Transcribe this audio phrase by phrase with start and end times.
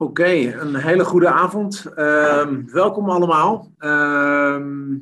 [0.00, 1.84] Oké, een hele goede avond.
[1.94, 3.72] Ehm, welkom allemaal.
[3.78, 4.96] Ehm,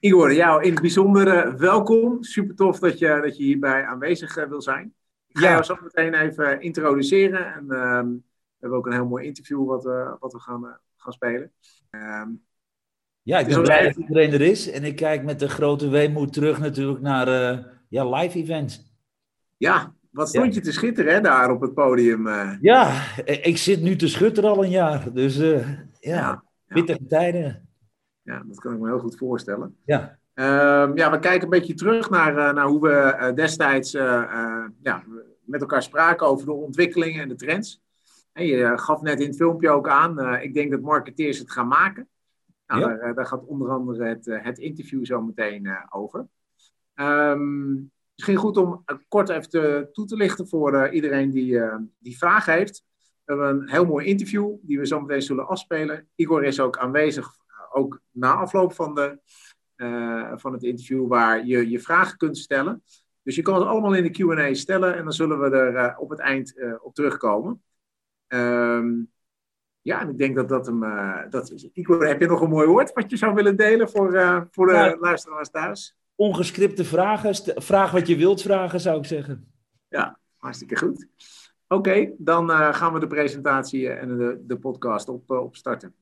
[0.00, 2.22] Igor, jou in het bijzonder eh, welkom.
[2.22, 4.94] Super tof dat je, dat je hierbij aanwezig uh, wil zijn.
[5.28, 5.50] Ik ga Ja.
[5.50, 7.54] jou zo meteen even introduceren.
[7.54, 8.20] En ehm, we
[8.60, 11.52] hebben ook een heel mooi interview wat, we wat we gaan, eh, gaan spelen.
[13.22, 14.70] Ja, ik is ben blij dat iedereen er is.
[14.70, 18.94] En ik kijk met de grote weemoed terug natuurlijk naar eh, ja, live events.
[19.56, 22.26] ja, wat stond je te schitteren hè, daar op het podium.
[22.26, 22.50] eh.
[22.60, 25.12] Ja, eh, ik zit nu te schutteren al een jaar.
[25.12, 25.68] Dus eh,
[26.00, 27.68] ja, ja, pittige tijden.
[28.22, 29.76] ja, dat kan ik me heel goed voorstellen.
[29.84, 35.02] Ja, Ehm, ja, we kijken een beetje terug naar, naar hoe we destijds ja,
[35.44, 37.80] met elkaar spraken over de ontwikkelingen en de trends.
[38.32, 41.68] En je gaf net in het filmpje ook aan, ik denk dat marketeers het gaan
[41.68, 42.08] maken.
[42.66, 46.26] Nou, daar, daar gaat onder andere het, het interview zo meteen over.
[46.94, 47.74] Ehm,
[48.16, 51.76] misschien goed om eh, kort even te, toe te lichten voor eh, iedereen die, eh,
[51.98, 52.84] die vragen heeft.
[53.24, 56.08] We hebben een heel mooi interview die we zo meteen zullen afspelen.
[56.14, 57.28] Igor is ook aanwezig,
[57.72, 59.18] ook na afloop van de,
[60.36, 62.82] van het interview waar je je vragen kunt stellen.
[63.22, 66.10] Dus je kan het allemaal in de Q&A stellen en dan zullen we er op
[66.10, 67.62] het eind op terugkomen.
[68.26, 68.92] Ehm,
[69.80, 70.80] ja, en ik denk dat dat hem...
[71.30, 71.68] dat is.
[71.72, 74.10] Igor, heb je nog een mooi woord wat je zou willen delen voor,
[74.50, 75.96] voor de luisteraars thuis?
[76.16, 77.34] Ongescripte vragen.
[77.62, 79.46] Vraag wat je wilt vragen, zou ik zeggen.
[79.88, 81.06] Ja, hartstikke goed.
[81.68, 85.56] Oké, dan eh, gaan we de presentatie eh, en de, de podcast op, eh, op
[85.56, 85.94] starten.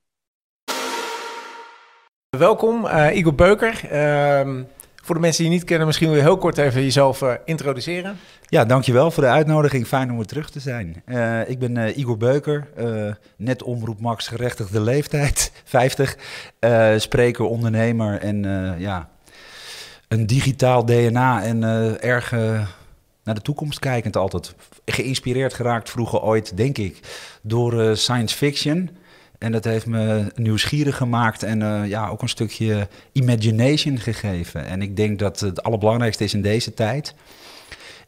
[2.39, 3.85] Welkom, eh, Igor Beuker.
[3.91, 4.63] Ehm,
[4.95, 7.35] voor de mensen die je niet kennen, misschien wil je heel kort even jezelf eh,
[7.45, 8.17] introduceren.
[8.49, 9.87] Ja, dankjewel voor de uitnodiging.
[9.87, 11.03] Fijn om weer terug te zijn.
[11.05, 16.17] Eh, ik ben eh, Igor Beuker, eh, net omroep Max gerechtigde leeftijd, 50.
[16.59, 19.11] eh, spreker, ondernemer en eh, ja,
[20.15, 22.69] een digitaal DNA en eh, erg eh,
[23.25, 24.55] naar de toekomst kijkend altijd.
[24.85, 27.01] Geïnspireerd geraakt vroeger ooit, denk ik,
[27.43, 28.91] door eh, science fiction.
[29.39, 34.67] En dat heeft me nieuwsgierig gemaakt en ja, ook een stukje imagination gegeven.
[34.67, 37.15] En ik denk dat het allerbelangrijkste is in deze tijd,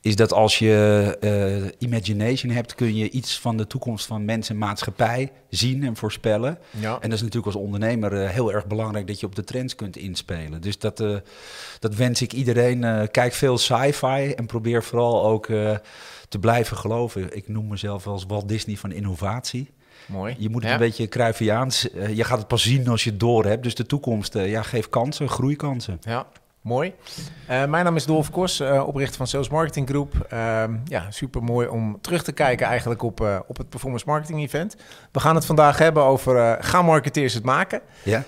[0.07, 4.49] is dat als je eh, imagination hebt, kun je iets van de toekomst van mens
[4.51, 6.59] en maatschappij zien en voorspellen.
[6.71, 6.93] Ja.
[6.95, 9.75] En dat is natuurlijk als ondernemer eh, heel erg belangrijk dat je op de trends
[9.75, 10.61] kunt inspelen.
[10.61, 11.17] Dus dat, eh,
[11.79, 13.11] dat wens ik iedereen.
[13.11, 15.47] kijk veel sci-fi en probeer vooral ook
[16.29, 17.37] te blijven geloven.
[17.37, 19.71] Ik noem mezelf als Walt Disney van innovatie.
[20.07, 20.37] Mooi.
[20.39, 20.77] Je moet het Ja.
[20.77, 21.89] een beetje Cruyffiaans.
[22.15, 23.63] je gaat het pas zien als je het door hebt.
[23.63, 25.99] Dus de toekomst, ja, geef kansen, groeikansen.
[26.01, 26.27] Ja,
[26.67, 26.95] mooi.
[27.47, 30.27] Eh, mijn naam is Dolf Kos, eh, oprichter van Sales Marketing Group.
[30.29, 34.41] Ehm, ja, super mooi om terug te kijken eigenlijk op, eh, op het Performance Marketing
[34.41, 34.77] Event.
[35.13, 37.81] We gaan het vandaag hebben over gaan marketeers het maken?
[38.03, 38.23] Ja,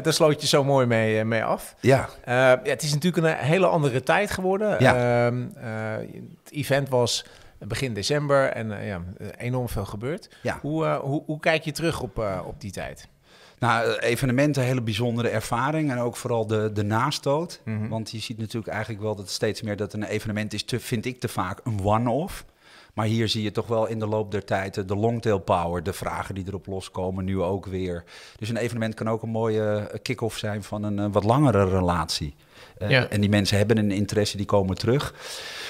[0.00, 1.74] daar sloot je zo mooi mee, mee af.
[1.80, 4.76] ja, ja, het is natuurlijk een hele andere tijd geworden.
[4.78, 5.26] Ja.
[5.26, 6.06] Ehm, eh,
[6.44, 7.24] het event was
[7.58, 9.00] begin december en ja,
[9.36, 10.28] enorm veel gebeurd.
[10.42, 10.58] ja.
[10.60, 13.08] Hoe, hoe, hoe kijk je terug op, op die tijd?
[13.58, 15.90] Nou, eh, evenementen, hele bijzondere ervaring.
[15.90, 17.60] En ook vooral de, de nastoot.
[17.64, 17.88] Mhm.
[17.88, 21.06] Want je ziet natuurlijk eigenlijk wel dat steeds meer dat een evenement is, te, vind
[21.06, 22.44] ik te vaak, een one-off.
[22.94, 25.82] Maar hier zie je toch wel in de loop der tijd eh, de longtail power,
[25.82, 28.04] de vragen die erop loskomen, nu ook weer.
[28.36, 32.34] Dus een evenement kan ook een mooie eh, kick-off zijn van een wat langere relatie.
[32.78, 33.08] Eh, Ja.
[33.08, 35.14] En die mensen hebben een interesse, die komen terug.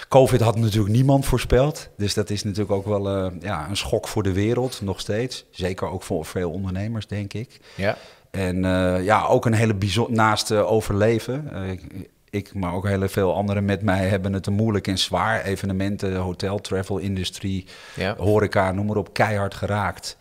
[0.08, 1.88] Covid had natuurlijk niemand voorspeld.
[1.96, 5.44] Dus dat is natuurlijk ook wel eh, ja, een schok voor de wereld, nog steeds.
[5.50, 7.60] Zeker ook voor veel ondernemers, denk ik.
[7.74, 7.96] Ja.
[8.30, 11.50] En eh, ja, ook een hele bijzonder naast overleven.
[11.70, 15.44] ik, ik, maar ook heel veel anderen met mij hebben het moeilijk en zwaar.
[15.44, 17.64] Evenementen, hotel, travel, industrie,
[17.94, 18.14] Ja.
[18.18, 20.16] horeca, noem maar op, keihard geraakt.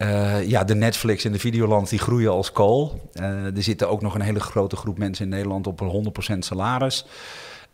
[0.00, 3.00] Eh, ja, de Netflix en de Videoland die groeien als kool.
[3.12, 6.44] Eh, er zitten ook nog een hele grote groep mensen in Nederland op een 100%
[6.44, 7.06] salaris.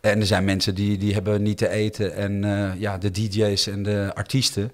[0.01, 2.15] En er zijn mensen die, die hebben niet te eten.
[2.15, 4.71] En eh, ja, de DJ's en de artiesten.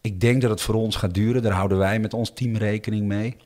[0.00, 1.42] Ik denk dat het voor ons gaat duren.
[1.42, 3.36] Daar houden wij met ons team rekening mee.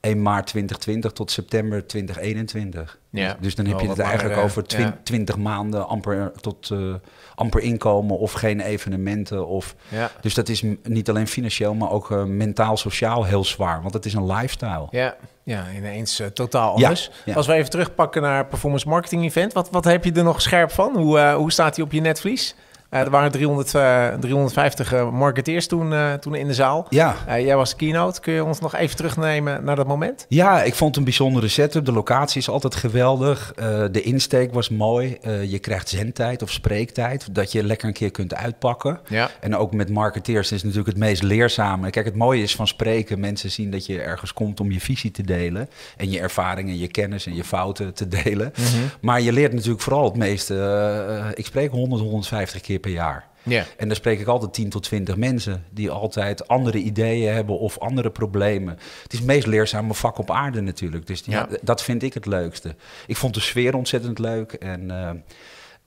[0.00, 2.98] 1 maart 2020 tot september 2021.
[3.10, 4.98] Ja, Dus dan heb je wat het eigenlijk over eh, twin- ja.
[5.02, 6.94] 20 maanden amper, tot, eh,
[7.34, 9.46] amper inkomen of geen evenementen.
[9.46, 10.10] Of, Ja.
[10.20, 13.82] dus dat is niet alleen financieel, maar ook eh, mentaal, sociaal heel zwaar.
[13.82, 14.86] Want het is een lifestyle.
[14.90, 17.10] Ja, ja ineens eh, totaal anders.
[17.24, 17.34] ja.
[17.34, 20.70] Als we even terugpakken naar Performance Marketing Event, wat, wat heb je er nog scherp
[20.70, 20.96] van?
[20.96, 22.54] Hoe, eh, hoe staat hij op je netvlies?
[22.90, 26.86] Eh, er waren 300, eh, 350 eh, marketeers toen, eh, toen in de zaal.
[26.88, 28.20] Ja, Eh, jij was keynote.
[28.20, 30.26] Kun je ons nog even terugnemen naar dat moment?
[30.28, 31.84] Ja, ik vond het een bijzondere setup.
[31.84, 33.52] De locatie is altijd geweldig.
[33.56, 35.16] Eh, de insteek was mooi.
[35.22, 39.00] Eh, je krijgt zendtijd of spreektijd, dat je lekker een keer kunt uitpakken.
[39.08, 39.30] Ja.
[39.40, 41.90] En ook met marketeers is natuurlijk het meest leerzame.
[41.90, 43.20] Kijk, het mooie is van spreken.
[43.20, 45.68] Mensen zien dat je ergens komt om je visie te delen.
[45.96, 48.52] En je ervaringen, je kennis en je fouten te delen.
[49.00, 50.54] Maar je leert natuurlijk vooral het meeste.
[50.60, 53.28] eh, ik spreek 100, 150 keer per jaar.
[53.42, 53.64] Ja.
[53.76, 57.78] En dan spreek ik altijd 10 tot 20 mensen die altijd andere ideeën hebben of
[57.78, 58.78] andere problemen.
[59.02, 61.06] Het is het meest leerzame vak op aarde natuurlijk.
[61.06, 61.56] Dus ja, Ja.
[61.62, 62.74] dat vind ik het leukste.
[63.06, 64.52] Ik vond de sfeer ontzettend leuk.
[64.52, 65.10] En eh,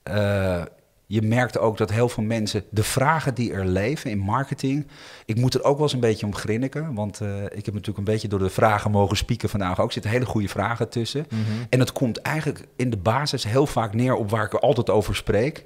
[0.02, 0.62] eh,
[1.06, 4.86] je merkt ook dat heel veel mensen de vragen die er leven in marketing.
[5.24, 6.94] Ik moet er ook wel eens een beetje om grinniken.
[6.94, 9.86] Want eh, ik heb natuurlijk een beetje door de vragen mogen spieken vandaag ook.
[9.86, 11.26] Er zitten hele goede vragen tussen.
[11.70, 14.90] En het komt eigenlijk in de basis heel vaak neer op waar ik er altijd
[14.90, 15.64] over spreek.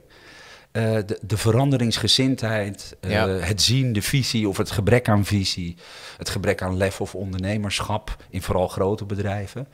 [0.73, 3.29] Eh, de, de veranderingsgezindheid, eh, Ja.
[3.29, 5.77] het zien, de visie of het gebrek aan visie,
[6.17, 9.69] het gebrek aan lef of ondernemerschap in vooral grote bedrijven.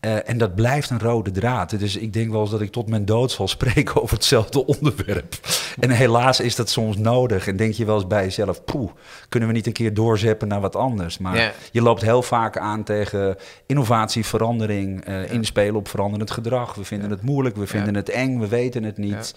[0.00, 1.78] Eh, en dat blijft een rode draad.
[1.78, 5.34] Dus ik denk wel eens dat ik tot mijn dood zal spreken over hetzelfde onderwerp.
[5.80, 7.46] En helaas is dat soms nodig.
[7.46, 8.90] En denk je wel eens bij jezelf, poeh,
[9.28, 11.18] kunnen we niet een keer doorzeppen naar wat anders?
[11.18, 11.52] Maar Ja.
[11.72, 13.36] je loopt heel vaak aan tegen
[13.66, 16.74] innovatie, verandering, inspelen op veranderend gedrag.
[16.74, 19.34] We vinden het moeilijk, we vinden het eng, we weten het niet.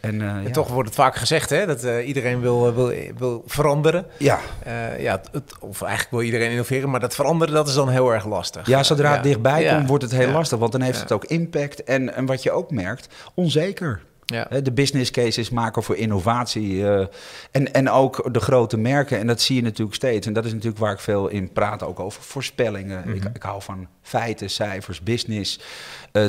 [0.00, 0.50] En, eh, En ja.
[0.50, 4.06] toch wordt het vaak gezegd hè, dat eh, iedereen wil, wil, wil veranderen.
[4.18, 4.38] Ja.
[4.62, 8.12] Eh, ja, het, of eigenlijk wil iedereen innoveren, maar dat veranderen dat is dan heel
[8.12, 8.66] erg lastig.
[8.66, 9.14] Ja, zodra Ja.
[9.14, 9.74] het dichtbij Ja.
[9.76, 10.32] komt, wordt het heel Ja.
[10.32, 10.58] lastig.
[10.58, 11.02] Want dan heeft Ja.
[11.02, 11.84] het ook impact.
[11.84, 14.00] En, en wat je ook merkt, onzeker.
[14.24, 14.48] Ja.
[14.62, 16.86] De business cases maken voor innovatie.
[16.88, 17.06] eh,
[17.50, 19.18] en, en ook de grote merken.
[19.18, 20.26] En dat zie je natuurlijk steeds.
[20.26, 21.82] En dat is natuurlijk waar ik veel in praat.
[21.82, 23.02] Ook over voorspellingen.
[23.06, 23.16] Mhm.
[23.16, 25.60] ik, ik hou van feiten, cijfers, business.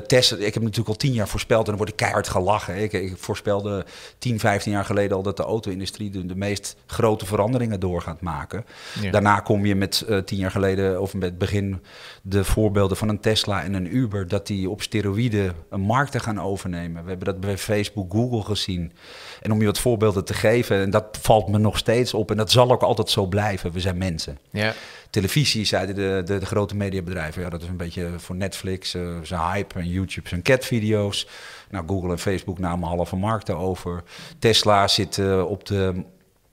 [0.08, 0.46] testen.
[0.46, 1.60] Ik heb natuurlijk al tien jaar voorspeld.
[1.60, 2.76] En dan word ik keihard gelachen.
[2.76, 3.86] Ik, ik voorspelde
[4.18, 8.22] 10, 15 jaar geleden al dat de auto-industrie de, de meest grote veranderingen door gaat
[8.22, 8.66] maken.
[9.02, 9.12] Ja.
[9.12, 11.82] Daarna kom je met eh, tien jaar geleden, of met het begin,
[12.22, 16.42] de voorbeelden van een Tesla en een Uber, dat die op steroïden een markten gaan
[16.42, 17.04] overnemen.
[17.04, 18.92] We hebben dat bij Facebook, Google gezien.
[19.42, 22.38] En om je wat voorbeelden te geven, en dat valt me nog steeds op, en
[22.38, 23.72] dat zal ook altijd zo blijven.
[23.72, 24.38] We zijn mensen.
[24.50, 24.74] Ja.
[25.10, 29.02] Televisie, zeiden de, de, de grote mediabedrijven, ja, dat is een beetje voor Netflix, eh
[29.24, 31.28] zijn hype en YouTube zijn catvideo's.
[31.70, 34.04] Nou, Google en Facebook namen halve markten over.
[34.40, 36.04] Tesla zit eh, op, de,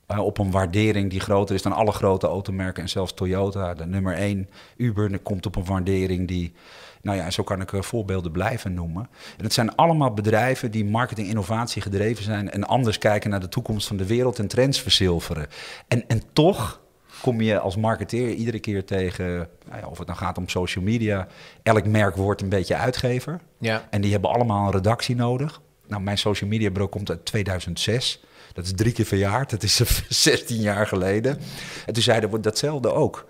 [0.07, 3.87] eh, op een waardering die groter is dan alle grote automerken en zelfs Toyota, de
[3.87, 4.49] nummer 1.
[4.77, 6.53] Uber komt op een waardering die,
[7.07, 9.09] nou ja, zo kan ik eh, voorbeelden blijven noemen.
[9.37, 13.49] En het zijn allemaal bedrijven die marketing innovatie gedreven zijn en anders kijken naar de
[13.49, 15.47] toekomst van de wereld en trends verzilveren.
[15.89, 16.81] En, en toch
[17.21, 20.85] kom je als marketeer iedere keer tegen, nou ja, of het dan gaat om social
[20.85, 21.27] media,
[21.63, 23.41] elk merk wordt een beetje uitgever.
[23.59, 23.87] Ja.
[23.91, 25.61] En die hebben allemaal een redactie nodig.
[25.87, 28.25] Nou, mijn social media bureau komt uit 2006.
[28.53, 29.51] Dat is drie keer verjaard.
[29.51, 31.39] Dat is 16 jaar geleden.
[31.87, 33.27] En toen zeiden we datzelfde ook.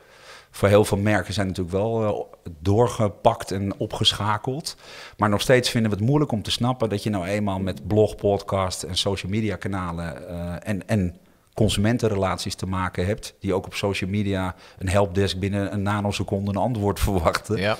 [0.56, 4.76] Voor heel veel merken zijn natuurlijk wel eh, doorgepakt en opgeschakeld.
[5.16, 7.86] Maar nog steeds vinden we het moeilijk om te snappen dat je nou eenmaal met
[7.86, 11.16] blog, podcast en social media kanalen eh, en, en
[11.56, 13.34] consumentenrelaties te maken hebt.
[13.40, 17.56] Die ook op social media een helpdesk binnen een nanoseconde een antwoord verwachten.
[17.56, 17.76] Ja.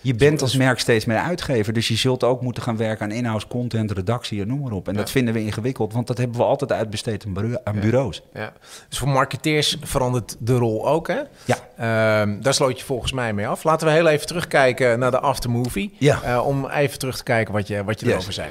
[0.00, 3.10] Je bent als merk steeds meer uitgever, dus je zult ook moeten gaan werken aan
[3.12, 4.88] in-house content, redactie en noem maar op.
[4.88, 8.22] En dat vinden we ingewikkeld, want dat hebben we altijd uitbesteed aan, bureau- aan bureaus.
[8.34, 8.52] Ja.
[8.88, 11.20] Dus voor marketeers verandert de rol ook, hè?
[11.44, 11.56] Ja.
[11.76, 13.64] Ehm, daar sloot je volgens mij mee af.
[13.64, 15.94] Laten we heel even terugkijken naar de aftermovie.
[15.98, 16.22] Ja.
[16.22, 18.14] Eh, om even terug te kijken wat je, wat je Yes.
[18.14, 18.48] erover zei.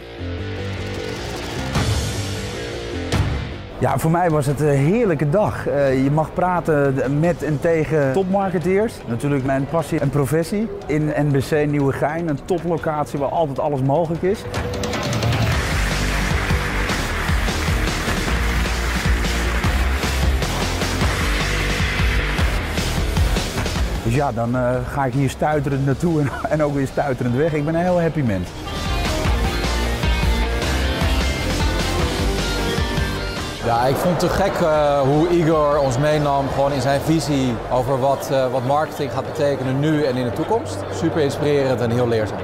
[3.79, 5.68] Ja, voor mij was het een heerlijke dag.
[5.68, 8.94] Eh, je mag praten met en tegen topmarketeers.
[9.07, 10.69] Natuurlijk mijn passie en professie.
[10.85, 14.44] In NBC Nieuwegein, een toplocatie waar altijd alles mogelijk is.
[24.03, 27.53] Dus ja, dan eh, ga ik hier stuiterend naartoe en, en ook weer stuiterend weg.
[27.53, 28.50] Ik ben een heel happy mens.
[33.67, 37.53] Ja, ik vond het te gek eh, hoe Igor ons meenam gewoon in zijn visie
[37.71, 40.77] over wat, eh, wat marketing gaat betekenen nu en in de toekomst.
[40.93, 42.39] Super inspirerend en heel leerzaam.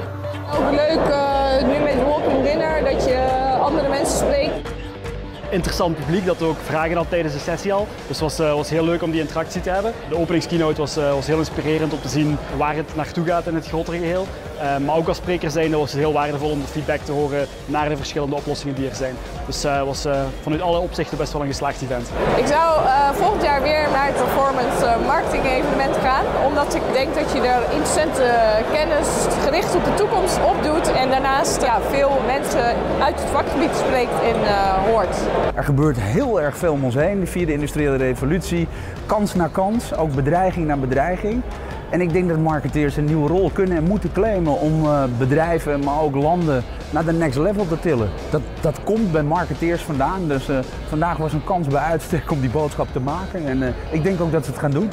[0.56, 3.28] Ook leuk eh, nu met Walking Dinner dat je
[3.62, 4.73] andere mensen spreekt.
[5.54, 7.88] Interessant publiek dat ook vragen had tijdens de sessie al.
[8.08, 9.94] Dus het was, eh, was heel leuk om die interactie te hebben.
[10.10, 13.56] De openingskeynote was, eh, was heel inspirerend om te zien waar het naartoe gaat in
[13.56, 14.28] het grotere geheel.
[14.60, 17.48] Eh, maar ook als spreker zijnde was het heel waardevol om de feedback te horen
[17.66, 19.16] naar de verschillende oplossingen die er zijn.
[19.46, 20.08] Dus het was
[20.42, 22.08] vanuit alle opzichten best wel een geslaagd event.
[22.38, 22.82] Ik zou
[23.14, 26.26] volgend jaar weer naar het performance marketing evenement gaan.
[26.46, 28.26] Omdat ik denk dat je er interessante
[28.72, 29.08] kennis
[29.46, 30.92] gericht op de toekomst opdoet.
[30.92, 34.38] En daarnaast ja, veel mensen uit het vakgebied spreekt en
[34.90, 35.16] hoort.
[35.56, 38.68] Er gebeurt heel erg veel om ons heen, de vierde industriële revolutie.
[39.06, 41.42] Kans na kans, ook bedreiging na bedreiging.
[41.94, 45.84] En ik denk dat marketeers een nieuwe rol kunnen en moeten claimen om eh, bedrijven,
[45.84, 48.10] maar ook landen naar de next level te tillen.
[48.30, 50.28] Dat, dat komt bij marketeers vandaan.
[50.28, 50.58] Dus eh,
[50.88, 53.48] vandaag was een kans bij uitstek om die boodschap te maken.
[53.48, 54.90] En eh, ik denk ook dat ze het gaan doen.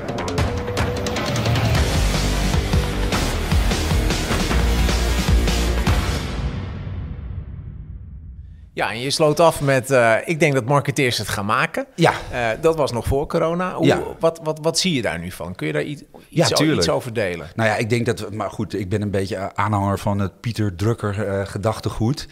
[8.73, 11.87] Ja, en je sloot af met, eh, ik denk dat marketeers het gaan maken.
[11.95, 12.13] Ja.
[12.33, 13.75] Eh, dat was nog voor corona.
[13.75, 14.03] Hoe, Ja.
[14.19, 15.55] wat, wat, wat zie je daar nu van?
[15.55, 16.79] Kun je daar iets, Ja, iets, tuurlijk.
[16.79, 17.51] iets over delen?
[17.55, 20.75] Nou ja, ik denk dat, maar goed, ik ben een beetje aanhanger van het Pieter
[20.77, 22.29] Drucker eh, gedachtegoed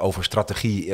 [0.00, 0.92] over strategie.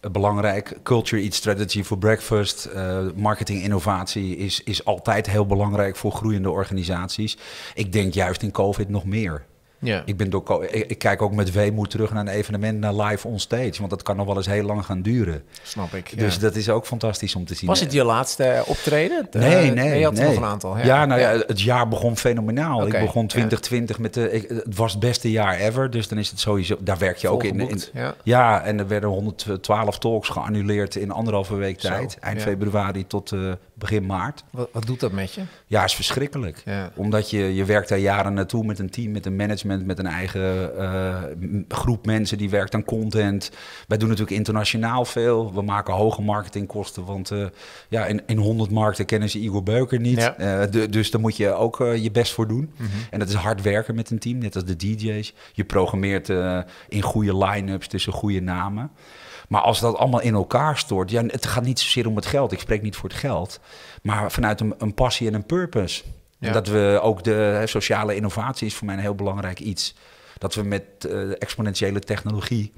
[0.00, 0.78] belangrijk.
[0.82, 2.64] Culture eats strategy for breakfast.
[2.64, 7.36] Eh, marketing innovatie is, is altijd heel belangrijk voor groeiende organisaties.
[7.74, 9.44] Ik denk juist in COVID nog meer.
[9.80, 10.02] Ja.
[10.04, 13.28] Ik, ben door, ik, ik kijk ook met weemoed terug naar een evenement, naar live
[13.28, 13.74] on stage.
[13.78, 15.42] Want dat kan nog wel eens heel lang gaan duren.
[15.62, 16.08] Snap ik.
[16.08, 16.16] ja.
[16.16, 17.68] Dus dat is ook fantastisch om te zien.
[17.68, 19.28] was het je laatste optreden?
[19.32, 20.28] Nee, Eh, nee, Je had er nee.
[20.34, 20.78] nog een aantal.
[20.78, 22.86] Ja, nou ja, het jaar begon fenomenaal.
[22.86, 23.28] Ik begon ja.
[23.28, 24.32] 2020 met de.
[24.32, 25.90] Ik, het was het beste jaar ever.
[25.90, 26.76] Dus dan is het sowieso.
[26.80, 27.80] Daar werk je ook in.
[27.92, 28.14] ja.
[28.22, 32.16] ja, en er werden 112 talks geannuleerd in anderhalve week Zo, tijd.
[32.20, 32.44] Eind ja.
[32.44, 34.44] februari tot eh, begin maart.
[34.50, 35.40] Wat, wat doet dat met je?
[35.66, 36.62] Ja, is verschrikkelijk.
[36.64, 36.92] Ja.
[36.94, 40.06] Omdat je, je werkt daar jaren naartoe met een team, met een management, met een
[40.06, 41.22] eigen eh,
[41.68, 43.50] groep mensen die werkt aan content.
[43.86, 45.54] Wij doen natuurlijk internationaal veel.
[45.54, 47.46] We maken hoge marketingkosten, want eh,
[47.88, 50.18] ja, in, in 100 markten kennen ze Igor Beuker niet.
[50.18, 50.36] Ja.
[50.36, 52.72] Eh, de- dus daar moet je ook je best voor doen.
[53.10, 55.34] En dat is hard werken met een team, net als de DJ's.
[55.52, 56.28] Je programmeert
[56.88, 58.90] in goede line-ups tussen goede namen.
[59.48, 62.52] Maar als dat allemaal in elkaar stort, ja, het gaat niet zozeer om het geld.
[62.52, 63.60] Ik spreek niet voor het geld,
[64.02, 66.02] maar vanuit een, een passie en een purpose.
[66.38, 66.46] Ja.
[66.46, 69.94] En dat we ook de hè, sociale innovatie is voor mij een heel belangrijk iets.
[70.38, 72.72] Dat we met eh, exponentiële technologie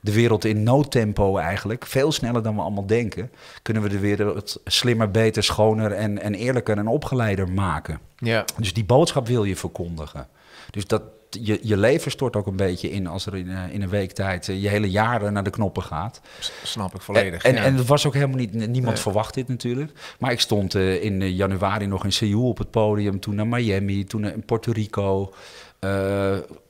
[0.00, 3.30] de wereld in noodtempo eigenlijk, veel sneller dan we allemaal denken,
[3.62, 8.00] kunnen we de wereld slimmer, beter, schoner en, en eerlijker en opgeleider maken.
[8.16, 8.44] Ja.
[8.58, 10.28] Dus die boodschap wil je verkondigen.
[10.70, 11.02] Dus dat
[11.40, 14.12] je, je leven stort ook een beetje in als er in, eh, in een week
[14.12, 16.20] tijd eh, je hele jaren naar de knoppen gaat.
[16.38, 17.42] S- Snap ik volledig.
[17.42, 17.62] En, ja.
[17.64, 18.96] en het was ook helemaal niet, niemand Nee.
[18.96, 19.92] verwacht dit natuurlijk.
[20.18, 24.04] Maar ik stond eh, in januari nog in Seoul op het podium, toen naar Miami,
[24.04, 25.32] toen naar Puerto Rico.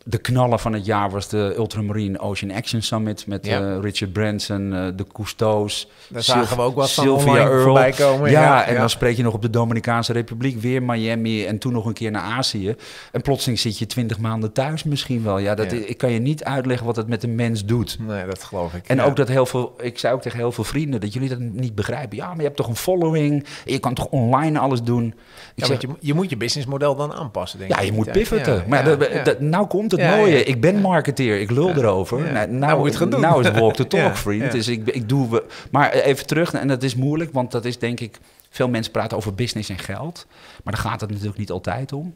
[0.05, 3.61] De knallen van het jaar was de Ultramarine Ocean Action Summit met Ja.
[3.61, 5.89] eh, Richard Branson, eh, de Cousteaus.
[6.09, 7.63] Daar zagen we ook wat van Sylvia Earle.
[7.63, 8.31] voorbij komen.
[8.31, 8.79] Ja, Ja, en ja.
[8.81, 12.11] dan spreek je nog op de Dominicaanse Republiek, weer Miami en toen nog een keer
[12.11, 12.75] naar Azië.
[13.13, 15.39] En plotseling zit je twintig maanden thuis misschien wel.
[15.39, 15.79] Ja, dat, Ja.
[15.87, 17.97] ik kan je niet uitleggen wat het met een mens doet.
[18.01, 18.87] Nee, dat geloof ik.
[18.89, 19.05] En ja.
[19.05, 21.75] ook dat heel veel, ik zei ook tegen heel veel vrienden dat jullie dat niet
[21.75, 22.17] begrijpen.
[22.17, 25.07] Ja, maar je hebt toch een following, je kan toch online alles doen.
[25.07, 25.15] Ik
[25.55, 27.85] Ja, zeg, je, je moet je businessmodel dan aanpassen, denk ja, ik.
[27.85, 28.55] je moet Ja, pivoten.
[28.55, 29.23] ja, maar ja, dat- ja.
[29.23, 30.39] dat- nou komt het Ja, mooie.
[30.39, 30.45] ja.
[30.45, 32.19] Ik ben marketeer, ik lul erover.
[32.21, 33.21] Nou, Nou nou, moet gaan doen.
[33.21, 34.53] nou is walk the talk, vriend.
[34.53, 35.31] Dus ik, ik doe...
[35.31, 38.19] We, maar even terug, en dat is moeilijk, want dat is denk ik...
[38.53, 40.27] Veel mensen praten over business en geld.
[40.65, 42.15] Maar daar gaat het natuurlijk niet altijd om.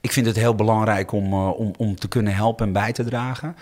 [0.00, 3.04] Ik vind het heel belangrijk om, eh, om, om te kunnen helpen en bij te
[3.04, 3.56] dragen.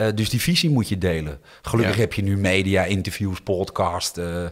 [0.00, 1.38] Eh, dus die visie moet je delen.
[1.62, 2.00] Gelukkig Ja.
[2.00, 4.18] heb je nu media, interviews, podcast.
[4.18, 4.50] eh, eh,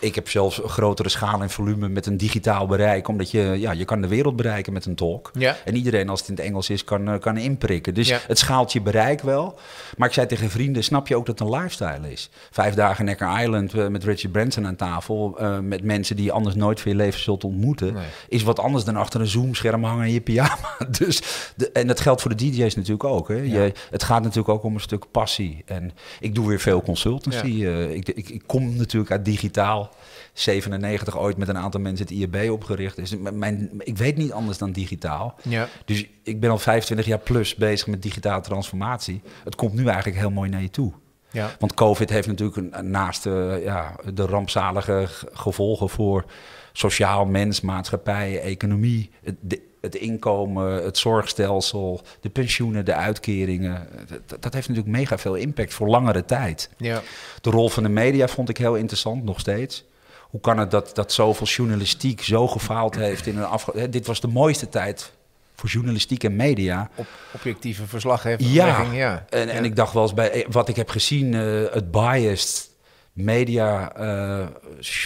[0.00, 3.08] ik heb zelfs een grotere schaal en volume met een digitaal bereik.
[3.08, 5.30] Omdat je, ja, je kan de wereld bereiken met een talk.
[5.38, 5.56] Ja.
[5.64, 7.94] En iedereen, als het in het Engels is, kan, kan inprikken.
[7.94, 8.18] Dus Ja.
[8.26, 9.58] het schaalt je bereik wel.
[9.96, 12.30] Maar ik zei tegen vrienden, snap je ook dat het een lifestyle is?
[12.50, 15.38] Vijf dagen Necker Island met Richard Branson aan tafel.
[15.62, 17.92] met mensen die je anders nooit voor je leven zult ontmoeten.
[17.94, 18.04] Nee.
[18.28, 20.56] Is wat anders dan achter een Zoom-scherm hangen in je pyjama.
[20.98, 21.22] Dus
[21.56, 23.28] de, en dat geldt voor de DJ's natuurlijk ook.
[23.28, 23.34] Hè?
[23.34, 25.62] Je, het gaat natuurlijk ook om een stuk passie.
[25.66, 27.64] En ik doe weer veel consultancy.
[27.64, 29.90] eh, ik, ik, ik kom natuurlijk uit digitaal.
[30.32, 32.96] 97 ooit met een aantal mensen het IEB opgericht.
[32.96, 35.34] Dus mijn, ik weet niet anders dan digitaal.
[35.48, 35.68] Ja.
[35.84, 39.20] Dus ik ben al 25 jaar plus bezig met digitale transformatie.
[39.44, 40.92] Het komt nu eigenlijk heel mooi naar je toe.
[41.32, 41.50] Ja.
[41.58, 43.24] Want COVID heeft natuurlijk een, naast
[43.64, 46.24] ja, de rampzalige gevolgen voor
[46.72, 53.88] sociaal, mens, maatschappij, economie, de- het inkomen, het zorgstelsel, de pensioenen, de uitkeringen.
[54.26, 56.70] Dat, dat heeft natuurlijk mega veel impact voor langere tijd.
[56.76, 57.02] Ja.
[57.40, 59.84] De rol van de media vond ik heel interessant, nog steeds.
[60.20, 63.88] Hoe kan het dat, dat zoveel journalistiek zo gefaald heeft in een afge...
[63.88, 65.12] Dit was de mooiste tijd
[65.56, 66.90] voor journalistiek en media.
[66.94, 68.46] Op, objectieve verslaggever.
[68.46, 69.24] Ja, ja.
[69.30, 69.62] En, en Ja.
[69.62, 72.69] ik dacht wel eens bij wat ik heb gezien, eh, het biased
[73.12, 74.46] media, eh,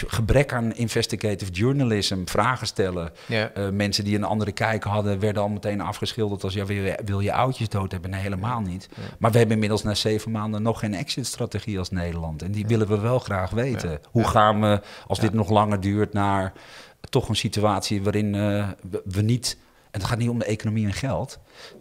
[0.06, 3.12] gebrek aan investigative journalism, vragen stellen.
[3.26, 3.50] Ja.
[3.50, 6.99] Eh, mensen die een andere kijk hadden, werden al meteen afgeschilderd als ja, wil, je,
[7.04, 8.11] wil je oudjes dood hebben?
[8.11, 8.88] Nee, helemaal niet.
[9.18, 12.42] Maar we hebben inmiddels na zeven maanden nog geen exit-strategie als Nederland.
[12.42, 14.00] En die willen we wel graag weten.
[14.11, 16.52] Hoe gaan we, als dit nog langer duurt, naar
[17.00, 19.58] toch een situatie waarin eh, we, we niet...
[19.90, 21.38] En het gaat niet om de economie en geld.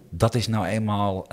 [0.09, 1.27] Dat is nou eenmaal...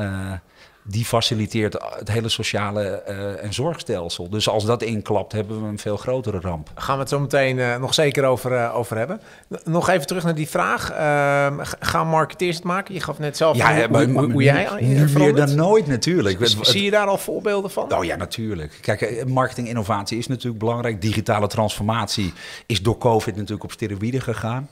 [0.90, 4.28] die faciliteert het hele sociale eh, en zorgstelsel.
[4.30, 6.70] Dus als dat inklapt, hebben we een veel grotere ramp.
[6.75, 9.20] Gaan we het zo meteen eh, nog zeker over, eh, over hebben.
[9.64, 10.90] Nog even terug naar die vraag.
[10.90, 12.94] Ehm, gaan marketeers het maken?
[12.94, 16.40] Je gaf net zelf Ja, hoe, maar- hoe, jij nu meer dan nooit natuurlijk.
[16.40, 17.94] Het- Zie je daar al voorbeelden van?
[17.94, 18.78] Oh ja, natuurlijk.
[18.80, 21.00] Kijk, eh, marketinginnovatie is natuurlijk belangrijk.
[21.02, 22.32] Digitale transformatie
[22.66, 24.68] is door COVID natuurlijk op steroïden gegaan.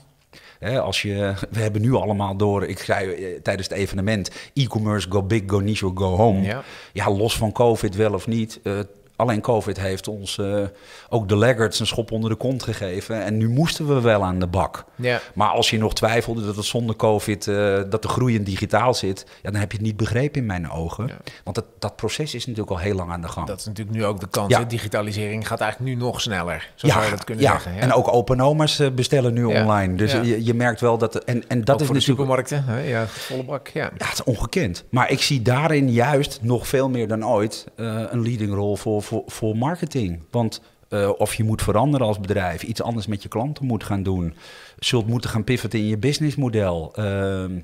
[0.59, 5.11] Hè, als je, we hebben nu allemaal door, ik zei eh, tijdens het evenement, e-commerce,
[5.11, 6.41] go big, go niche or go home.
[6.41, 6.63] Ja.
[6.93, 8.59] Ja, los van COVID wel of niet.
[8.63, 8.79] eh,
[9.19, 10.61] alleen COVID heeft ons eh,
[11.09, 13.23] ook de laggards een schop onder de kont gegeven.
[13.23, 14.85] En nu moesten we wel aan de bak.
[14.95, 15.19] Ja.
[15.33, 18.93] Maar als je nog twijfelde dat het zonder COVID, eh, dat de groei in digitaal
[18.93, 21.07] zit, ja, dan heb je het niet begrepen in mijn ogen.
[21.07, 21.17] Ja.
[21.43, 23.47] Want dat, dat proces is natuurlijk al heel lang aan de gang.
[23.47, 24.49] Dat is natuurlijk nu ook de kans.
[24.49, 24.63] Ja.
[24.63, 26.71] Digitalisering gaat eigenlijk nu nog sneller.
[26.75, 27.73] Zo zou je dat kunnen zeggen.
[27.73, 27.79] Ja.
[27.79, 29.95] en ook open oma's eh, bestellen nu online.
[29.95, 30.21] Dus Ja.
[30.21, 31.15] je, je merkt wel dat...
[31.15, 32.63] En, en dat Ook is voor de supermarkten.
[32.63, 32.79] Hè?
[32.79, 33.67] Ja, volle bak.
[33.67, 33.83] Ja.
[33.97, 34.83] Ja, het is ongekend.
[34.89, 39.23] Maar ik zie daarin juist nog veel meer dan ooit een leading rol voor, voor,
[39.25, 40.19] voor marketing.
[40.31, 44.03] Want eh, of je moet veranderen als bedrijf, iets anders met je klanten moet gaan
[44.03, 44.33] doen.
[44.79, 46.91] Zult moeten gaan pivoten in je businessmodel.
[46.95, 47.59] Ehm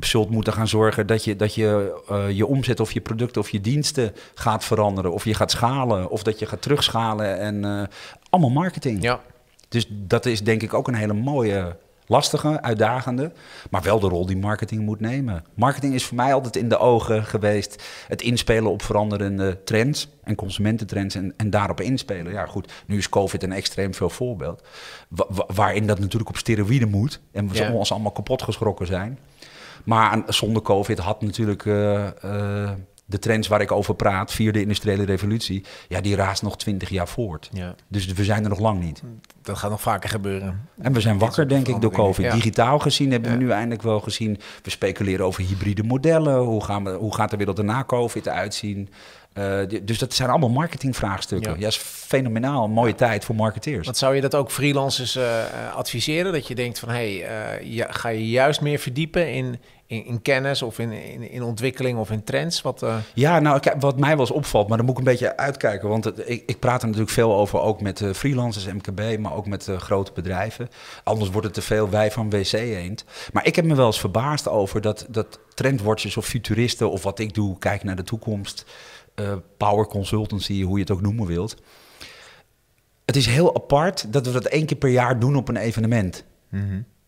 [0.00, 3.50] zult moeten gaan zorgen dat je, dat je eh, je omzet of je producten of
[3.50, 5.12] je diensten gaat veranderen.
[5.12, 7.38] Of je gaat schalen of dat je gaat terugschalen.
[7.38, 7.82] En eh,
[8.30, 9.02] allemaal marketing.
[9.02, 9.20] ja.
[9.68, 11.76] Dus dat is denk ik ook een hele mooie,
[12.12, 13.32] lastige, uitdagende,
[13.70, 15.44] maar wel de rol die marketing moet nemen.
[15.54, 20.34] Marketing is voor mij altijd in de ogen geweest het inspelen op veranderende trends en
[20.34, 22.32] consumententrends en, en daarop inspelen.
[22.32, 24.62] Ja goed, nu is COVID een extreem veel voorbeeld,
[25.08, 27.72] wa- wa- waarin dat natuurlijk op steroïden moet en we Ja.
[27.72, 29.18] ons allemaal kapot geschrokken zijn.
[29.84, 32.70] Maar zonder COVID had natuurlijk eh, eh,
[33.12, 37.08] de trends waar ik over praat, vierde industriële revolutie, ja, die raast nog twintig jaar
[37.08, 37.48] voort.
[37.52, 39.02] ja, Dus we zijn er nog lang niet.
[39.42, 40.68] dat gaat nog vaker gebeuren.
[40.80, 42.24] En we zijn wakker, denk ik, door COVID.
[42.24, 42.34] ja.
[42.34, 43.36] Digitaal gezien hebben Ja.
[43.38, 44.38] we nu eindelijk wel gezien.
[44.62, 46.38] We speculeren over hybride modellen.
[46.38, 48.88] Hoe, gaan we, hoe gaat de wereld er na COVID uitzien?
[49.68, 51.52] Di- dus dat zijn allemaal marketingvraagstukken.
[51.52, 51.58] Ja.
[51.58, 52.64] Ja, is fenomenaal.
[52.64, 53.84] Een mooie tijd voor marketeers.
[53.84, 56.32] Want zou je dat ook freelancers eh, eh, adviseren?
[56.32, 59.58] Dat je denkt van, hey, eh, ja, ga je juist meer verdiepen in,
[59.92, 62.62] in, in kennis of in, in, in ontwikkeling of in trends?
[62.62, 65.10] Wat, eh, Ja, nou, kijk, wat mij wel eens opvalt, maar daar moet ik een
[65.12, 65.88] beetje uitkijken.
[65.88, 69.34] Want het- ik, ik praat er natuurlijk veel over, ook met eh, freelancers, MKB, maar
[69.34, 70.68] ook met eh, grote bedrijven.
[71.04, 73.04] Anders wordt het te veel wij van WC eend.
[73.32, 77.18] Maar ik heb me wel eens verbaasd over dat, dat trendwatchers of futuristen, of wat
[77.18, 78.64] ik doe, kijken naar de toekomst,
[79.56, 81.56] power consultancy, hoe je het ook noemen wilt.
[83.04, 86.24] Het is heel apart dat we dat één keer per jaar doen op een evenement.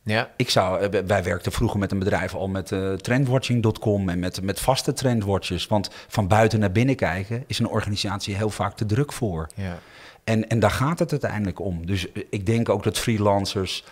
[0.04, 4.18] Ja, Ik zou, eh, wij werkten vroeger met een bedrijf al met eh, trendwatching.com en
[4.18, 5.66] met, met vaste trendwatchers.
[5.66, 9.46] Want van buiten naar binnen kijken is een organisatie heel vaak te druk voor.
[9.54, 9.78] ja.
[10.24, 11.86] En, en daar gaat het uiteindelijk om.
[11.86, 13.84] Dus eh, ik denk ook dat freelancers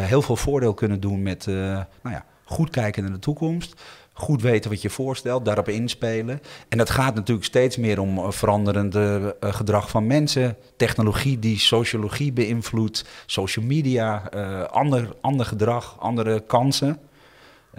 [0.00, 3.82] heel veel voordeel kunnen doen met nou ja, goed kijken naar de toekomst.
[4.16, 6.40] Goed weten wat je voorstelt, daarop inspelen.
[6.68, 10.56] En dat gaat natuurlijk steeds meer om eh, veranderende eh, gedrag van mensen.
[10.76, 16.98] Technologie die sociologie beïnvloedt, social media, eh, ander, ander gedrag, andere kansen.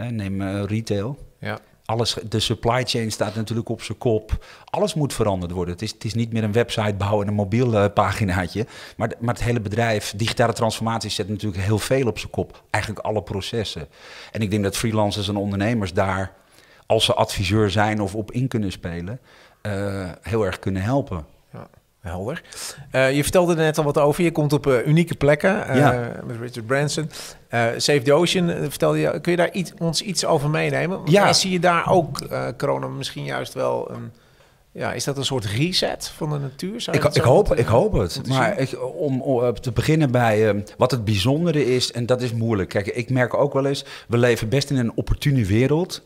[0.10, 1.18] Neem retail.
[1.40, 1.60] ja.
[1.86, 4.46] Alles, de supply chain staat natuurlijk op zijn kop.
[4.66, 5.74] Alles moet veranderd worden.
[5.74, 8.66] Het is, het is niet meer een website bouwen en een mobiel eh, paginaatje.
[8.98, 12.64] Maar, maar het hele bedrijf, digitale transformatie, zet natuurlijk heel veel op zijn kop.
[12.70, 13.88] Eigenlijk alle processen.
[14.32, 16.34] En ik denk dat freelancers en ondernemers daar,
[16.86, 19.20] als ze adviseur zijn of op in kunnen spelen,
[19.62, 21.26] eh, heel erg kunnen helpen.
[22.06, 22.42] Helder.
[22.92, 24.24] Eh, je vertelde er net al wat over.
[24.24, 26.12] Je komt op eh, unieke plekken eh, Ja.
[26.26, 27.10] met Richard Branson.
[27.78, 29.22] Save the Ocean, vertelde je.
[29.22, 31.00] Kun je daar iets, ons iets over meenemen?
[31.06, 31.34] Ja.
[31.34, 32.20] Zie je daar ook
[32.58, 34.12] corona misschien juist wel een...
[34.72, 36.82] Ja, is dat een soort reset van de natuur?
[36.82, 38.28] Zou Ik, hoop, ik hoop het.
[38.28, 42.70] Maar ik, om, om te beginnen bij wat het bijzondere is, en dat is moeilijk.
[42.70, 46.02] Kijk, ik merk ook wel eens, we leven best in een opportune wereld.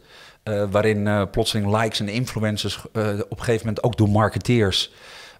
[0.71, 2.93] waarin plotseling likes en influencers op
[3.39, 4.91] een gegeven moment ook door marketeers.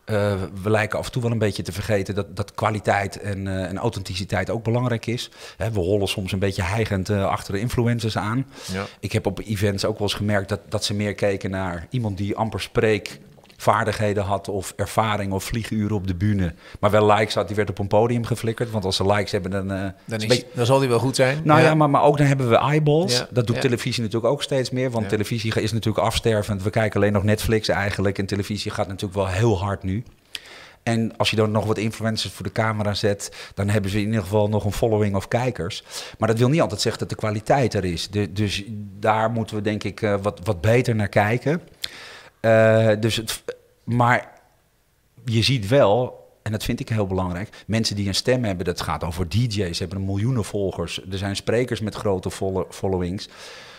[0.10, 3.48] Eh, we lijken af en toe wel een beetje te vergeten dat, dat kwaliteit en,
[3.48, 5.30] eh, en authenticiteit ook belangrijk is.
[5.58, 8.46] Hè, we rollen soms een beetje heigend eh, achter de influencers aan.
[8.72, 8.86] Ja.
[9.00, 12.18] Ik heb op events ook wel eens gemerkt dat, dat ze meer keken naar iemand
[12.18, 13.20] die amper spreek
[13.62, 16.54] vaardigheden had of ervaring of vlieguren op de bühne.
[16.80, 18.72] Maar wel likes had, die werd op een podium geflikkerd.
[18.72, 19.72] Want als ze likes hebben, dan...
[19.72, 21.42] eh, Dan, is is, een beetje- dan zal die wel goed zijn.
[21.44, 23.18] nou ja, maar, maar ook dan hebben we eyeballs.
[23.18, 23.62] Ja, Dat doet ja.
[23.62, 24.92] televisie natuurlijk ook steeds meer.
[24.92, 26.64] Want televisie is natuurlijk afstervend.
[26.64, 28.18] We kijken alleen nog Netflix eigenlijk.
[28.18, 30.04] En televisie gaat natuurlijk wel heel hard nu.
[30.84, 34.06] En als je dan nog wat influencers voor de camera zet, dan hebben ze in
[34.06, 35.84] ieder geval nog een following of kijkers.
[36.18, 38.08] Maar dat wil niet altijd zeggen dat de kwaliteit er is.
[38.10, 38.64] De- dus
[39.00, 41.62] daar moeten we denk ik eh, wat, wat beter naar kijken.
[42.40, 43.44] Eh, dus het,
[43.84, 44.32] maar
[45.26, 48.82] je ziet wel, en dat vind ik heel belangrijk, mensen die een stem hebben, dat
[48.82, 51.02] gaat over DJ's, hebben miljoenen volgers.
[51.12, 53.30] Er zijn sprekers met grote follow- followings.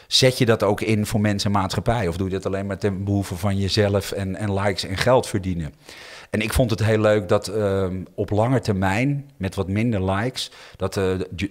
[0.07, 2.09] Zet je dat ook in voor mensen en maatschappij?
[2.09, 5.27] Of doe je dat alleen maar ten behoeve van jezelf en, en likes en geld
[5.27, 5.75] verdienen?
[6.30, 10.50] En ik vond het heel leuk dat ehm, op lange termijn, met wat minder likes,
[10.76, 11.04] dat eh,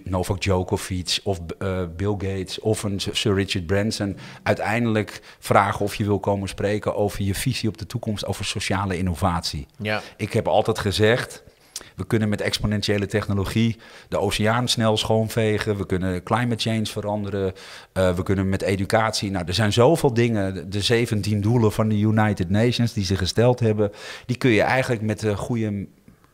[0.04, 6.04] Novak Djokovic of eh, Bill Gates of een Sir Richard Branson uiteindelijk vragen of je
[6.04, 9.66] wil komen spreken over je visie op de toekomst, over sociale innovatie.
[9.78, 10.02] Ja.
[10.16, 11.42] Ik heb altijd gezegd,
[11.96, 13.76] We kunnen met exponentiële technologie
[14.08, 15.76] de oceaan snel schoonvegen.
[15.76, 17.52] We kunnen climate change veranderen.
[17.94, 19.30] Uh, we kunnen met educatie.
[19.30, 20.70] Nou, er zijn zoveel dingen.
[20.70, 23.92] De 17 doelen van de United Nations die ze gesteld hebben.
[24.26, 25.86] Die kun je eigenlijk met de goede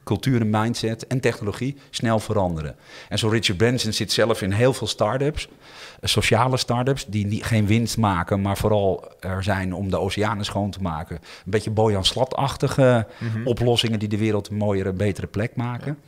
[0.06, 2.76] cultuur en mindset en technologie snel veranderen.
[3.08, 5.52] En zo Richard Branson zit zelf in heel veel start-ups, eh,
[6.02, 10.70] sociale start-ups, die niet, geen winst maken, maar vooral er zijn om de oceanen schoon
[10.70, 11.16] te maken.
[11.16, 13.46] Een beetje Bojan Slat-achtige mhm.
[13.46, 15.98] oplossingen die de wereld een mooiere, betere plek maken.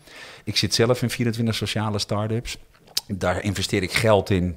[0.44, 2.58] Ik zit zelf in 24 sociale start-ups.
[3.06, 4.56] Daar investeer ik geld in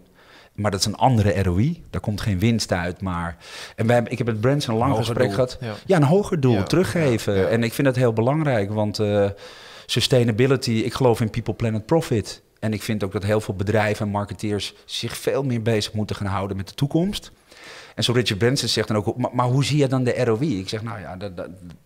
[0.54, 1.84] maar dat is een andere ROI.
[1.90, 3.02] Daar komt geen winst uit.
[3.02, 3.38] Maar...
[3.76, 5.58] En wij, ik heb met Branson een lang gesprek gehad.
[5.86, 5.96] Ja.
[5.96, 7.50] een hoger doel, teruggeven.
[7.50, 8.72] En ik vind dat heel belangrijk.
[8.74, 9.30] Want uh,
[9.86, 12.42] sustainability, ik geloof in people, planet, profit.
[12.62, 16.16] En ik vind ook dat heel veel bedrijven en marketeers zich veel meer bezig moeten
[16.16, 17.32] gaan houden met de toekomst.
[17.96, 20.60] En zo Richard Branson zegt dan ook, maar, hoe zie je dan de ROI?
[20.60, 21.18] Ik zeg, nou ja,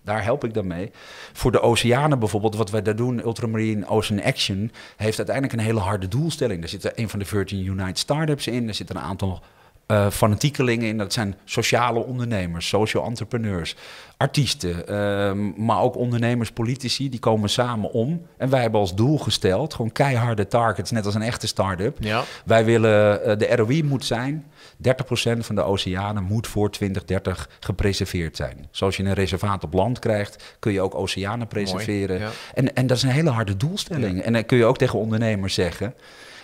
[0.04, 0.92] daar help ik dan mee.
[1.34, 5.80] Voor de oceanen bijvoorbeeld, wat wij daar doen, Ultramarine Ocean Action, heeft uiteindelijk een hele
[5.80, 6.64] harde doelstelling.
[6.64, 9.42] Er zit een van de Virgin Unite startups in, er zitten een aantal
[9.88, 10.98] uh, fanatiekelingen in.
[10.98, 13.76] Dat zijn sociale ondernemers, social entrepreneurs,
[14.18, 18.26] artiesten, ehm, maar ook ondernemers, politici, die komen samen om.
[18.38, 21.98] En wij hebben als doel gesteld, gewoon keiharde targets, net als een echte start-up.
[22.00, 22.24] Ja.
[22.46, 24.46] Wij willen, uh, de ROI moet zijn,
[24.78, 28.68] 30% van de oceanen moet voor 2030 gepreserveerd zijn.
[28.72, 32.30] Zoals je een reservaat op land krijgt, kun je ook oceanen preserveren.
[32.54, 34.22] en, en dat is een hele harde doelstelling.
[34.22, 35.94] En dan kun je ook tegen ondernemers zeggen...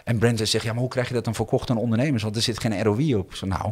[0.03, 2.23] En Brandon zegt, ja, maar hoe krijg je dat dan verkocht aan ondernemers?
[2.23, 3.33] Want er zit geen ROI op.
[3.33, 3.71] Zo, nou,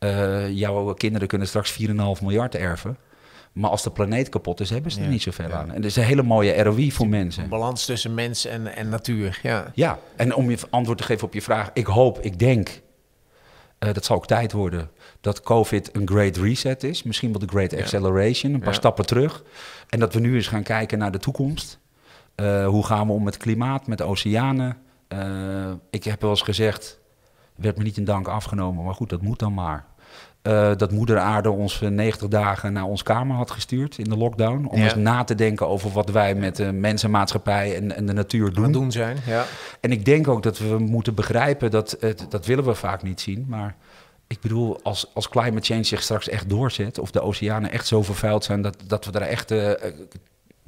[0.00, 1.86] uh, jouw kinderen kunnen straks 4,5
[2.22, 2.96] miljard erven.
[3.52, 5.68] Maar als de planeet kapot is, hebben ze er niet zoveel aan.
[5.68, 7.48] En dat is een hele mooie ROI voor mensen.
[7.48, 9.70] balans tussen mens en, en natuur, ja.
[9.74, 11.70] Ja, en om je antwoord te geven op je vraag.
[11.72, 12.68] Ik hoop, ik denk,
[13.78, 17.02] uh, dat zal ook tijd worden, dat COVID een great reset is.
[17.02, 19.42] Misschien wel de great acceleration, een paar stappen terug.
[19.88, 21.78] En dat we nu eens gaan kijken naar de toekomst.
[22.36, 24.76] Uh, hoe gaan we om met klimaat, met oceanen?
[25.12, 26.98] Uh, ik heb wel eens gezegd,
[27.54, 29.84] werd me niet in dank afgenomen, maar goed, dat moet dan maar.
[30.42, 34.66] Uh, dat moeder aarde ons 90 dagen naar ons kamer had gestuurd in de lockdown.
[34.66, 38.52] Om eens na te denken over wat wij met de mensenmaatschappij en, en de natuur
[38.52, 38.72] doen.
[38.72, 39.44] doen zijn, ja.
[39.80, 43.20] En ik denk ook dat we moeten begrijpen, dat, het, dat willen we vaak niet
[43.20, 43.76] zien, maar...
[44.26, 48.02] Ik bedoel, als, als climate change zich straks echt doorzet, of de oceanen echt zo
[48.02, 49.70] vervuild zijn dat, dat we er echt uh,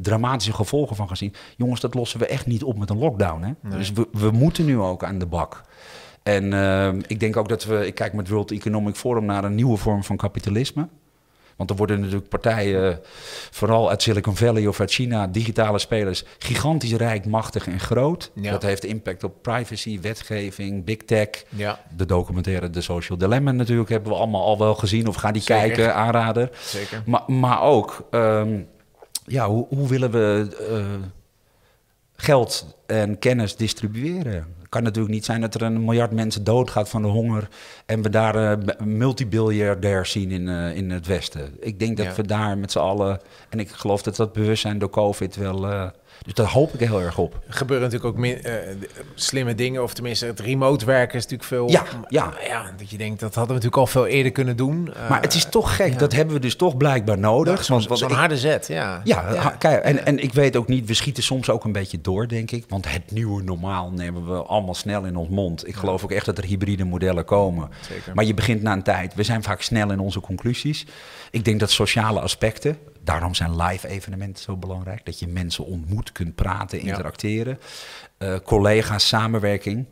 [0.02, 1.34] dramatische gevolgen van gaan zien.
[1.56, 3.42] Jongens, dat lossen we echt niet op met een lockdown.
[3.42, 3.76] Hè?
[3.76, 5.62] Dus we, we moeten nu ook aan de bak.
[6.22, 9.54] En uh, ik denk ook dat we, ik kijk met World Economic Forum naar een
[9.54, 10.88] nieuwe vorm van kapitalisme.
[11.56, 13.00] Want er worden natuurlijk partijen,
[13.50, 18.30] vooral uit Silicon Valley of uit China, digitale spelers, gigantisch rijk, machtig en groot.
[18.34, 21.28] Dat heeft impact op privacy, wetgeving, big tech.
[21.48, 21.80] Ja.
[21.96, 25.08] De documentaire The Social Dilemma natuurlijk hebben we allemaal al wel gezien.
[25.08, 26.50] Of ga die kijken, aanrader.
[26.60, 27.02] Zeker.
[27.06, 28.66] Maar, maar ook, um,
[29.26, 31.08] ja, hoe, hoe willen we uh,
[32.16, 34.34] geld en kennis distribueren?
[34.34, 37.48] Het kan natuurlijk niet zijn dat er een miljard mensen doodgaat van de honger
[37.86, 41.56] en we daar uh, multibiljardair zien in, uh, in het Westen.
[41.60, 44.90] Ik denk dat we daar met z'n allen, en ik geloof dat dat bewustzijn door
[44.90, 45.90] COVID wel
[46.24, 47.40] dus daar hoop ik heel erg op.
[47.46, 48.52] Er gebeuren natuurlijk ook uh,
[49.14, 51.70] slimme dingen, of tenminste het remote werken is natuurlijk veel...
[51.70, 52.32] Ja, ja.
[52.46, 54.92] ja, dat je denkt, dat hadden we natuurlijk al veel eerder kunnen doen.
[55.08, 57.64] maar het is toch gek, dat hebben we dus toch blijkbaar nodig.
[57.64, 59.00] Zo'n zo harde zet, ja.
[59.04, 62.28] Ja, kijk, en, en ik weet ook niet, we schieten soms ook een beetje door,
[62.28, 62.64] denk ik.
[62.68, 65.68] Want het nieuwe normaal nemen we allemaal snel in ons mond.
[65.68, 67.68] Ik geloof ook echt dat er hybride modellen komen.
[67.80, 68.14] Zeker.
[68.14, 70.86] Maar je begint na een tijd, we zijn vaak snel in onze conclusies.
[71.30, 75.04] Ik denk dat sociale aspecten, daarom zijn live evenementen zo belangrijk.
[75.04, 77.58] Dat je mensen ontmoet, kunt praten, interacteren.
[78.18, 78.32] Ja.
[78.32, 79.86] Uh, collega's, samenwerking.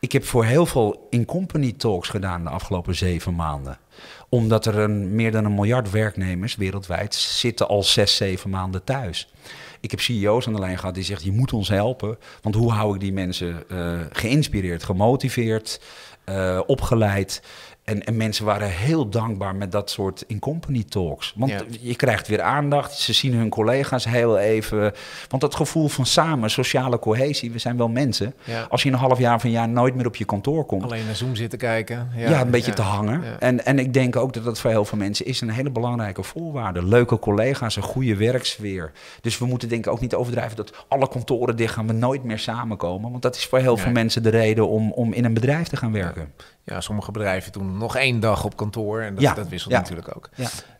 [0.00, 3.78] Ik heb voor heel veel in-company talks gedaan de afgelopen zeven maanden.
[4.28, 9.32] Omdat er een, meer dan een miljard werknemers wereldwijd zitten al zes, zeven maanden thuis.
[9.80, 12.18] Ik heb CEO's aan de lijn gehad die zeggen, je moet ons helpen.
[12.42, 15.80] Want hoe hou ik die mensen uh, geïnspireerd, gemotiveerd,
[16.24, 17.42] uh, opgeleid...
[17.84, 21.34] En, en, mensen waren heel dankbaar met dat soort in-company talks.
[21.36, 24.92] Want je krijgt weer aandacht, ze zien hun collega's heel even.
[25.28, 28.34] Want dat gevoel van samen, sociale cohesie, we zijn wel mensen.
[28.68, 30.82] Als je een half jaar of een jaar nooit meer op je kantoor komt.
[30.82, 32.10] Alleen naar Zoom zitten kijken.
[32.16, 33.40] Ja, ja een beetje te hangen.
[33.40, 36.22] En, en ik denk ook dat dat voor heel veel mensen is een hele belangrijke
[36.22, 36.84] voorwaarde.
[36.84, 38.92] Leuke collega's, een goede werksfeer.
[39.20, 42.24] Dus we moeten denk ik ook niet overdrijven dat alle kantoren dicht gaan, we nooit
[42.24, 43.10] meer samenkomen.
[43.10, 45.76] Want dat is voor heel veel mensen de reden om, om in een bedrijf te
[45.76, 46.32] gaan werken
[46.64, 50.30] ja, sommige bedrijven doen nog één dag op kantoor en dat, dat wisselt natuurlijk ook.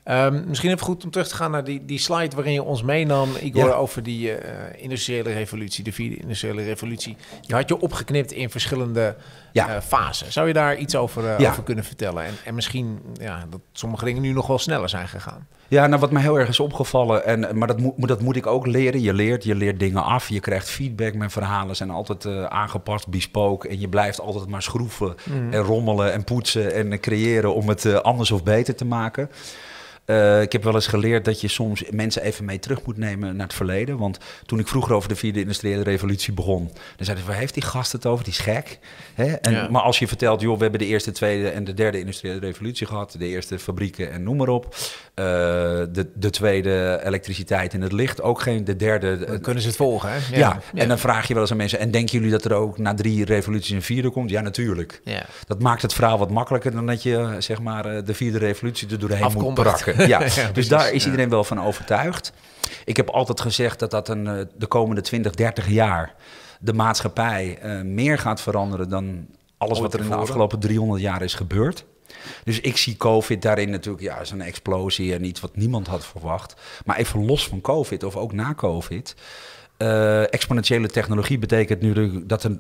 [0.05, 2.83] Ehm, misschien even goed om terug te gaan naar die, die slide waarin je ons
[2.83, 3.73] meenam, Igor, Ja.
[3.75, 7.17] over die eh, industriële revolutie, de vierde industriële revolutie.
[7.41, 9.17] Die had je opgeknipt in verschillende
[9.53, 9.69] Ja.
[9.75, 10.33] eh, fasen.
[10.33, 11.51] Zou je daar iets over, eh, Ja.
[11.51, 12.25] over kunnen vertellen?
[12.25, 15.47] En, en misschien ja, dat sommige dingen nu nog wel sneller zijn gegaan.
[15.69, 18.47] Ja, nou wat mij heel erg is opgevallen, en, maar dat moet, dat moet ik
[18.47, 19.01] ook leren.
[19.01, 21.15] Je leert, je leert dingen af, je krijgt feedback.
[21.15, 23.65] Mijn verhalen zijn altijd aangepast, bespook.
[23.65, 25.15] En je blijft altijd maar schroeven
[25.51, 29.31] en rommelen en poetsen en creëren om het anders of beter te maken.
[30.05, 33.37] Eh, ik heb wel eens geleerd dat je soms mensen even mee terug moet nemen
[33.37, 33.99] naar het verleden.
[33.99, 37.55] Want toen ik vroeger over de vierde industriële revolutie begon, dan zeiden ze, waar heeft
[37.55, 38.25] die gast het over?
[38.25, 38.79] Die is gek.
[39.15, 39.33] Hè?
[39.33, 39.69] En, Ja.
[39.71, 42.87] Maar als je vertelt, joh, we hebben de eerste, tweede en de derde industriële revolutie
[42.87, 43.15] gehad.
[43.19, 44.77] De eerste fabrieken en noem maar op.
[45.14, 45.25] Eh,
[45.92, 48.64] de, de tweede elektriciteit en het licht ook geen.
[48.64, 49.18] De derde...
[49.18, 50.37] Dan kunnen ze het volgen, hè?
[50.37, 50.61] ja.
[50.75, 52.94] en dan vraag je wel eens aan mensen, en denken jullie dat er ook na
[52.94, 54.31] drie revoluties een vierde komt?
[54.31, 55.01] Ja, natuurlijk.
[55.05, 55.22] Ja.
[55.46, 58.38] Dat maakt het verhaal wat makkelijker dan dat je eh, zeg maar eh, de vierde
[58.38, 60.01] revolutie er doorheen moet prakken.
[60.12, 60.20] Ja.
[60.53, 62.33] Dus daar is iedereen wel van overtuigd.
[62.85, 66.14] Ik heb altijd gezegd dat dat een, eh, de komende 20, 30 jaar
[66.61, 69.27] de maatschappij eh, meer gaat veranderen dan
[69.59, 71.85] alles Ooit wat er in de afgelopen 300 jaar is gebeurd.
[72.45, 76.07] Dus ik zie COVID daarin natuurlijk, ja, is een explosie en iets wat niemand had
[76.07, 76.55] verwacht.
[76.85, 79.15] Maar even los van COVID of ook na COVID.
[79.77, 82.59] eh, exponentiële technologie betekent nu dat er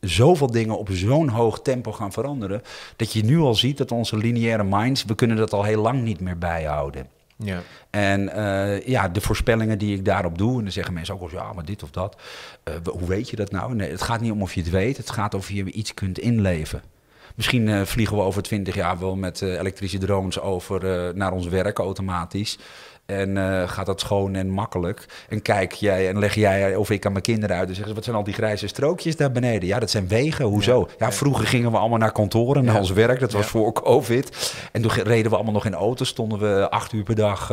[0.00, 2.62] zoveel dingen op zo'n hoog tempo gaan veranderen.
[2.96, 6.02] Dat je nu al ziet dat onze lineaire minds, we kunnen dat al heel lang
[6.02, 7.06] niet meer bijhouden.
[7.36, 7.62] Ja.
[7.90, 11.30] En eh, ja, de voorspellingen die ik daarop doe, en dan zeggen mensen ook wel
[11.30, 12.16] eens, ja, maar dit of dat.
[12.64, 13.74] Eh, hoe weet je dat nou?
[13.74, 16.18] Nee, het gaat niet om of je het weet, het gaat of je iets kunt
[16.18, 16.82] inleven.
[17.34, 21.32] Misschien eh, vliegen we over twintig jaar wel met eh, elektrische drones over eh, naar
[21.32, 22.58] ons werk automatisch.
[23.06, 23.36] En
[23.68, 25.06] gaat dat schoon en makkelijk.
[25.28, 27.68] En kijk jij en leg jij of ik aan mijn kinderen uit.
[27.68, 29.68] En zeggen ze, wat zijn al die grijze strookjes daar beneden?
[29.68, 30.44] Ja, dat zijn wegen.
[30.44, 30.88] Hoezo?
[30.98, 32.80] Ja, vroeger gingen we allemaal naar kantoren, naar Ja.
[32.80, 33.20] ons werk.
[33.20, 33.48] Dat was Ja.
[33.50, 34.54] voor COVID.
[34.72, 36.08] En toen reden we allemaal nog in auto's.
[36.08, 37.50] Stonden we acht uur per dag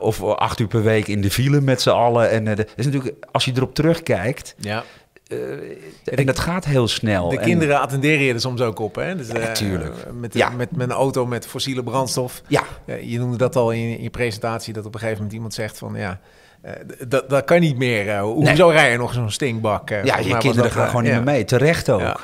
[0.00, 2.30] of acht uur per week in de file met z'n allen.
[2.30, 4.84] En dat is natuurlijk, als je erop terugkijkt, ja.
[5.28, 7.28] Eh, en dat gaat heel snel.
[7.28, 9.16] De En- kinderen attenderen je er soms ook op, hè?
[9.16, 9.94] Dus, eh, tuurlijk.
[10.20, 10.50] Met, Ja.
[10.50, 12.42] met, met een auto met fossiele brandstof.
[12.48, 15.54] Ja, Ja, je noemde dat al in, je presentatie, dat op een gegeven moment iemand
[15.54, 16.20] zegt van ja,
[16.62, 16.72] eh,
[17.08, 18.08] dat, dat kan niet meer.
[18.08, 19.90] eh, hoezo rij je nog zo'n stinkbak?
[19.90, 20.04] eh?
[20.04, 21.44] ja je kinderen gaan eh, gewoon niet meer mee.
[21.44, 22.00] Terecht ook.
[22.00, 22.16] Ja.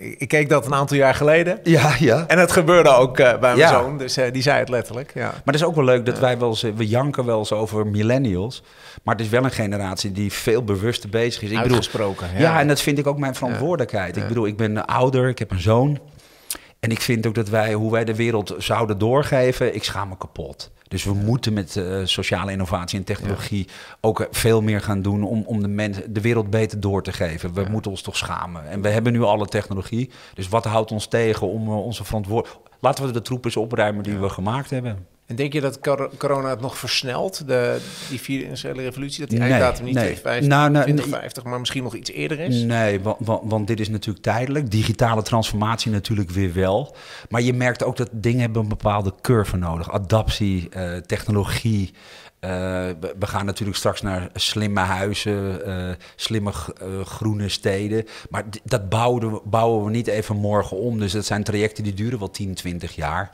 [0.00, 1.58] Ik, keek dat een aantal jaar geleden.
[1.62, 2.24] Ja, ja.
[2.26, 3.68] En het gebeurde ook eh, bij mijn Ja.
[3.68, 5.10] zoon, dus eh, die zei het letterlijk.
[5.14, 5.22] Ja.
[5.26, 7.52] Maar het is ook wel leuk dat wij wel eens, eh, we janken wel eens
[7.52, 8.62] over millennials.
[9.02, 11.50] Maar het is wel een generatie die veel bewuster bezig is.
[11.50, 12.26] Ik bedoel, Uitgesproken.
[12.38, 12.60] ja.
[12.60, 14.16] en dat vind ik ook mijn verantwoordelijkheid.
[14.16, 15.98] Ik bedoel, ik ben ouder, ik heb een zoon.
[16.80, 20.16] En ik vind ook dat wij, hoe wij de wereld zouden doorgeven, ik schaam me
[20.18, 20.70] kapot.
[20.90, 23.68] Dus we moeten met eh, sociale innovatie en technologie
[24.00, 27.12] ook eh, veel meer gaan doen om, om de, mensen de wereld beter door te
[27.12, 27.54] geven.
[27.54, 28.68] We moeten ons toch schamen.
[28.68, 30.10] En we hebben nu alle technologie.
[30.34, 32.68] Dus wat houdt ons tegen om eh, onze verantwoordelijkheid...
[32.80, 35.06] Laten we de troep eens opruimen die we gemaakt hebben.
[35.30, 39.30] En denk je dat cor- corona het nog versnelt, de, die vierde industriële revolutie, dat
[39.30, 40.04] die Nee, einddatum niet nee.
[40.04, 42.62] 2050, Nou, nou, 2050, maar misschien nog iets eerder is?
[42.62, 44.70] Nee, want, want, want dit is natuurlijk tijdelijk.
[44.70, 46.96] Digitale transformatie natuurlijk weer wel.
[47.28, 49.92] Maar je merkt ook dat dingen hebben een bepaalde curve nodig.
[49.92, 51.90] Adaptie, eh, technologie.
[52.40, 52.50] Eh,
[53.18, 56.52] we, gaan natuurlijk straks naar slimme huizen, eh, slimme
[57.04, 58.04] groene steden.
[58.30, 60.98] Maar dat bouwen we, bouwen we niet even morgen om.
[60.98, 63.30] Dus dat zijn trajecten die duren wel 10, 20 jaar.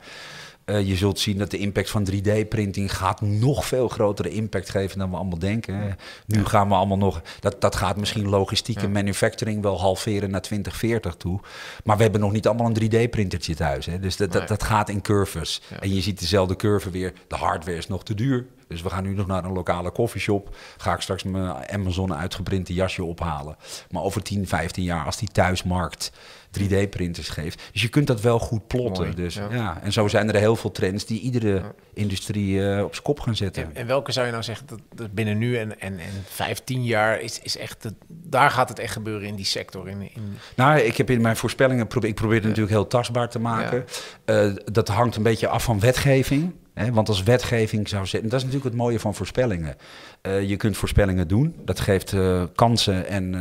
[0.67, 4.99] Eh, je zult zien dat de impact van 3D-printing gaat nog veel grotere impact geven
[4.99, 5.97] dan we allemaal denken.
[6.25, 10.41] Nu gaan we allemaal nog, dat, dat gaat misschien logistiek en manufacturing wel halveren naar
[10.41, 11.39] 2040 toe.
[11.83, 13.85] Maar we hebben nog niet allemaal een 3D-printertje thuis.
[13.85, 13.99] Hè.
[13.99, 14.39] Dus dat, Nee.
[14.39, 15.61] dat, dat gaat in curves.
[15.79, 17.13] En je ziet dezelfde curve weer.
[17.27, 18.45] De hardware is nog te duur.
[18.67, 20.55] Dus we gaan nu nog naar een lokale koffieshop.
[20.77, 23.55] Ga ik straks mijn Amazon uitgeprinte jasje ophalen.
[23.91, 26.11] Maar over 10, 15 jaar, als die thuismarkt
[26.51, 27.61] 3D-printers geeft.
[27.71, 29.03] Dus je kunt dat wel goed plotten.
[29.03, 29.47] Mooi, dus, ja.
[29.51, 29.79] ja.
[29.81, 31.61] En zo zijn er heel veel trends die iedere
[31.93, 33.63] industrie eh, op zijn kop gaan zetten.
[33.63, 36.83] En, en welke zou je nou zeggen dat, dat binnen nu en, en, en 15
[36.83, 39.89] jaar is, is echt, daar gaat het echt gebeuren in die sector?
[39.89, 43.29] In, in, Nou, ik heb in mijn voorspellingen, probe- ik probeer het natuurlijk heel tastbaar
[43.29, 43.85] te maken.
[44.25, 46.53] Eh, dat hangt een beetje af van wetgeving.
[46.73, 46.91] Hè?
[46.91, 49.75] Want als wetgeving zou zeggen, dat is natuurlijk het mooie van voorspellingen.
[50.21, 52.15] Eh, je kunt voorspellingen doen, dat geeft
[52.55, 53.35] kansen en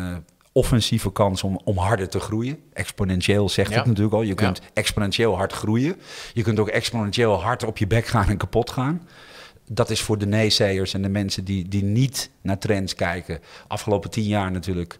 [0.56, 2.58] offensieve kansen om, om harder te groeien.
[2.72, 3.76] Exponentieel zegt Ja.
[3.76, 4.22] het natuurlijk al.
[4.22, 4.34] Je Ja.
[4.34, 5.96] kunt exponentieel hard groeien.
[6.32, 9.08] Je kunt ook exponentieel hard op je bek gaan en kapot gaan.
[9.70, 13.40] Dat is voor de naysayers en de mensen die, die niet naar trends kijken.
[13.68, 14.96] Afgelopen tien jaar natuurlijk.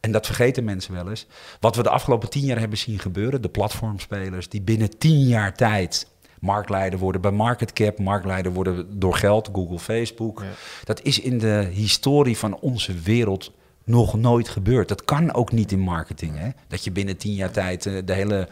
[0.00, 1.26] En dat vergeten mensen wel eens.
[1.60, 3.42] Wat we de afgelopen tien jaar hebben zien gebeuren.
[3.42, 6.06] De platformspelers die binnen tien jaar tijd
[6.40, 7.98] marktleider worden bij market cap.
[7.98, 9.48] Marktleider worden door geld.
[9.52, 10.42] Google, Facebook.
[10.84, 13.52] Dat is in de historie van onze wereld
[13.88, 14.88] nog nooit gebeurd.
[14.88, 16.32] Dat kan ook niet in marketing.
[16.38, 16.48] Hè?
[16.68, 18.48] Dat je binnen tien jaar tijd eh, de hele,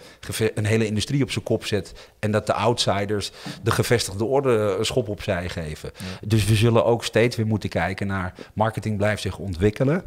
[0.54, 1.92] een hele industrie op zijn kop zet.
[2.18, 5.90] En dat de outsiders de gevestigde orde een schop opzij geven.
[6.26, 10.04] Dus we zullen ook steeds weer moeten kijken naar marketing blijft zich ontwikkelen.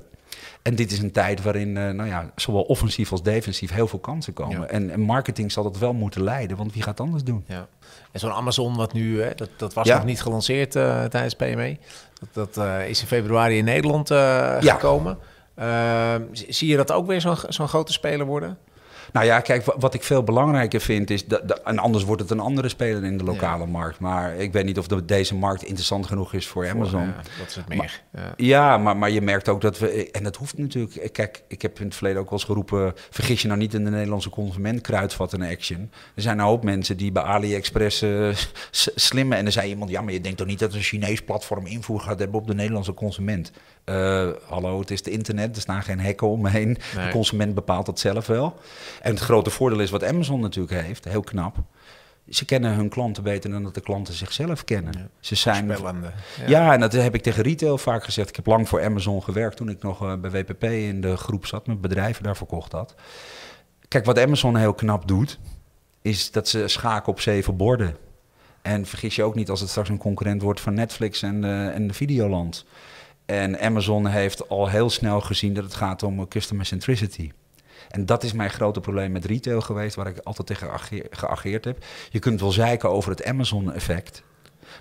[0.61, 3.99] En dit is een tijd waarin eh, nou ja, zowel offensief als defensief heel veel
[3.99, 4.59] kansen komen.
[4.59, 4.65] Ja.
[4.67, 7.43] En, en marketing zal dat wel moeten leiden, want wie gaat anders doen?
[7.47, 7.67] Ja.
[8.11, 9.95] En zo'n Amazon, wat nu, hè, dat, dat was Ja.
[9.95, 11.77] nog niet gelanceerd eh, tijdens PME.
[12.19, 15.17] Dat, dat eh, is in februari in Nederland eh, gekomen.
[15.55, 18.57] Ehm, zie je dat ook weer zo'n zo'n grote speler worden?
[19.11, 21.25] Nou ja, kijk, wa- wat ik veel belangrijker vind is...
[21.25, 23.99] Dat, dat- en anders wordt het een andere speler in de lokale markt.
[23.99, 27.01] Maar ik weet niet of de, deze markt interessant genoeg is voor Amazon.
[27.01, 28.01] Ja, dat is het meer.
[28.13, 28.33] Ja.
[28.37, 30.11] Ja, maar, maar je merkt ook dat we...
[30.11, 31.13] En dat hoeft natuurlijk...
[31.13, 32.93] Kijk, ik heb in het verleden ook wel eens geroepen...
[33.09, 35.91] Vergis je nou niet in de Nederlandse consument kruidvat en action.
[36.15, 38.29] Er zijn een hoop mensen die bij AliExpress eh,
[38.71, 39.35] s- slimme...
[39.35, 42.01] En dan zei iemand, ja, maar je denkt toch niet dat een Chinees platform invloed
[42.01, 43.51] gaat hebben op de Nederlandse consument?
[43.89, 46.77] Eh, hallo, het is het internet, er staan geen hekken omheen.
[46.95, 47.05] Nee.
[47.05, 48.59] De consument bepaalt dat zelf wel.
[49.01, 51.57] En het grote voordeel is wat Amazon natuurlijk heeft, heel knap...
[52.29, 55.09] Ze kennen hun klanten beter dan dat de klanten zichzelf kennen.
[55.19, 55.65] Ze zijn
[56.45, 56.73] ja.
[56.73, 58.29] en dat heb ik tegen retail vaak gezegd.
[58.29, 61.45] Ik heb lang voor Amazon gewerkt toen ik nog eh, bij WPP in de groep
[61.45, 62.95] zat, met bedrijven daar verkocht had.
[63.87, 65.39] Kijk, wat Amazon heel knap doet,
[66.01, 67.95] is dat ze schaken op zeven borden.
[68.61, 71.75] En vergis je ook niet als het straks een concurrent wordt van Netflix en, eh,
[71.75, 72.65] en de Videoland.
[73.29, 77.31] En Amazon heeft al heel snel gezien dat het gaat om eh, customer centricity.
[77.89, 81.65] En dat is mijn grote probleem met retail geweest, waar ik altijd tegen geageer- geageerd
[81.65, 81.77] heb.
[82.09, 84.23] Je kunt wel zeiken over het Amazon-effect.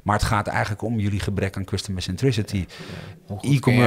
[0.02, 2.66] Maar het gaat eigenlijk om jullie gebrek aan customer centricity.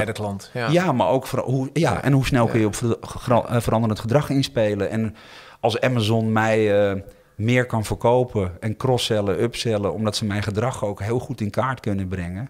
[0.06, 0.50] De klant?
[0.54, 0.70] Ja.
[0.70, 2.68] Ja, maar ook voor, hoe, ja, en hoe snel kun je Ja.
[2.68, 4.90] op ver- eh, veranderend gedrag inspelen.
[4.90, 5.16] En
[5.60, 7.00] als Amazon mij eh,
[7.36, 11.80] meer kan verkopen en cross-sellen, upsellen, omdat ze mijn gedrag ook heel goed in kaart
[11.80, 12.50] kunnen brengen.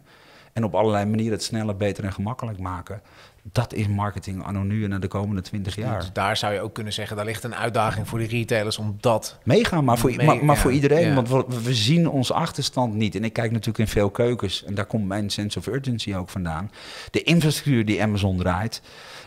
[0.53, 3.01] En op allerlei manieren het sneller, beter en gemakkelijk maken.
[3.43, 5.99] Dat is marketing anno nu en naar de komende 20 jaar.
[5.99, 8.97] Dus daar zou je ook kunnen zeggen, daar ligt een uitdaging voor de retailers om
[8.99, 9.37] dat...
[9.43, 11.07] Mega, maar voor, Mee- maar, maar ja, voor iedereen.
[11.07, 11.13] ja.
[11.13, 13.15] Want we, we zien onze achterstand niet.
[13.15, 14.63] En ik kijk natuurlijk in veel keukens.
[14.63, 16.71] En daar komt mijn sense of urgency ook vandaan.
[17.11, 18.81] De infrastructuur die Amazon draait.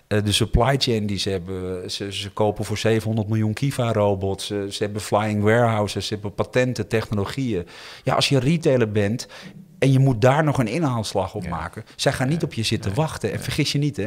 [0.07, 1.91] eh, de supply chain die ze hebben.
[1.91, 4.47] Ze, ze kopen voor 700 miljoen Kiva-robots.
[4.47, 6.07] Ze, ze hebben flying warehouses.
[6.07, 7.67] Ze hebben patenten, technologieën.
[8.03, 9.29] Ja, als je retailer bent...
[9.85, 11.85] En je moet daar nog een inhaalslag op maken.
[11.97, 13.33] Zij gaan niet op je zitten wachten.
[13.33, 14.07] En vergis je niet, hè.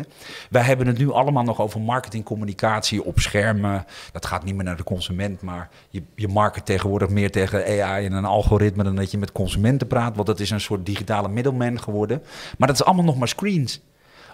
[0.49, 3.85] Wij hebben het nu allemaal nog over marketingcommunicatie op schermen.
[4.11, 8.05] Dat gaat niet meer naar de consument, maar je, je market tegenwoordig meer tegen AI
[8.05, 10.15] en een algoritme dan dat je met consumenten praat.
[10.15, 12.23] Want dat is een soort digitale middelman geworden.
[12.57, 13.81] Maar dat is allemaal nog maar screens.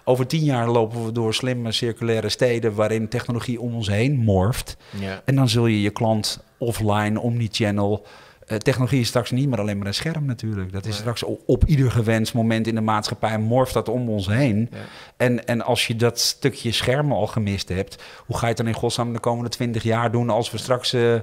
[0.04, 4.76] Over tien jaar lopen we door slimme circulaire steden waarin technologie om ons heen morft.
[5.00, 5.22] Ja.
[5.24, 8.06] En dan zul je je klant offline, omnichannel.
[8.46, 10.72] Eh technologie is straks niet meer alleen maar een scherm natuurlijk.
[10.72, 14.26] Dat is straks op, op ieder gewenst moment in de maatschappij morft dat om ons
[14.26, 14.68] heen.
[14.72, 14.78] Ja.
[15.16, 18.66] En, en als je dat stukje schermen al gemist hebt, hoe ga je het dan
[18.66, 20.92] in godsnaam de komende twintig jaar doen als we straks...
[20.92, 21.14] eh,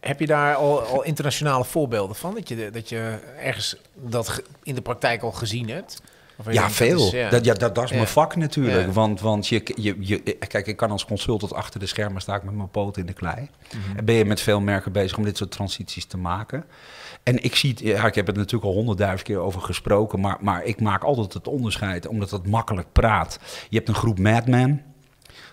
[0.00, 2.34] Heb je daar al, al internationale voorbeelden van?
[2.34, 6.02] Dat je, dat je ergens dat in de praktijk al gezien hebt?
[6.36, 7.06] Ja, denkt, dat veel.
[7.06, 7.30] is, ja.
[7.30, 7.96] Dat, ja, dat, dat is Ja.
[7.96, 8.92] mijn vak natuurlijk.
[8.92, 10.18] Want, want je, je, je,
[10.48, 13.12] kijk, ik kan als consultant achter de schermen sta ik met mijn poot in de
[13.12, 13.48] klei.
[13.74, 13.96] Mhm.
[13.98, 16.64] En ben je met veel merken bezig om dit soort transities te maken.
[17.22, 20.64] En ik zie ja, ik heb het natuurlijk al honderdduizend keer over gesproken, maar, maar
[20.64, 23.38] ik maak altijd het onderscheid, omdat het makkelijk praat.
[23.68, 24.82] Je hebt een groep madmen,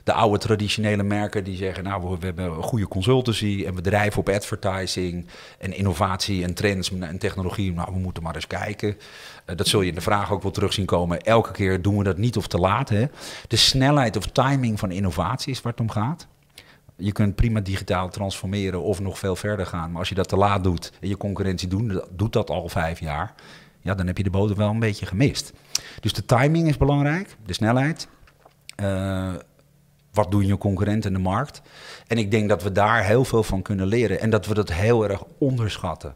[0.04, 4.20] de oude traditionele merken die zeggen, nou, we, hebben een goede consultancy en we drijven
[4.20, 5.28] op advertising
[5.60, 7.74] en innovatie en trends en technologie.
[7.74, 8.98] Nou, we moeten maar eens kijken.
[9.46, 11.22] Eh, dat zul je in de vraag ook wel terug zien komen.
[11.22, 12.90] Elke keer doen we dat niet of te laat.
[12.90, 13.06] Hè?
[13.48, 16.28] De snelheid of timing van innovatie is waar het om gaat.
[16.96, 19.90] Je kunt prima digitaal transformeren of nog veel verder gaan.
[19.90, 23.00] Maar als je dat te laat doet en je concurrentie doet, doet dat al vijf
[23.00, 23.34] jaar,
[23.82, 25.54] ja, dan heb je de boter wel een beetje gemist.
[26.00, 28.08] Dus de timing is belangrijk, de snelheid.
[28.76, 29.34] Eh,
[30.14, 31.62] wat doen je concurrenten in de markt?
[32.08, 34.72] En ik denk dat we daar heel veel van kunnen leren en dat we dat
[34.72, 36.16] heel erg onderschatten.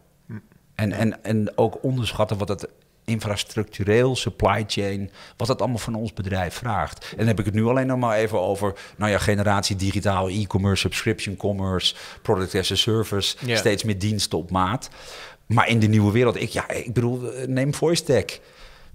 [0.76, 2.68] En, en, en ook onderschatten wat het
[3.06, 7.08] infrastructureel, supply chain, wat het allemaal van ons bedrijf vraagt.
[7.12, 10.30] En dan heb ik het nu alleen nog maar even over, nou ja, generatie digitaal,
[10.30, 14.90] e-commerce, subscription commerce, product as a service, steeds meer diensten op maat.
[15.46, 18.40] Maar in de nieuwe wereld, ik, ja, ik bedoel, eh, neem voice tech.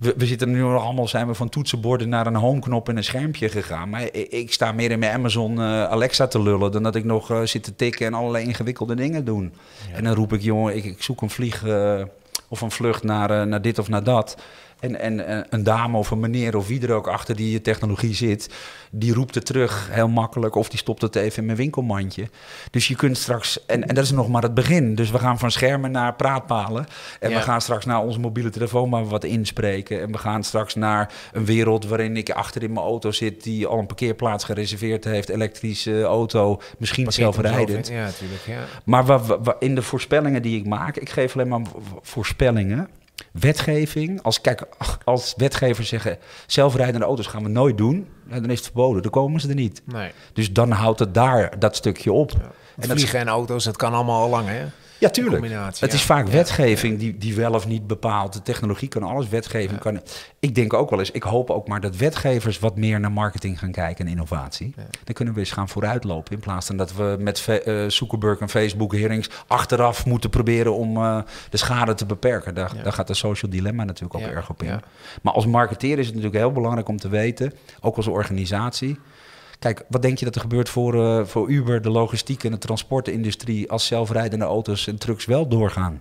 [0.01, 3.05] We, we zitten nu nog allemaal, zijn we van toetsenborden naar een homeknop en een
[3.05, 3.89] schermpje gegaan.
[3.89, 7.05] Maar ik, ik sta meer in mijn Amazon eh, Alexa te lullen dan dat ik
[7.05, 9.55] nog eh, zit te tikken en allerlei ingewikkelde dingen doen.
[9.93, 12.03] En dan roep ik, jongen, ik, ik zoek een vlieg eh,
[12.49, 14.37] of een vlucht naar, naar dit of naar dat.
[14.81, 18.15] En, en eh, een dame of een meneer of wie er ook achter die technologie
[18.15, 18.51] zit,
[18.91, 22.29] die roept het terug heel makkelijk of die stopt het even in mijn winkelmandje.
[22.71, 24.95] Dus je kunt straks, en, en dat is nog maar het begin.
[24.95, 26.87] Dus we gaan van schermen naar praatpalen.
[27.21, 27.37] En Ja.
[27.37, 30.01] we gaan straks naar onze mobiele telefoon maar wat inspreken.
[30.01, 33.67] En we gaan straks naar een wereld waarin ik achter in mijn auto zit die
[33.67, 37.89] al een parkeerplaats gereserveerd heeft, elektrische auto, misschien zelfrijdend.
[37.89, 38.43] Ja, natuurlijk.
[38.47, 38.65] Ja.
[38.85, 39.21] Maar
[39.59, 41.61] in de voorspellingen die ik maak, ik geef alleen maar
[42.03, 42.89] voorspellingen.
[43.33, 44.67] Wetgeving, als, kijk,
[45.05, 49.11] als wetgevers zeggen zelfrijdende auto's gaan we nooit doen, ja, dan is het verboden, dan
[49.11, 49.83] komen ze er niet.
[49.85, 50.13] Nee.
[50.33, 52.33] Dus dan houdt het daar dat stukje op.
[52.79, 54.65] En Vliegen en auto's, dat kan allemaal al lang, hè?
[55.01, 55.45] Ja, tuurlijk.
[55.79, 58.33] Het is vaak wetgeving Die, die wel of niet bepaalt.
[58.33, 60.01] De technologie kan alles, wetgeving kan...
[60.39, 63.59] Ik denk ook wel eens, ik hoop ook maar dat wetgevers wat meer naar marketing
[63.59, 64.75] gaan kijken en innovatie.
[65.05, 66.33] Dan kunnen we eens gaan vooruitlopen.
[66.33, 70.97] In plaats van dat we met eh, Zuckerberg en Facebook herings achteraf moeten proberen om
[70.97, 71.19] eh,
[71.51, 72.55] de schade te beperken.
[72.55, 74.81] Daar, daar gaat de social dilemma natuurlijk ook erg op in.
[75.23, 78.99] Maar als marketeer is het natuurlijk heel belangrijk om te weten, ook als organisatie.
[79.61, 82.59] Kijk, wat denk je dat er gebeurt voor, eh, voor Uber, de logistiek en de
[82.59, 86.01] transportindustrie als zelfrijdende auto's en trucks wel doorgaan?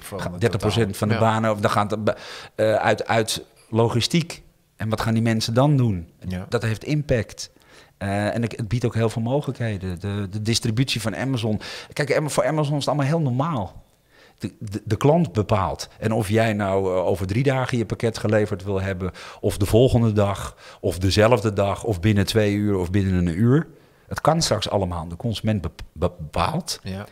[0.00, 2.16] Van het 30% van de banen of dan gaat het
[2.54, 4.42] eh, uit, uit logistiek.
[4.76, 6.08] En wat gaan die mensen dan doen?
[6.28, 6.46] Ja.
[6.48, 7.50] Dat heeft impact.
[7.98, 10.00] Eh, en het biedt ook heel veel mogelijkheden.
[10.00, 11.60] De, de distributie van Amazon.
[11.92, 13.84] Kijk, voor Amazon is het allemaal heel normaal.
[14.38, 15.88] De, de, de klant bepaalt.
[15.98, 19.10] En of jij nou eh, over drie dagen je pakket geleverd wil hebben,
[19.40, 23.66] of de volgende dag, of dezelfde dag, of binnen twee uur, of binnen een uur.
[24.08, 25.08] Het kan straks allemaal.
[25.08, 26.80] De consument bep- bepaalt.
[26.82, 27.06] Ja.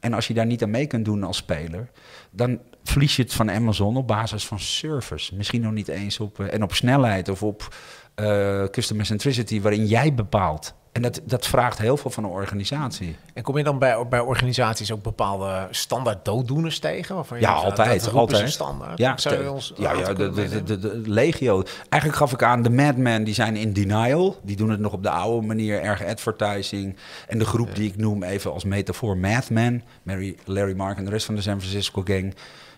[0.00, 1.90] En als je daar niet aan mee kunt doen als speler,
[2.30, 5.36] dan verlies je het van Amazon op basis van service.
[5.36, 7.74] Misschien nog niet eens op eh, en op snelheid of op
[8.22, 10.74] eh, customer centricity, waarin jij bepaalt.
[10.92, 13.16] En dat, dat vraagt heel veel van een organisatie.
[13.34, 17.14] En kom je dan bij, bij organisaties ook bepaalde standaard dooddoeners tegen?
[17.14, 18.04] Waarvan je Ja, zegt, altijd.
[18.04, 18.50] dat altijd.
[18.50, 18.98] standaard.
[18.98, 21.62] Ja, Zou je ons ja, ja de, de, de, legio.
[21.88, 24.36] Eigenlijk gaf ik aan de madmen, die zijn in denial.
[24.42, 26.96] Die doen het nog op de oude manier, erg advertising.
[27.28, 29.82] En de groep die ik noem even als metafoor Madmen.
[30.02, 32.34] Mary, Larry Mark en de rest van de San Francisco gang.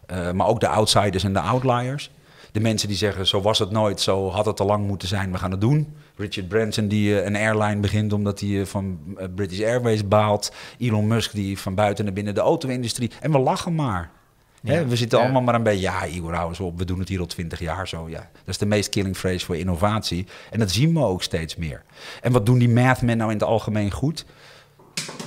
[0.06, 2.10] Eh, maar ook de outsiders en de outliers.
[2.52, 5.32] De mensen die zeggen, zo was het nooit, zo had het al lang moeten zijn,
[5.32, 5.94] we gaan het doen.
[6.16, 10.52] Richard Branson die eh, een airline begint omdat hij eh, van eh, British Airways baalt.
[10.78, 13.10] Elon Musk die van buiten naar binnen de auto-industrie.
[13.20, 14.10] En we lachen maar.
[14.60, 15.24] We zitten Ja.
[15.24, 17.58] allemaal maar een beetje, ja, Igor, hou eens op, we doen het hier al twintig
[17.58, 18.08] jaar zo.
[18.08, 18.18] Ja.
[18.18, 20.26] Dat is de meest killing phrase voor innovatie.
[20.50, 21.82] En dat zien we ook steeds meer.
[22.20, 24.24] En wat doen die mathmen nou in het algemeen goed?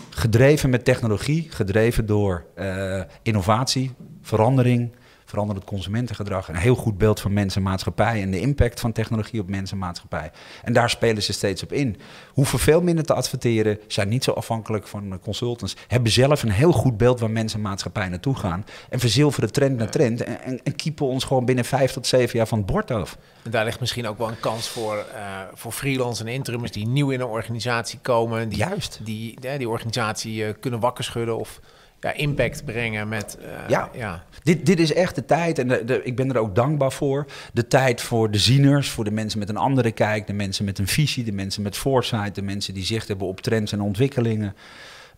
[0.10, 2.46] Gedreven met technologie, gedreven door
[3.22, 4.92] innovatie, verandering,
[5.26, 6.48] veranderend consumentengedrag.
[6.48, 9.72] Een heel goed beeld van mens en maatschappij en de impact van technologie op mens
[9.72, 10.32] en maatschappij.
[10.64, 11.98] En daar spelen ze steeds op in.
[12.34, 16.72] Hoeven veel minder te adverteren, zijn niet zo afhankelijk van consultants, hebben zelf een heel
[16.72, 18.66] goed beeld waar mens en maatschappij naartoe gaan.
[18.90, 22.38] En verzilveren trend na trend en, en, en keepen ons gewoon binnen vijf tot zeven
[22.38, 23.18] jaar van het bord af.
[23.44, 26.88] En daar ligt misschien ook wel een kans voor, eh, voor freelance en interimmers die
[26.88, 28.50] nieuw in een organisatie komen.
[28.50, 29.00] Die, Juist.
[29.04, 31.60] Die, ja, die organisatie eh, kunnen wakker schudden of
[32.06, 33.38] ja, impact brengen met...
[33.42, 33.90] eh, Ja.
[33.94, 34.24] ja.
[34.44, 37.26] Dit, dit is echt de tijd, en de, de- ik ben er ook dankbaar voor.
[37.54, 40.80] De tijd voor de zieners, voor de mensen met een andere kijk, de mensen met
[40.80, 44.56] een visie, de mensen met foresight, de mensen die zicht hebben op trends en ontwikkelingen.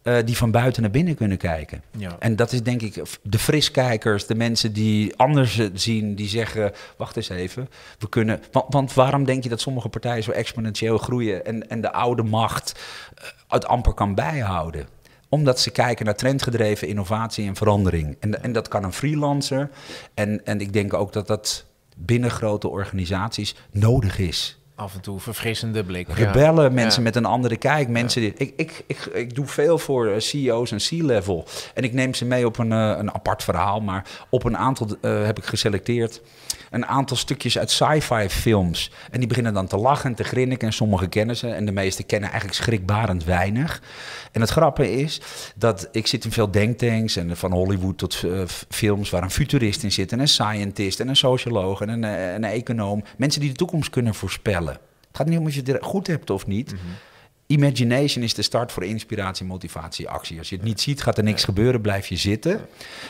[0.04, 1.82] eh, die van buiten naar binnen kunnen kijken.
[1.98, 2.16] Ja.
[2.20, 7.16] En dat is denk ik de friskijkers, de mensen die anders zien, die zeggen: wacht
[7.16, 7.70] eens even,
[8.00, 8.42] we kunnen.
[8.52, 12.24] Want, want waarom denk je dat sommige partijen zo exponentieel groeien en, en de oude
[12.24, 12.80] macht
[13.16, 14.88] eh, het amper kan bijhouden?
[15.30, 18.18] Omdat ze kijken naar trendgedreven innovatie en verandering.
[18.20, 19.70] En, en dat kan een freelancer.
[20.14, 21.66] En, en ik denk ook dat dat
[21.98, 24.60] binnen grote organisaties nodig is.
[24.76, 26.08] Af en toe verfrissende blik.
[26.08, 26.14] ja.
[26.14, 27.08] Rebellen, mensen Ja.
[27.08, 27.88] met een andere kijk.
[27.88, 31.48] Mensen die, ik, ik, ik, ik doe veel voor eh, CEO's en C-level.
[31.74, 33.82] En ik neem ze mee op een, eh, een apart verhaal.
[33.82, 36.22] Maar op een aantal eh, heb ik geselecteerd.
[36.70, 38.92] Een aantal stukjes uit sci-fi films.
[39.12, 40.68] En die beginnen dan te lachen en te grinniken.
[40.68, 41.48] En sommigen kennen ze.
[41.50, 43.82] En de meesten kennen eigenlijk schrikbarend weinig.
[44.38, 45.22] En het grappige is
[45.56, 47.16] dat ik zit in veel denktanks.
[47.16, 50.12] En van Hollywood tot eh, films waar een futurist in zit.
[50.12, 53.04] En een scientist en een socioloog en een, eh, een econoom.
[53.18, 54.74] Mensen die de toekomst kunnen voorspellen.
[55.08, 56.76] Het gaat niet om of je het goed hebt of niet.
[57.48, 60.38] Imagination is de start voor inspiratie, motivatie, actie.
[60.38, 62.62] Als je het niet ziet, gaat er niks gebeuren, blijf je zitten.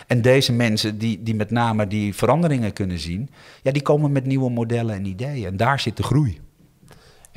[0.07, 3.29] En deze mensen die, die met name die veranderingen kunnen zien,
[3.61, 5.45] ja, die komen met nieuwe modellen en ideeën.
[5.45, 6.39] En daar zit de groei.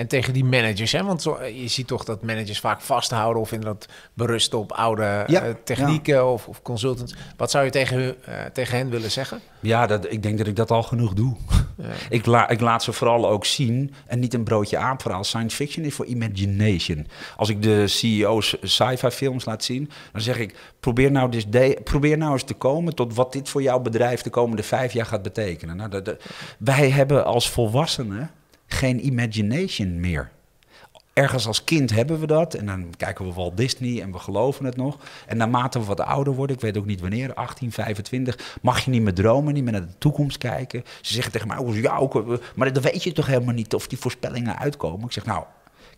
[0.01, 1.05] En tegen die managers, hè?
[1.05, 5.43] want zo, je ziet toch dat managers vaak vasthouden of inderdaad berusten op oude Ja,
[5.43, 7.15] eh, technieken of, of consultants.
[7.37, 9.41] Wat zou je tegen, eh, tegen hen willen zeggen?
[9.61, 11.37] Ja, dat, ik denk dat ik dat al genoeg doe.
[12.11, 15.25] ik, la, ik laat ze vooral ook zien en niet een broodje aapverhaal.
[15.25, 17.07] Science fiction is voor imagination.
[17.37, 21.81] Als ik de CEO's sci-fi films laat zien, dan zeg ik: probeer nou, dus de,
[21.85, 25.07] probeer nou eens te komen tot wat dit voor jouw bedrijf de komende vijf jaar
[25.07, 25.77] gaat betekenen.
[25.77, 26.23] Nou, dat, dat-
[26.59, 28.31] wij hebben als volwassenen
[28.75, 30.31] geen imagination meer.
[31.13, 32.55] Ergens als kind hebben we dat.
[32.55, 34.99] En dan kijken we Walt Disney en we geloven het nog.
[35.27, 38.91] En naarmate we wat ouder worden, ik weet ook niet wanneer, 18, 25, mag je
[38.91, 40.85] niet meer dromen, niet meer naar de toekomst kijken.
[41.01, 42.09] Ze zeggen tegen mij, oh, ja,
[42.55, 45.07] maar dan weet je toch helemaal niet of die voorspellingen uitkomen.
[45.07, 45.45] Ik zeg, nou,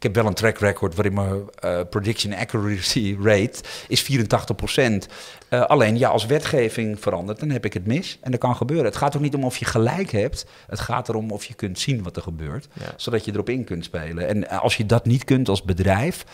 [0.03, 5.09] ik heb wel een track record waarin mijn eh, prediction accuracy rate is 84%
[5.49, 8.19] Eh, alleen ja, als wetgeving verandert, dan heb ik het mis.
[8.21, 8.87] En dat kan gebeuren.
[8.87, 10.47] Het gaat ook niet om of je gelijk hebt.
[10.67, 12.69] Het gaat erom of je kunt zien wat er gebeurt.
[12.73, 12.93] Ja.
[12.97, 14.29] Zodat je erop in kunt spelen.
[14.29, 16.25] En eh, als je dat niet kunt als bedrijf,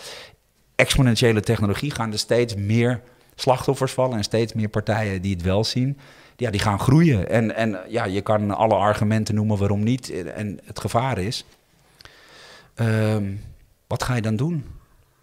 [0.75, 3.01] exponentiële technologie gaan er steeds meer
[3.35, 4.17] slachtoffers vallen.
[4.17, 5.99] En steeds meer partijen die het wel zien.
[6.37, 7.31] Ja, die gaan groeien.
[7.31, 10.11] En, en ja, je kan alle argumenten noemen waarom niet.
[10.27, 11.45] En het gevaar is.
[12.75, 13.25] Ehm,
[13.89, 14.65] wat ga je dan doen?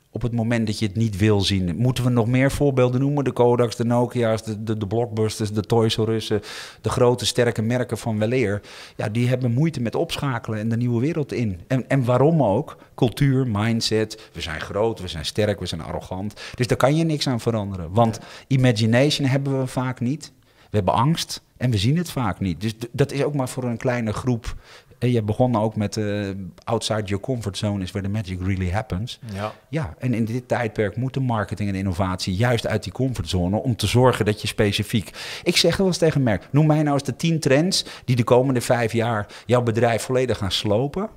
[0.10, 1.76] Op het moment dat je het niet wil zien.
[1.76, 3.24] Moeten we nog meer voorbeelden noemen?
[3.24, 6.42] De Kodaks, de Nokia's, de, de, de Blockbusters, de Toys R Us'en,
[6.82, 8.62] de grote sterke merken van weleer.
[8.96, 11.62] Ja, die hebben moeite met opschakelen en de nieuwe wereld in.
[11.68, 12.78] En, en waarom ook?
[12.96, 14.30] Cultuur, mindset.
[14.34, 16.42] We zijn groot, we zijn sterk, we zijn arrogant.
[16.56, 17.92] Dus daar kan je niks aan veranderen.
[17.92, 20.32] Want imagination hebben we vaak niet.
[20.70, 22.62] We hebben angst en we zien het vaak niet.
[22.62, 24.56] Dus dat is ook maar voor een kleine groep.
[24.98, 26.30] En je begon ook met eh,
[26.64, 29.20] outside your comfort zone is where the magic really happens.
[29.34, 29.54] Ja.
[29.70, 33.88] Ja, en in dit tijdperk moeten marketing en innovatie juist uit die comfortzone om te
[33.88, 35.12] zorgen dat je specifiek.
[35.44, 38.24] Ik zeg wel eens tegen merk: noem mij nou eens de 10 trends die de
[38.24, 41.10] komende vijf jaar jouw bedrijf volledig gaan slopen.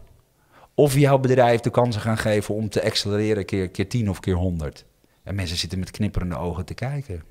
[0.74, 4.34] Of jouw bedrijf de kansen gaan geven om te accelereren keer, keer 10 of keer
[4.34, 4.84] 100.
[5.22, 7.22] En mensen zitten met knipperende ogen te kijken.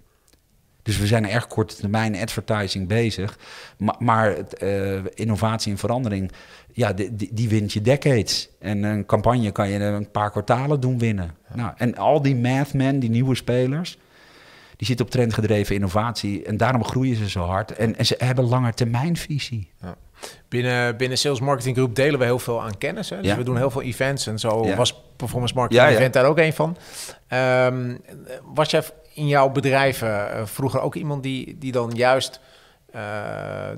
[0.88, 3.38] Dus we zijn erg korte termijn advertising bezig.
[3.78, 6.32] Maar, maar eh, innovatie en verandering,
[6.74, 8.50] ja, die, die, die wint je decades.
[8.60, 11.36] En een campagne kan je een paar kwartalen doen winnen.
[11.54, 13.98] Nou, en al die mathmen, die nieuwe spelers,
[14.76, 16.44] die zitten op trendgedreven innovatie.
[16.44, 17.72] En daarom groeien ze zo hard.
[17.72, 19.72] En, en ze hebben langer termijnvisie.
[20.50, 23.10] Binnen, binnen Sales Marketing Group delen we heel veel aan kennis.
[23.10, 23.18] Hè?
[23.18, 23.38] Dus Ja.
[23.38, 24.76] we doen heel veel events en zo Ja.
[24.76, 25.98] was Performance Marketing Ja, ja.
[25.98, 26.78] Event daar ook een van.
[27.28, 27.96] Ehm,
[28.54, 28.84] was jij
[29.18, 32.40] in jouw bedrijven eh, vroeger ook iemand die, die dan juist
[32.92, 33.02] eh,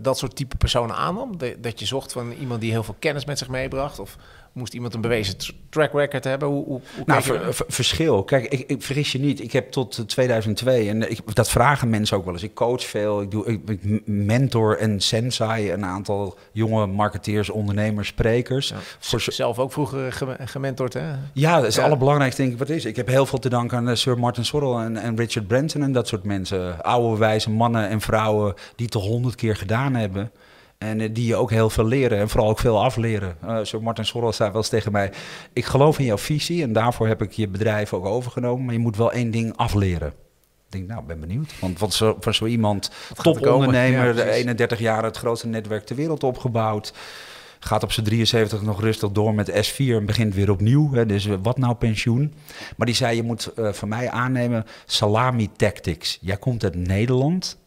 [0.01, 1.37] dat soort type personen aannam?
[1.59, 3.99] Dat, je zocht van iemand die heel veel kennis met zich meebracht?
[3.99, 4.17] Of
[4.59, 6.47] moest iemand een bewezen tr- track record hebben?
[6.47, 8.23] Hoe, hoe, hoe Nou, ver- er- ver- verschil.
[8.23, 9.41] Kijk, ik, ik vergis je niet.
[9.41, 12.43] Ik heb tot eh, 2002, en ik, dat vragen mensen ook wel eens.
[12.43, 18.07] Ik coach veel, ik, doe, ik, ik mentor en sensei een aantal jonge marketeers, ondernemers,
[18.07, 18.69] sprekers.
[18.69, 18.75] Ja.
[18.99, 21.01] Voor zelf ook vroeger gem- gementord, hè?
[21.33, 21.79] ja, dat is Ja.
[21.81, 22.85] het allerbelangrijkste, denk ik, wat is.
[22.85, 25.81] Ik heb heel veel te danken aan eh, Sir Martin Sorrell en, en Richard Branson
[25.83, 26.83] en dat soort mensen.
[26.83, 30.31] Oude, wijze mannen en vrouwen die het al honderd keer gedaan hebben.
[30.79, 33.37] En eh, die je ook heel veel leren en vooral ook veel afleren.
[33.41, 35.11] Eh Sir Martin Sorrell zei wel eens tegen mij...
[35.53, 38.65] ik geloof in jouw visie en daarvoor heb ik je bedrijf ook overgenomen...
[38.65, 40.07] maar je moet wel één ding afleren.
[40.07, 41.59] Ik denk, nou, ben benieuwd.
[41.59, 44.35] Want wat zo, van zo iemand, er topondernemer, Ja, de precies.
[44.35, 45.03] 31 jaar...
[45.03, 46.93] het grootste netwerk ter wereld opgebouwd...
[47.61, 50.93] Gaat op zijn 73 nog rustig door met S4 en begint weer opnieuw.
[50.93, 52.33] Hè, dus eh, wat nou pensioen?
[52.77, 56.17] Maar die zei, je moet van mij aannemen salami tactics.
[56.21, 57.58] Jij komt uit Nederland.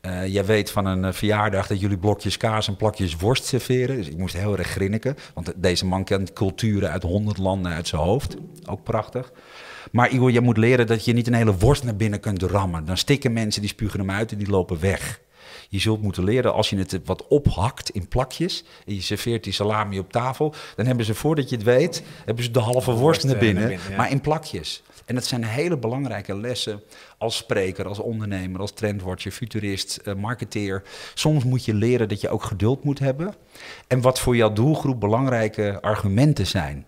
[0.00, 3.96] Eh, jij weet van een eh, verjaardag dat jullie blokjes kaas en plakjes worst serveren.
[3.96, 5.16] Dus ik moest heel erg grinniken.
[5.34, 8.36] Want deze man kent culturen uit honderd landen uit zijn hoofd.
[8.66, 9.32] Ook prachtig.
[9.92, 12.84] Maar Igor, je moet leren dat je niet een hele worst naar binnen kunt rammen.
[12.84, 15.20] Dan stikken mensen, die spugen hem uit en die lopen weg.
[15.68, 19.52] Je zult moeten leren als je het wat ophakt in plakjes en je serveert die
[19.52, 23.00] salami op tafel, dan hebben ze voordat je het weet, hebben ze de halve worst,
[23.00, 23.96] worst, naar eh, binnen, naar binnen, ja.
[23.96, 24.82] maar in plakjes.
[25.08, 26.82] En dat zijn hele belangrijke lessen
[27.18, 30.82] als spreker, als ondernemer, als trendwatcher, futurist, eh, marketeer.
[31.14, 33.34] Soms moet je leren dat je ook geduld moet hebben
[33.86, 36.86] en wat voor jouw doelgroep belangrijke argumenten zijn.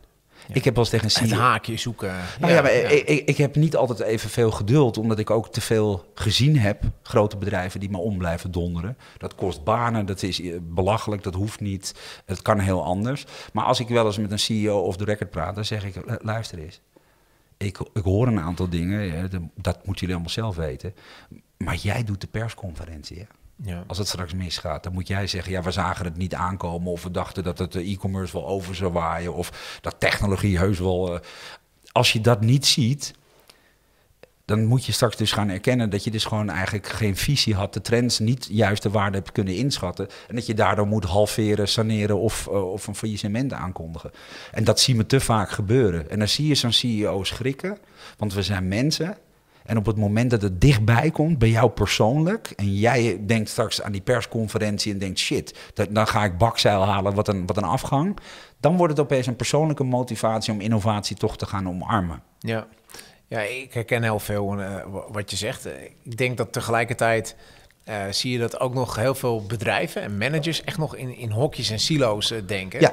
[0.53, 2.15] Ik heb wel eens tegen een CEO haakje zoeken.
[2.41, 5.61] nou ja, maar Ik, ik, ik heb niet altijd evenveel geduld, omdat ik ook te
[5.61, 6.83] veel gezien heb.
[7.03, 8.97] Grote bedrijven die me om blijven donderen.
[9.19, 11.95] Dat kost banen, dat is eh, belachelijk, dat hoeft niet.
[12.25, 13.25] Het kan heel anders.
[13.53, 15.95] Maar als ik wel eens met een CEO of de record praat, dan zeg ik,
[16.07, 16.81] "Lu- luister eens.
[17.65, 20.95] Ik, ik hoor een aantal dingen, dat- moeten jullie allemaal zelf weten.
[21.57, 23.25] Maar jij doet de persconferentie, hè?
[23.71, 23.85] Ja.
[23.87, 26.93] Als het straks misgaat, dan moet jij zeggen: ja, we zagen het niet aankomen.
[26.93, 29.35] Of we dachten dat het eh, e-commerce wel over zou waaien.
[29.35, 31.15] Of dat technologie heus wel.
[31.15, 31.21] eh,
[31.93, 33.15] als je dat niet ziet,
[34.51, 37.75] dan moet je straks dus gaan erkennen dat je dus gewoon eigenlijk geen visie had,
[37.75, 40.09] de trends niet juist de waarde hebt kunnen inschatten.
[40.29, 44.11] En dat je daardoor moet halveren, saneren of, uh, of een faillissement aankondigen.
[44.53, 46.11] En dat zien we te vaak gebeuren.
[46.11, 47.79] En dan zie je zo'n CEO schrikken,
[48.19, 49.17] want we zijn mensen.
[49.65, 53.83] En op het moment dat het dichtbij komt, bij jou persoonlijk, en jij denkt straks
[53.83, 55.59] aan die persconferentie en denkt: shit,
[55.91, 58.19] dan ga ik bakzeil halen, wat een, wat een afgang.
[58.61, 62.23] Dan wordt het opeens een persoonlijke motivatie om innovatie toch te gaan omarmen.
[62.39, 62.67] Ja.
[63.31, 65.67] Ja, ik herken heel veel uh, wat je zegt.
[66.03, 67.37] Ik denk dat tegelijkertijd
[67.89, 71.31] uh, zie je dat ook nog heel veel bedrijven en managers echt nog in, in
[71.31, 72.81] hokjes en silo's uh, denken.
[72.81, 72.93] Ja.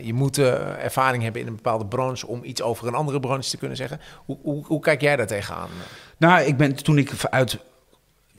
[0.00, 3.56] je moet ervaring hebben in een bepaalde branche om iets over een andere branche te
[3.56, 4.00] kunnen zeggen.
[4.24, 5.70] Hoe, hoe, hoe kijk jij daar tegenaan?
[6.16, 7.58] Nou, ik ben toen ik uit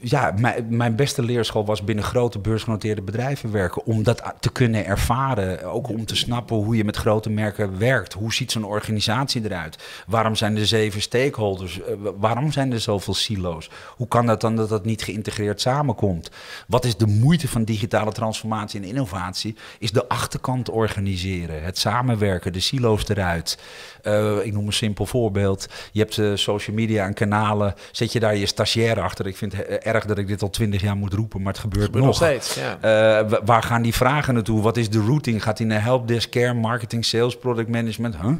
[0.01, 3.85] ja, mijn, mijn beste leerschool was binnen grote beursgenoteerde bedrijven werken.
[3.85, 5.63] Om dat te kunnen ervaren.
[5.63, 8.13] Ook om te snappen hoe je met grote merken werkt.
[8.13, 10.03] Hoe ziet zo'n organisatie eruit?
[10.07, 11.81] Waarom zijn er zeven stakeholders?
[11.81, 13.69] Eh, waarom zijn er zoveel silo's?
[13.95, 16.31] Hoe kan dat dan dat dat niet geïntegreerd samenkomt?
[16.67, 19.55] Wat is de moeite van digitale transformatie en innovatie?
[19.79, 21.63] Is de achterkant organiseren.
[21.63, 23.57] Het samenwerken, de silo's eruit.
[24.03, 25.67] Uh, ik noem een simpel voorbeeld.
[25.91, 27.73] Je hebt uh, social media en kanalen.
[27.91, 29.27] Zet je daar je stagiair achter.
[29.27, 29.53] Ik vind
[29.93, 32.15] erg dat ik dit al twintig jaar moet roepen, maar het gebeurt, het gebeurt nog.
[32.15, 33.23] steeds, ja.
[33.23, 34.61] uh, waar gaan die vragen naartoe?
[34.61, 35.43] Wat is de routing?
[35.43, 38.15] Gaat hij naar helpdesk, care, marketing, sales, product management?
[38.21, 38.33] Huh?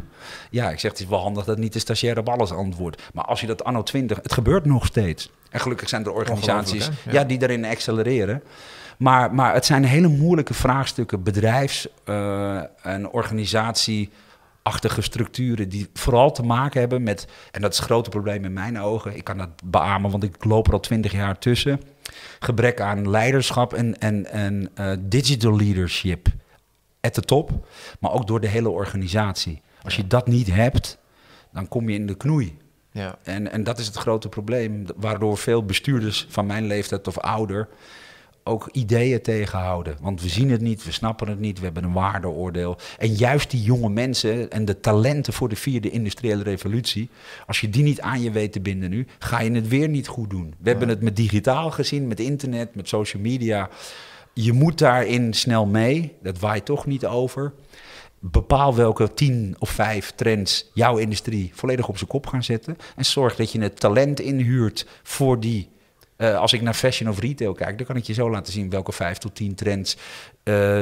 [0.50, 3.02] Ja, ik zeg, het is wel handig dat niet de stagiair op alles antwoordt.
[3.14, 5.32] Maar als je dat anno 20, het gebeurt nog steeds.
[5.50, 7.12] En gelukkig zijn er organisaties ja.
[7.12, 7.24] ja.
[7.24, 8.43] die daarin accelereren.
[8.97, 14.10] Maar, maar het zijn hele moeilijke vraagstukken, bedrijfs- uh, en organisatie
[14.62, 18.53] achtige structuren die vooral te maken hebben met, en dat is het grote probleem in
[18.53, 21.82] mijn ogen, ik kan dat beamen, want ik loop er al twintig jaar tussen,
[22.39, 26.28] gebrek aan leiderschap en, en, en uh, digital leadership
[27.01, 27.68] at de top,
[27.99, 29.62] maar ook door de hele organisatie.
[29.82, 30.97] Als je dat niet hebt,
[31.53, 32.57] dan kom je in de knoei.
[32.91, 33.18] Ja.
[33.24, 37.68] En, en dat is het grote probleem, waardoor veel bestuurders van mijn leeftijd of ouder
[38.50, 39.97] ook ideeën tegenhouden.
[40.02, 42.78] Want we zien het niet, we snappen het niet, we hebben een waardeoordeel.
[42.97, 47.10] En juist die jonge mensen en de talenten voor de vierde industriële revolutie,
[47.47, 50.08] als je die niet aan je weet te binden nu, ga je het weer niet
[50.08, 50.54] goed doen.
[50.60, 53.70] We hebben het met digitaal gezien, met internet, met social media.
[54.34, 57.54] Je moet daarin snel mee, dat waait toch niet over.
[58.20, 62.78] Bepaal welke tien of vijf trends jouw industrie volledig op zijn kop gaan zetten.
[62.95, 65.70] En zorg dat je het talent inhuurt voor die
[66.22, 68.70] uh, als ik naar fashion of retail kijk, dan kan ik je zo laten zien
[68.70, 70.03] welke vijf tot tien trends uh,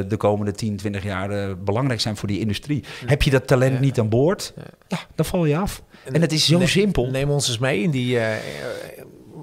[0.07, 2.83] de komende 10, 20 jaar uh, belangrijk zijn voor die industrie.
[3.05, 3.79] Heb je dat talent ja.
[3.79, 4.53] niet aan boord,
[4.87, 4.99] ja.
[5.15, 5.83] dan val je af.
[6.03, 7.09] En, en het is zo simpel.
[7.09, 8.19] Neem ons eens mee in die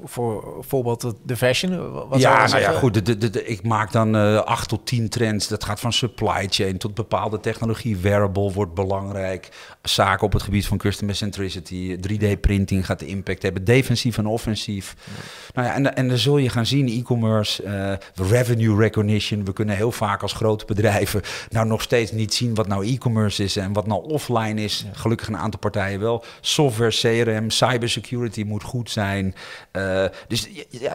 [0.04, 1.92] voor bijvoorbeeld de fashion?
[2.08, 2.94] Wat ja, nou ja, goed.
[2.94, 5.48] De, de, de, ik maak dan uh, acht tot tien trends.
[5.48, 7.96] Dat gaat van supply chain tot bepaalde technologie.
[7.96, 9.48] Wearable wordt belangrijk.
[9.82, 11.96] Zaken op het gebied van customer centricity.
[11.96, 13.64] 3D-printing gaat de impact hebben.
[13.64, 14.94] Defensief en offensief.
[15.04, 15.12] Ja.
[15.54, 19.44] Nou ja, en, en dan zul je gaan zien, e-commerce, uh, revenue recognition.
[19.44, 23.42] We kunnen heel vaak als grote bedrijven nou nog steeds niet zien wat nou e-commerce
[23.42, 24.84] is en wat nou offline is.
[24.86, 24.98] Ja.
[24.98, 26.24] Gelukkig een aantal partijen wel.
[26.40, 29.34] Software, CRM, cybersecurity moet goed zijn.
[29.72, 30.92] Uh, uh, dus ja,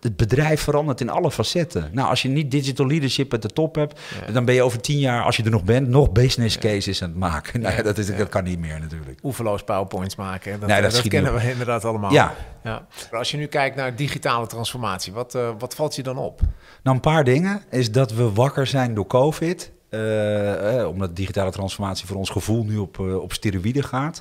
[0.00, 1.90] het bedrijf verandert in alle facetten.
[1.92, 4.32] Nou, als je niet digital leadership at de top hebt, ja.
[4.32, 7.08] dan ben je over tien jaar, als je er nog bent, nog business cases aan
[7.08, 7.60] het maken.
[7.70, 9.18] Nou, dat, is, dat kan niet meer natuurlijk.
[9.22, 10.60] Oeverloos PowerPoints maken.
[10.60, 12.12] Dat, nee, dat, dat kennen we inderdaad allemaal.
[12.12, 12.34] Ja.
[12.64, 12.86] ja.
[13.10, 16.40] Als je nu kijkt naar digitale transformatie, wat, uh, wat valt je dan op?
[16.82, 17.62] Nou, een paar dingen.
[17.70, 19.72] Is dat we wakker zijn door COVID.
[19.90, 24.20] Uh, eh, omdat digitale transformatie voor ons gevoel nu op, uh, op steroïden gaat.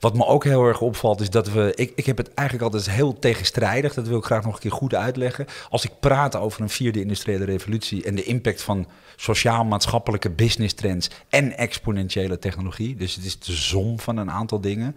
[0.00, 1.72] Wat me ook heel erg opvalt is dat we...
[1.74, 3.94] Ik, ik heb het eigenlijk altijd heel tegenstrijdig.
[3.94, 5.46] Dat wil ik graag nog een keer goed uitleggen.
[5.70, 8.04] Als ik praat over een vierde industriële revolutie...
[8.04, 8.86] en de impact van
[9.16, 11.10] sociaal-maatschappelijke business trends...
[11.28, 12.96] en exponentiële technologie.
[12.96, 14.96] Dus het is de som van een aantal dingen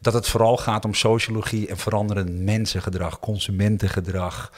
[0.00, 4.52] dat het vooral gaat om sociologie en veranderend mensengedrag, consumentengedrag.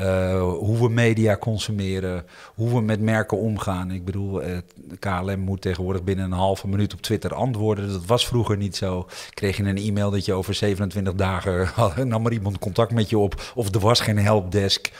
[0.00, 3.90] Uh, hoe we media consumeren, hoe we met merken omgaan.
[3.90, 4.58] Ik bedoel, uh,
[4.98, 7.88] KLM moet tegenwoordig binnen een halve minuut op Twitter antwoorden.
[7.88, 9.08] Dat was vroeger niet zo.
[9.30, 11.68] Kreeg je een e-mail dat je over 27 dagen
[12.08, 13.52] nam maar iemand contact met je op.
[13.54, 14.92] Of er was geen helpdesk.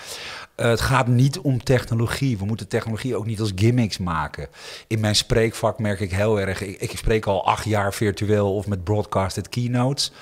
[0.56, 2.38] Uh, het gaat niet om technologie.
[2.38, 4.48] We moeten technologie ook niet als gimmicks maken.
[4.86, 6.60] In mijn spreekvak merk ik heel erg.
[6.60, 10.12] Ik, ik spreek al acht jaar virtueel of met broadcasted keynotes.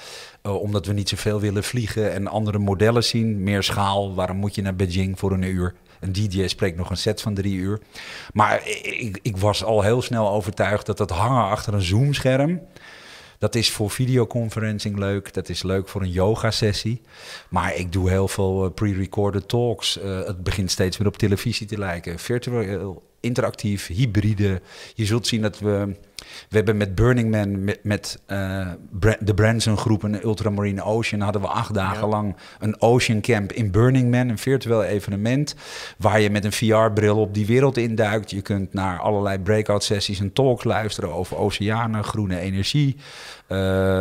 [0.42, 3.42] Uh, omdat we niet zoveel willen vliegen en andere modellen zien.
[3.42, 4.14] Meer schaal.
[4.14, 5.74] Waarom moet je naar Beijing voor een uur?
[6.00, 7.80] Een DJ spreekt nog een set van drie uur.
[8.32, 12.60] Maar ik, ik was al heel snel overtuigd dat dat hangen achter een Zoom-scherm
[13.42, 15.34] dat is voor videoconferencing leuk.
[15.34, 17.00] Dat is leuk voor een yoga-sessie.
[17.48, 19.98] Maar ik doe heel veel uh, pre-recorded talks.
[19.98, 22.18] Uh, het begint steeds meer op televisie te lijken.
[22.18, 24.60] Virtueel, interactief, hybride.
[24.94, 25.94] Je zult zien dat we
[26.48, 28.68] We hebben met Burning Man, met, met eh,
[29.20, 33.70] de Branson groep en Ultramarine Ocean, hadden we acht dagen lang een Ocean Camp in
[33.70, 35.54] Burning Man, een virtueel evenement,
[35.98, 38.30] waar je met een VR-bril op die wereld induikt.
[38.30, 42.96] Je kunt naar allerlei breakout sessies en talks luisteren over oceanen, groene energie.
[43.52, 43.58] Eh,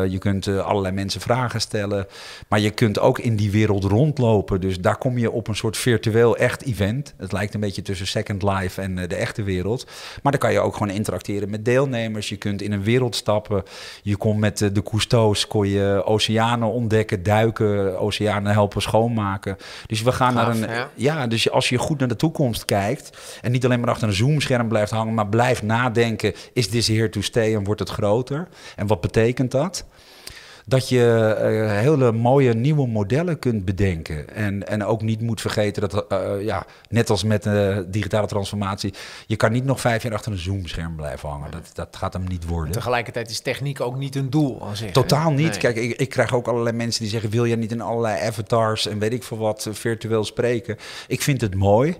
[0.08, 2.08] je kunt eh, allerlei mensen vragen stellen.
[2.48, 4.62] Maar je kunt ook in die wereld rondlopen.
[4.62, 7.14] Dus daar kom je op een soort virtueel echt event.
[7.18, 9.86] Het lijkt een beetje tussen Second Life en de echte wereld.
[10.24, 12.11] Maar dan kan je ook gewoon interacteren met deelnemers.
[12.20, 13.64] Je kunt in een wereld stappen.
[14.04, 19.58] Je kon met eh, de cousteaus kon je oceanen ontdekken, duiken, oceanen helpen schoonmaken.
[19.86, 20.76] Dus we gaan Gaaf, naar een.
[20.76, 20.90] ja.
[20.96, 24.14] Ja, dus als je goed naar de toekomst kijkt en niet alleen maar achter een
[24.14, 28.48] zoomscherm blijft hangen, maar blijft nadenken: is this here to stay en wordt het groter?
[28.76, 29.86] En wat betekent dat?
[30.66, 34.36] Dat je eh, hele mooie nieuwe modellen kunt bedenken.
[34.36, 38.94] En, en ook niet moet vergeten dat, eh, ja, net als met de digitale transformatie,
[39.28, 41.52] je kan niet nog vijf jaar achter een zoomscherm blijven hangen.
[41.52, 42.72] Dat, dat gaat hem niet worden.
[42.74, 44.88] Tegelijkertijd is techniek ook niet een doel aan zich.
[44.88, 44.94] hè?
[44.94, 45.50] Totaal niet.
[45.50, 45.58] Nee.
[45.58, 48.88] Kijk, ik, ik krijg ook allerlei mensen die zeggen: wil jij niet in allerlei avatars
[48.88, 50.78] en weet ik veel wat eh, virtueel spreken?
[51.08, 51.96] Ik vind het mooi.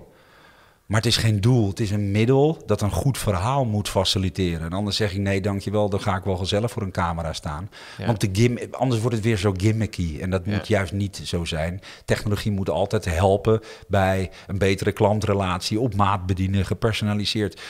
[0.92, 4.60] Maar het is geen doel, het is een middel dat een goed verhaal moet faciliteren.
[4.66, 7.70] En anders zeg ik nee, dankjewel, dan ga ik wel gezellig voor een camera staan.
[7.98, 8.06] Ja.
[8.06, 10.18] Want de gim, anders wordt het weer zo gimmicky.
[10.20, 10.52] En dat Ja.
[10.52, 11.80] moet juist niet zo zijn.
[12.04, 17.60] Technologie moet altijd helpen bij een betere klantrelatie, op maat bedienen, gepersonaliseerd.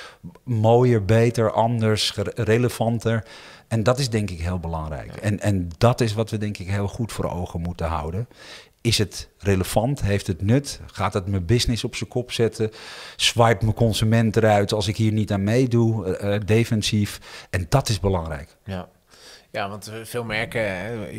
[0.44, 3.24] Mooier, beter, anders, relevanter.
[3.68, 5.16] En dat is denk ik heel belangrijk.
[5.16, 8.28] En, en dat is wat we denk ik heel goed voor ogen moeten houden.
[8.82, 10.02] Is het relevant?
[10.02, 10.80] Heeft het nut?
[10.92, 12.70] Gaat het mijn business op zijn kop zetten?
[13.16, 16.16] Swipe mijn consument eruit als ik hier niet aan meedoe?
[16.16, 17.20] Eh, eh, defensief.
[17.50, 18.56] En dat is belangrijk.
[18.64, 18.88] Ja.
[19.50, 20.60] Ja, want eh, veel merken,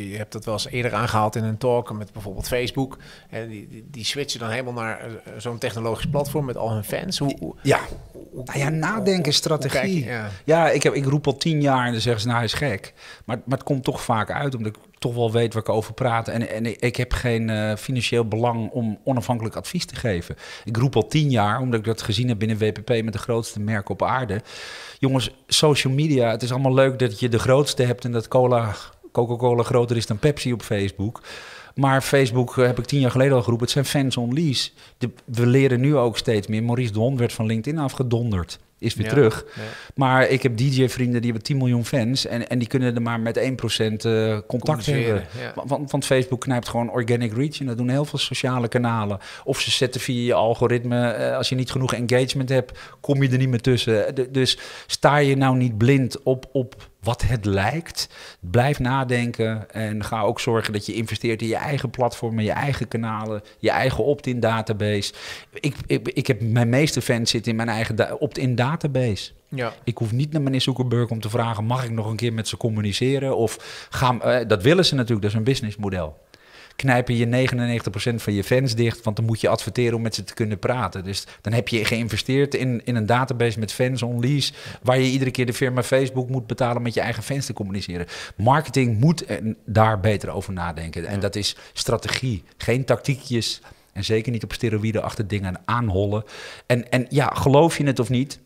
[0.08, 2.98] je hebt dat wel eens eerder aangehaald in een talk met bijvoorbeeld Facebook.
[3.28, 5.00] Hè, die, die, switchen dan helemaal naar
[5.38, 7.18] zo'n technologisch platform met al hun fans.
[7.18, 7.80] Hoe, hoe- Ja,
[8.12, 9.98] hoe- nou ja nadenken, strategie.
[9.98, 10.28] je- ja.
[10.44, 12.54] Ja, ik, heb, ik roep al tien jaar en dan zeggen ze, nou hij is
[12.54, 12.92] gek.
[13.24, 15.94] Maar, maar het komt toch vaak uit, omdat ik toch wel weet waar ik over
[15.94, 16.28] praat.
[16.28, 20.36] En, en ik, heb geen eh, financieel belang om onafhankelijk advies te geven.
[20.64, 23.60] Ik roep al tien jaar, omdat ik dat gezien heb binnen WPP met de grootste
[23.60, 24.40] merken op aarde.
[24.98, 28.74] Jongens, social media, het is allemaal leuk dat je de grootste hebt en dat cola,
[29.12, 31.22] Coca-Cola groter is dan Pepsi op Facebook.
[31.74, 34.70] Maar Facebook, heb ik tien jaar geleden al geroepen, het zijn fans on lease.
[34.98, 36.62] De- we leren nu ook steeds meer.
[36.62, 38.58] Maurice de Hond werd van LinkedIn afgedonderd.
[38.84, 39.44] Is weer Ja, terug.
[39.56, 39.62] ja.
[39.94, 42.26] Maar ik heb DJ-vrienden die hebben 10 miljoen fans.
[42.26, 45.24] En, en die kunnen er maar met 1% eh contact hebben.
[45.40, 45.52] ja.
[45.90, 47.60] Want, Facebook knijpt gewoon organic reach.
[47.60, 49.18] En dat doen heel veel sociale kanalen.
[49.44, 51.06] Of ze zetten via je algoritme.
[51.10, 54.14] eh, als je niet genoeg engagement hebt, kom je er niet meer tussen.
[54.14, 58.08] D- dus sta je nou niet blind op, op wat het lijkt.
[58.40, 59.70] Blijf nadenken.
[59.70, 63.70] En ga ook zorgen dat je investeert in je eigen platformen, je eigen kanalen, je
[63.70, 65.12] eigen opt-in database.
[65.52, 69.32] Ik, ik, ik heb mijn meeste fans zitten in mijn eigen da- opt-in database.
[69.48, 69.72] Ja.
[69.84, 72.48] Ik hoef niet naar meneer Zuckerberg om te vragen: mag ik nog een keer met
[72.48, 73.36] ze communiceren?
[73.36, 76.22] Of gaan, eh, dat willen ze natuurlijk, dat is een businessmodel.
[76.76, 77.48] Knijpen je
[78.12, 80.58] 99% van je fans dicht, want dan moet je adverteren om met ze te kunnen
[80.58, 81.04] praten.
[81.04, 84.52] Dus dan heb je geïnvesteerd in, in een database met fans on lease,
[84.82, 87.52] waar je iedere keer de firma Facebook moet betalen om met je eigen fans te
[87.52, 88.06] communiceren.
[88.36, 91.06] Marketing moet en daar beter over nadenken.
[91.06, 93.60] En dat is strategie, geen tactiekjes.
[93.92, 96.24] En zeker niet op steroïden achter dingen aanhollen.
[96.66, 98.40] En, en ja, geloof je het of niet?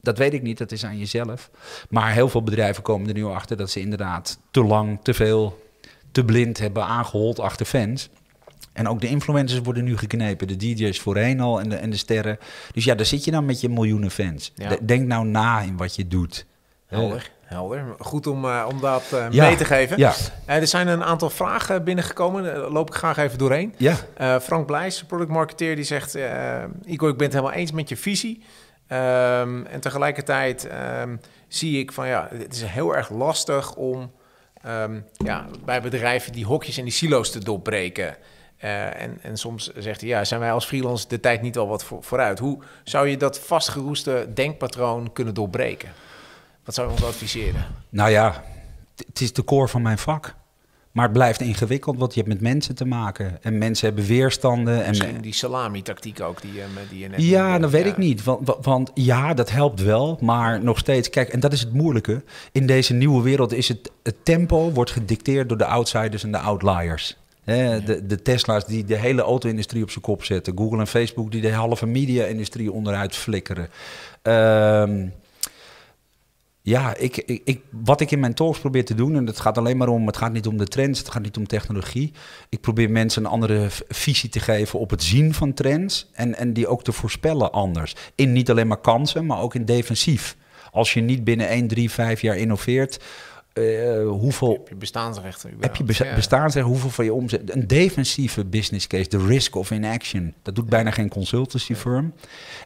[0.00, 1.50] Dat weet ik niet, dat is aan jezelf.
[1.88, 5.69] Maar heel veel bedrijven komen er nu achter dat ze inderdaad te lang, te veel,
[6.12, 8.10] te blind hebben aangehold achter fans.
[8.72, 10.48] En ook de influencers worden nu geknepen.
[10.48, 12.38] De DJ's voorheen al en de, en de sterren.
[12.72, 14.52] Dus ja, daar zit je dan met je miljoenen fans.
[14.54, 14.76] Ja.
[14.82, 16.46] Denk nou na in wat je doet.
[16.86, 17.84] Helder, helder.
[17.98, 19.98] Goed om, eh, om dat eh, Ja, mee te geven.
[19.98, 20.12] ja.
[20.46, 22.42] Eh, er zijn een aantal vragen binnengekomen.
[22.44, 23.74] Daar loop ik graag even doorheen.
[23.76, 23.96] Ja.
[24.40, 26.14] Frank Blijs, product marketeer, die zegt...
[26.84, 28.42] Igor, ik ben het helemaal eens met je visie.
[28.86, 31.16] Ehm, en tegelijkertijd ehm,
[31.48, 32.06] zie ik van...
[32.06, 34.10] ja, het is heel erg lastig om
[34.62, 38.16] ehm, ja, bij bedrijven die hokjes en die silo's te doorbreken...
[38.56, 41.68] Eh, en, en soms zegt hij, ja, zijn wij als freelance de tijd niet al
[41.68, 42.38] wat voor, vooruit?
[42.38, 45.92] Hoe zou je dat vastgeroeste denkpatroon kunnen doorbreken?
[46.64, 47.66] Wat zou je ons adviseren?
[47.88, 48.44] Nou ja,
[49.06, 50.34] het is de core van mijn vak.
[50.92, 53.38] Maar het blijft ingewikkeld, want je hebt met mensen te maken.
[53.42, 54.82] En mensen hebben weerstanden.
[54.84, 57.60] En Misschien die salami-tactiek ook die, met die je net Ja, noemde.
[57.60, 57.90] dat weet Ja.
[57.90, 58.24] ik niet.
[58.24, 60.18] Want, want- ja, dat helpt wel.
[60.20, 62.22] Maar nog steeds, kijk, en dat is het moeilijke.
[62.52, 66.38] In deze nieuwe wereld is het, het tempo wordt gedicteerd door de outsiders en de
[66.38, 67.16] outliers.
[67.44, 70.58] De, de Tesla's die de hele auto-industrie op zijn kop zetten.
[70.58, 73.68] Google en Facebook die de halve media-industrie onderuit flikkeren.
[74.22, 75.06] Ehm,
[76.70, 79.76] ja, ik, ik, wat ik in mijn talks probeer te doen, en het gaat alleen
[79.76, 82.12] maar om, het gaat niet om de trends, het gaat niet om technologie.
[82.48, 86.52] Ik probeer mensen een andere visie te geven op het zien van trends en, en
[86.52, 87.94] die ook te voorspellen anders.
[88.14, 90.36] In niet alleen maar kansen, maar ook in defensief.
[90.72, 93.00] Als je niet binnen 1, 3, 5 jaar innoveert,
[93.60, 94.52] uh, hoeveel...
[94.52, 95.50] Heb je bestaansrechten?
[95.60, 96.72] Heb je besta bestaansrechten?
[96.72, 97.54] Hoeveel van je omzet?
[97.54, 100.34] Een defensieve business case, de risk of inaction.
[100.42, 102.12] Dat doet bijna geen consultancy firm.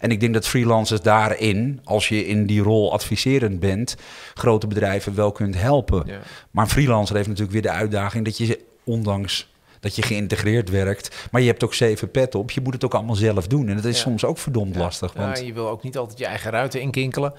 [0.00, 3.96] En ik denk dat freelancers daarin, als je in die rol adviserend bent,
[4.34, 6.02] grote bedrijven wel kunt helpen.
[6.06, 6.18] Ja.
[6.50, 9.52] Maar een freelancer heeft natuurlijk weer de uitdaging dat je ondanks
[9.84, 11.28] dat je geïntegreerd werkt.
[11.30, 12.50] Maar je hebt ook zeven pet op.
[12.50, 13.68] Je moet het ook allemaal zelf doen.
[13.68, 15.12] En dat is soms ook verdomd lastig.
[15.12, 15.38] Want...
[15.38, 17.32] Ja, je wil ook niet altijd je eigen ruiten inkinkelen.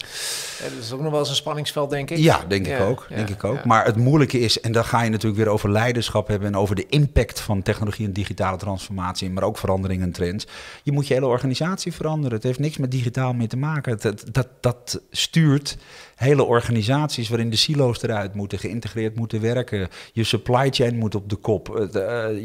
[0.61, 2.17] Dat is ook nog wel eens een spanningsveld, denk ik.
[2.17, 3.05] Ja, denk ik ook.
[3.09, 3.65] Denk ik ook.
[3.65, 6.47] Maar het moeilijke is, en dan ga je natuurlijk weer over leiderschap hebben...
[6.47, 9.29] en over de impact van technologie en digitale transformatie...
[9.29, 10.47] maar ook veranderingen en trends.
[10.83, 12.33] Je moet je hele organisatie veranderen.
[12.33, 13.97] Het heeft niks met digitaal meer te maken.
[14.01, 15.77] Dat, dat, dat stuurt
[16.15, 19.87] hele organisaties waarin de silo's eruit moeten, geïntegreerd moeten werken.
[20.13, 21.69] Je supply chain moet op de kop.
[21.79, 21.87] Uh,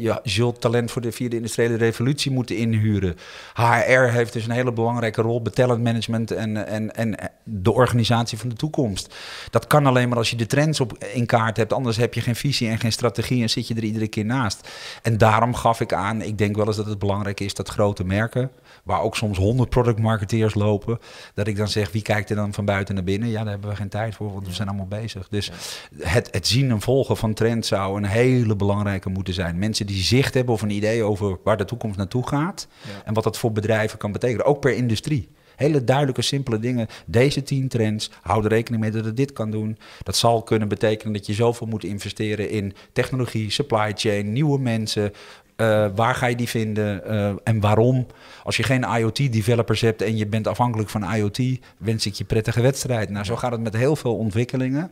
[0.01, 3.15] je zult talent voor de vierde industriële revolutie moeten inhuren.
[3.53, 8.55] HR heeft dus een hele belangrijke rol talentmanagement en, en, en de organisatie van de
[8.55, 9.15] toekomst.
[9.49, 11.73] Dat kan alleen maar als je de trends op, in kaart hebt.
[11.73, 14.69] Anders heb je geen visie en geen strategie en zit je er iedere keer naast.
[15.01, 18.03] En daarom gaf ik aan, ik denk wel eens dat het belangrijk is dat grote
[18.03, 18.51] merken
[18.83, 20.99] waar ook soms honderd product marketeers lopen,
[21.33, 23.29] dat ik dan zeg, wie kijkt er dan van buiten naar binnen?
[23.29, 25.27] Ja, daar hebben we geen tijd voor, want we zijn allemaal bezig.
[25.29, 25.51] Dus
[25.97, 29.59] het, het zien en volgen van trends zou een hele belangrijke moeten zijn.
[29.59, 32.67] Mensen die zicht hebben of een idee over waar de toekomst naartoe gaat
[33.05, 35.29] en wat dat voor bedrijven kan betekenen, ook per industrie.
[35.55, 36.87] Hele duidelijke, simpele dingen.
[37.05, 39.77] Deze tien trends, hou er rekening mee dat het dit kan doen.
[40.03, 45.13] Dat zal kunnen betekenen dat je zoveel moet investeren in technologie, supply chain, nieuwe mensen,
[45.61, 48.07] uh, waar ga je die vinden uh, en waarom?
[48.43, 51.39] Als je geen IoT-developers hebt en je bent afhankelijk van IoT,
[51.77, 53.09] wens ik je prettige wedstrijd.
[53.09, 54.91] Nou, zo gaat het met heel veel ontwikkelingen.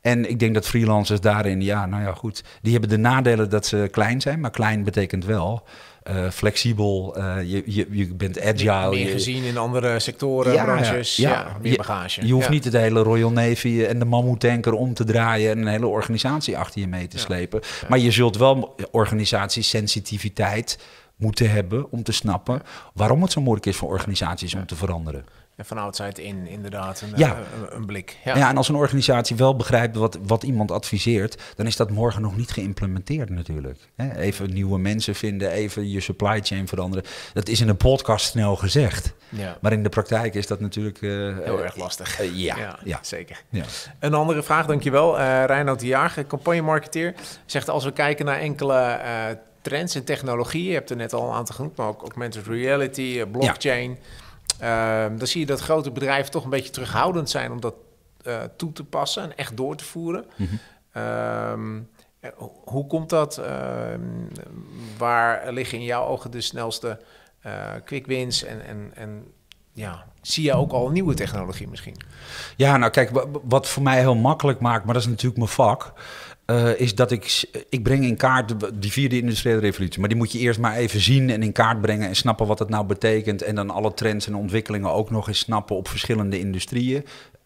[0.00, 2.44] En ik denk dat freelancers daarin, ja, nou ja, goed.
[2.62, 5.62] Die hebben de nadelen dat ze klein zijn, maar klein betekent wel
[6.10, 8.90] uh, flexibel, uh, je, je, je bent agile.
[8.90, 12.26] Meer gezien in andere sectoren, ja, branches, ja, ja, meer bagage.
[12.26, 15.66] Je, hoeft niet het hele Royal Navy en de mammoetanker om te draaien en een
[15.66, 17.60] hele organisatie achter je mee te slepen.
[17.88, 20.78] Maar je zult wel organisatiesensitiviteit
[21.16, 22.62] moeten hebben om te snappen
[22.94, 25.24] waarom het zo moeilijk is voor organisaties om te veranderen.
[25.56, 27.36] En van oudside in, inderdaad, een, ja.
[27.36, 28.18] een, een blik.
[28.24, 28.36] Ja.
[28.36, 28.48] ja.
[28.48, 32.36] en als een organisatie wel begrijpt wat, wat iemand adviseert, dan is dat morgen nog
[32.36, 33.78] niet geïmplementeerd natuurlijk.
[34.16, 37.04] Even nieuwe mensen vinden, even je supply chain veranderen.
[37.32, 39.14] Dat is in een podcast snel gezegd.
[39.28, 39.58] Ja.
[39.60, 41.00] Maar in de praktijk is dat natuurlijk...
[41.00, 42.20] Uh, Heel erg lastig.
[42.20, 43.42] Uh, ja, ja, zeker.
[43.48, 43.64] Ja.
[43.98, 45.18] Een andere vraag, dankjewel.
[45.18, 47.14] Uh, Reinoud de Jager, campagnemarketeer,
[47.46, 49.00] zegt als we kijken naar enkele
[49.60, 53.24] trends en technologieën, je hebt er net al een aantal genoemd, maar ook augmented reality,
[53.24, 53.98] blockchain...
[54.58, 57.74] Ehm, dan zie je dat grote bedrijven toch een beetje terughoudend zijn om dat
[58.26, 60.24] uh, toe te passen en echt door te voeren.
[60.36, 60.54] Mhm.
[60.92, 61.80] Ehm,
[62.20, 62.30] eh,
[62.64, 63.38] hoe komt dat?
[63.38, 64.00] Ehm,
[64.98, 67.00] waar liggen in jouw ogen de snelste
[67.46, 67.52] uh,
[67.84, 69.24] quick wins en, en, en
[69.72, 71.96] ja, zie je ook al nieuwe technologie misschien?
[72.56, 75.92] Ja, nou kijk, wat voor mij heel makkelijk maakt, maar dat is natuurlijk mijn vak.
[76.46, 80.00] Uh, is dat ik, ik breng in kaart die vierde industriële revolutie.
[80.00, 82.58] Maar die moet je eerst maar even zien en in kaart brengen en snappen wat
[82.58, 83.42] het nou betekent.
[83.42, 87.04] En dan alle trends en ontwikkelingen ook nog eens snappen op verschillende industrieën.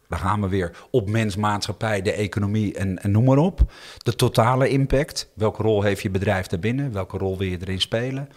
[0.08, 3.60] Dan gaan we weer op mens, maatschappij, de economie en, noem maar op.
[3.98, 5.28] De totale impact.
[5.34, 6.92] Welke rol heeft je bedrijf daarbinnen?
[6.92, 8.28] Welke rol wil je erin spelen?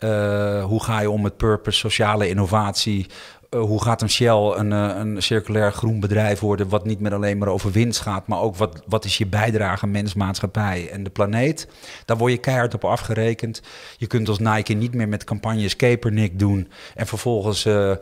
[0.00, 3.06] Uh, hoe ga je om met purpose, sociale innovatie,
[3.52, 7.14] eh, hoe gaat een Shell een, uh, een circulair groen bedrijf worden, wat niet meer
[7.14, 10.88] alleen maar over winst gaat, maar ook wat, wat is je bijdrage aan mens, maatschappij
[10.90, 11.68] en de planeet.
[12.04, 13.62] Daar word je keihard op afgerekend.
[13.96, 17.92] Je kunt als Nike niet meer met campagnes Kaepernick doen en vervolgens uh,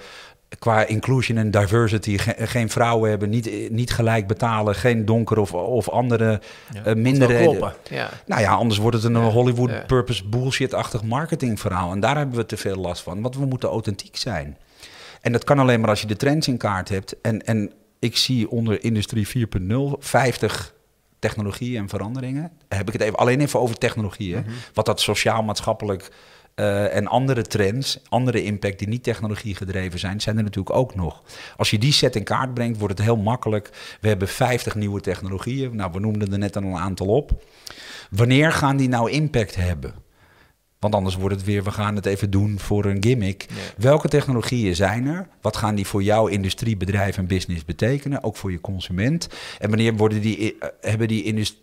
[0.59, 5.89] qua inclusion en diversity geen vrouwen hebben, niet, niet gelijk betalen, geen donker of, of
[5.89, 6.41] andere
[6.85, 7.73] ja, minderheden.
[7.91, 8.09] Ja.
[8.27, 11.93] Nou ja, anders wordt het een Hollywood purpose bullshit-achtig marketingverhaal.
[11.93, 14.57] En daar hebben we te veel last van, want we moeten authentiek zijn.
[15.21, 17.21] En dat kan alleen maar als je de trends in kaart hebt.
[17.21, 20.75] En, en ik zie onder industrie 4.0 50
[21.19, 22.53] technologieën en veranderingen.
[22.69, 24.41] heb ik het even, alleen even over technologieën.
[24.41, 24.51] Mhm.
[24.75, 26.11] Wat dat sociaal-maatschappelijk
[26.57, 30.95] uh, en andere trends, andere impact die niet technologie gedreven zijn, zijn er natuurlijk ook
[30.95, 31.23] nog.
[31.57, 33.71] Als je die set in kaart brengt, wordt het heel makkelijk.
[34.01, 35.77] We hebben 50 nieuwe technologieën.
[35.77, 37.45] Nou, we noemden er net al een aantal op.
[38.11, 39.95] Wanneer gaan die nou impact hebben?
[40.81, 43.47] Want anders wordt het weer, we gaan het even doen voor een gimmick.
[43.77, 45.29] Welke technologieën zijn er?
[45.41, 48.23] Wat gaan die voor jouw industrie, bedrijf en business betekenen?
[48.23, 49.29] Ook voor je consument.
[49.59, 51.55] En wanneer worden die, eh, hebben die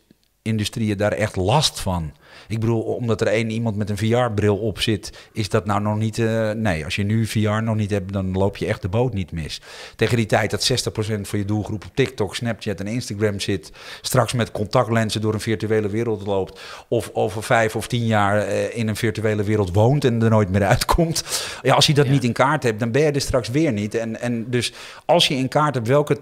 [0.42, 2.12] industrieën daar echt last van.
[2.48, 5.98] Ik bedoel, omdat er één iemand met een VR-bril op zit, is dat nou nog
[5.98, 6.20] niet...
[6.20, 9.14] eh, nee, als je nu VR nog niet hebt, dan loop je echt de boot
[9.14, 9.62] niet mis.
[9.96, 13.72] Tegen die tijd dat 60% van je doelgroep op TikTok, Snapchat en Instagram zit...
[14.02, 16.60] straks met contactlenzen door een virtuele wereld loopt...
[16.88, 20.50] of over vijf of tien jaar eh, in een virtuele wereld woont en er nooit
[20.50, 21.24] meer uitkomt...
[21.62, 23.96] Ja, als je dat niet in kaart hebt, dan ben je er straks weer niet.
[23.96, 24.74] En, en dus
[25.06, 26.18] als je in kaart hebt welke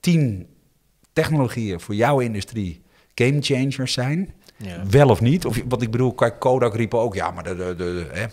[0.00, 0.46] tien
[1.12, 2.82] technologieën voor jouw industrie
[3.14, 4.34] game changers zijn...
[4.64, 4.82] Ja.
[4.90, 5.46] Wel of niet?
[5.46, 8.24] Of, wat ik bedoel, kijk, Kodak riep ook, ja, maar de, de, de, hè,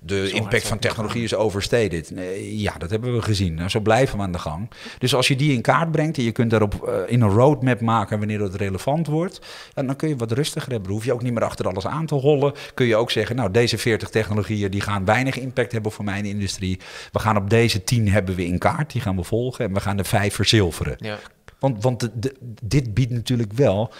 [0.00, 2.10] de impact van technologie is overstated.
[2.10, 3.54] Nee, ja, dat hebben we gezien.
[3.54, 4.70] Nou, zo blijven we aan de gang.
[4.98, 7.80] Dus als je die in kaart brengt en je kunt daarop eh, in een roadmap
[7.80, 9.40] maken wanneer dat relevant wordt,
[9.74, 10.86] dan kun je wat rustiger hebben.
[10.88, 12.52] Dan hoef je ook niet meer achter alles aan te hollen.
[12.74, 16.24] Kun je ook zeggen, nou, deze 40 technologieën die gaan weinig impact hebben voor mijn
[16.24, 16.78] industrie.
[17.12, 19.80] We gaan op deze 10 hebben we in kaart, die gaan we volgen en we
[19.80, 20.94] gaan de vijf verzilveren.
[20.98, 21.18] Ja.
[21.58, 23.92] Want, want de- de- dit biedt natuurlijk wel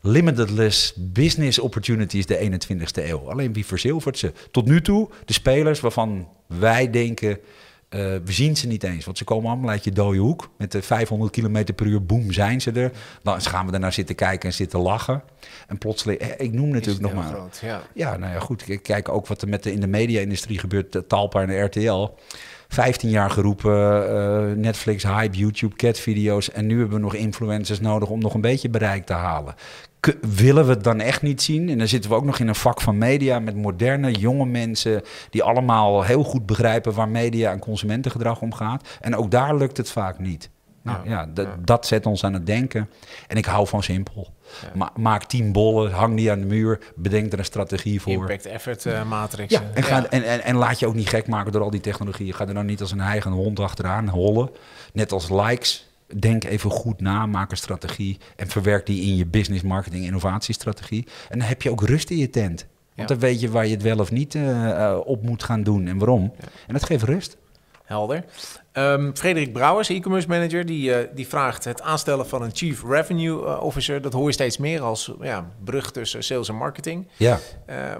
[0.00, 3.30] limitless business opportunities de 21ste eeuw.
[3.30, 4.32] Alleen wie verzilvert ze?
[4.50, 7.38] Tot nu toe de spelers waarvan wij denken...
[7.88, 10.50] eh, we zien ze niet eens, want ze komen allemaal uit je dode hoek.
[10.58, 12.92] Met de 500 km per uur, boem, zijn ze er.
[13.22, 15.22] Dan gaan we daarnaar zitten kijken en zitten lachen.
[15.66, 17.32] En plotseling, eh, ik noem natuurlijk nog maar...
[17.34, 17.82] groot, ja.
[17.94, 18.68] Ja, nou ja, goed.
[18.68, 20.94] Ik kijk ook wat er met de, in de media-industrie gebeurt.
[20.96, 22.08] eh, Talpa en RTL.
[22.68, 26.50] 15 jaar geroepen, eh, Netflix, hype, YouTube, cat-video's.
[26.50, 29.54] En nu hebben we nog influencers nodig om nog een beetje bereik te halen.
[30.20, 31.68] Willen we het dan echt niet zien?
[31.68, 35.02] En dan zitten we ook nog in een vak van media met moderne, jonge mensen...
[35.30, 38.88] die allemaal heel goed begrijpen waar media en consumentengedrag om gaat.
[39.00, 40.50] En ook daar lukt het vaak niet.
[40.82, 41.28] Nou ja,
[41.64, 42.90] dat zet ons aan het denken.
[43.26, 44.32] En ik hou van simpel.
[44.74, 48.12] Ma- maak tien bollen, hang die aan de muur, bedenk er een strategie voor.
[48.12, 49.52] Impact-effort eh, matrix.
[49.52, 51.70] Ja, eh, en, ga, En, en, en laat je ook niet gek maken door al
[51.70, 52.34] die technologieën.
[52.34, 54.50] Ga er nou niet als een heigende hond achteraan hollen.
[54.92, 55.89] Net als likes.
[56.18, 61.06] Denk even goed na, maak een strategie en verwerk die in je business, marketing, innovatiestrategie.
[61.28, 62.66] En dan heb je ook rust in je tent.
[62.96, 63.14] Want Ja.
[63.16, 65.86] dan weet je waar je het wel of niet eh, eh, op moet gaan doen
[65.86, 66.32] en waarom.
[66.66, 67.36] En dat geeft rust.
[67.84, 68.24] Helder.
[68.72, 73.60] Ehm, Frederik Brouwers, e-commerce manager, die, eh, die vraagt het aanstellen van een chief revenue
[73.60, 74.02] officer.
[74.02, 77.06] Dat hoor je steeds meer als ja, brug tussen sales en marketing.
[77.16, 77.38] Ja.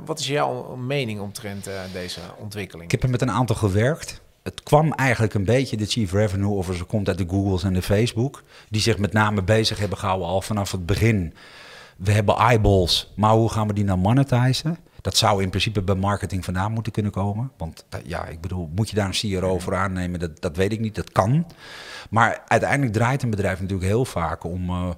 [0.04, 2.84] Wat is jouw mening omtrent deze ontwikkeling?
[2.84, 4.20] Ik heb er met een aantal gewerkt.
[4.50, 7.82] Het kwam eigenlijk een beetje, de Chief Revenue Officer komt uit de Googles en de
[7.82, 8.42] Facebook.
[8.68, 11.34] Die zich met name bezig hebben gehouden al vanaf het begin.
[11.96, 14.78] We hebben eyeballs, maar hoe gaan we die nou monetizen?
[15.00, 17.52] Dat zou in principe bij marketing vandaan moeten kunnen komen.
[17.56, 20.20] Want ja, ik bedoel, moet je daar een CRO voor aannemen?
[20.20, 21.46] Dat, dat weet ik niet, dat kan.
[22.10, 24.88] Maar uiteindelijk draait een bedrijf natuurlijk heel vaak om eh,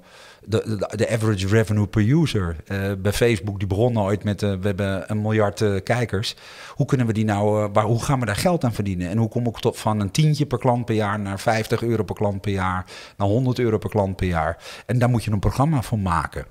[0.46, 2.56] de, de, de average revenue per user.
[2.66, 6.36] Eh, bij Facebook, die begon ooit met, eh, we hebben een miljard eh, kijkers.
[6.74, 9.08] Hoe kunnen we die nou, waar, hoe gaan we daar geld aan verdienen?
[9.08, 12.02] En hoe kom ik tot van een tientje per klant per jaar naar 50 euro
[12.02, 12.84] per klant per jaar,
[13.16, 14.58] naar 100 euro per klant per jaar?
[14.86, 16.44] En daar moet je een programma voor maken.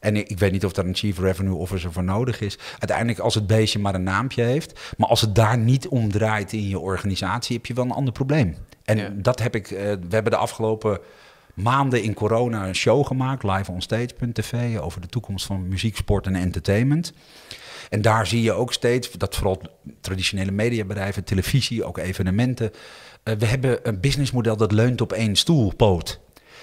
[0.00, 2.58] En ik ik weet niet of daar een chief revenue officer voor nodig is.
[2.78, 4.80] Uiteindelijk als het beestje maar een naampje heeft.
[4.96, 8.12] Maar als het daar niet om draait in je organisatie, heb je wel een ander
[8.12, 8.56] probleem.
[8.84, 9.08] En Ja.
[9.14, 10.98] dat heb ik, we hebben de afgelopen
[11.54, 16.26] maanden in corona een show gemaakt, live on stage.tv, over de toekomst van muziek, sport
[16.26, 17.12] en entertainment.
[17.90, 19.60] En daar zie je ook steeds dat vooral
[20.00, 22.70] traditionele mediabedrijven, televisie, ook evenementen.
[23.22, 26.20] eh, we hebben een businessmodel dat leunt op één stoelpoot.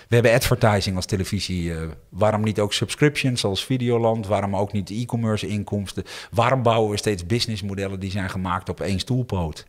[0.07, 1.73] We hebben advertising als televisie.
[1.73, 4.27] eh, waarom niet ook subscriptions als Videoland?
[4.27, 6.03] Waarom ook niet e-commerce inkomsten?
[6.31, 9.65] Waarom bouwen we steeds businessmodellen die zijn gemaakt op één stoelpoot?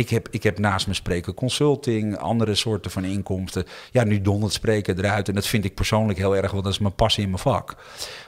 [0.00, 3.64] Ik heb, ik heb naast me spreken consulting, andere soorten van inkomsten.
[3.90, 5.28] Ja, nu dondert spreken eruit.
[5.28, 7.76] En dat vind ik persoonlijk heel erg, want dat is mijn passie in mijn vak.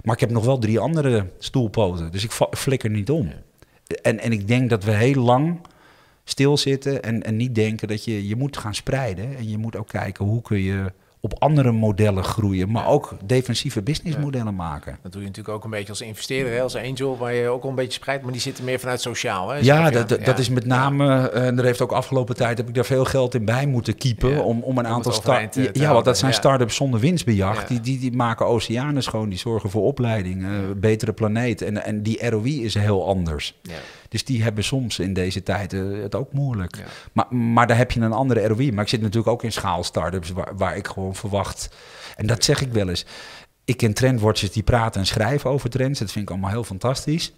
[0.04, 2.10] Maar ik heb nog wel drie andere stoelpoten.
[2.10, 3.32] Dus ik flikker niet om.
[4.02, 5.60] En, en ik denk dat we heel lang
[6.24, 9.36] stilzitten en, en niet denken dat je, je moet gaan spreiden.
[9.36, 10.92] En je moet ook kijken hoe kun je
[11.24, 14.98] op andere modellen groeien, maar ook defensieve businessmodellen maken.
[15.02, 17.62] Dat doe je natuurlijk ook een beetje als investeerder, hè, als angel, waar je ook
[17.62, 19.48] al een beetje spreidt, maar die zitten meer vanuit sociaal.
[19.48, 19.58] Hè?
[19.58, 20.42] Ja, dat, dat, dat Ja.
[20.42, 23.34] is met name, eh, en er heeft ook afgelopen tijd, heb ik daar veel geld
[23.34, 25.56] in bij moeten keepen, Ja, om, om een om aantal start.
[25.56, 26.36] eh, te Ja, want dat zijn ja.
[26.36, 27.66] start-ups zonder winstbejag, Ja.
[27.68, 30.46] die, die, die maken oceanen schoon, die zorgen voor opleiding,
[30.76, 31.62] betere planeet.
[31.62, 33.54] En, en die ROI is heel anders.
[33.62, 33.72] Ja.
[34.12, 36.76] Dus die hebben soms in deze tijd eh, het ook moeilijk.
[36.76, 36.84] Ja.
[37.12, 38.72] Maar, maar daar heb je een andere ROI.
[38.72, 41.68] Maar ik zit natuurlijk ook in schaal startups waar, waar ik gewoon verwacht.
[42.16, 43.06] En dat zeg ik wel eens.
[43.64, 45.98] Ik ken trendwatchers die praten en schrijven over trends.
[45.98, 47.32] Dat vind ik allemaal heel fantastisch.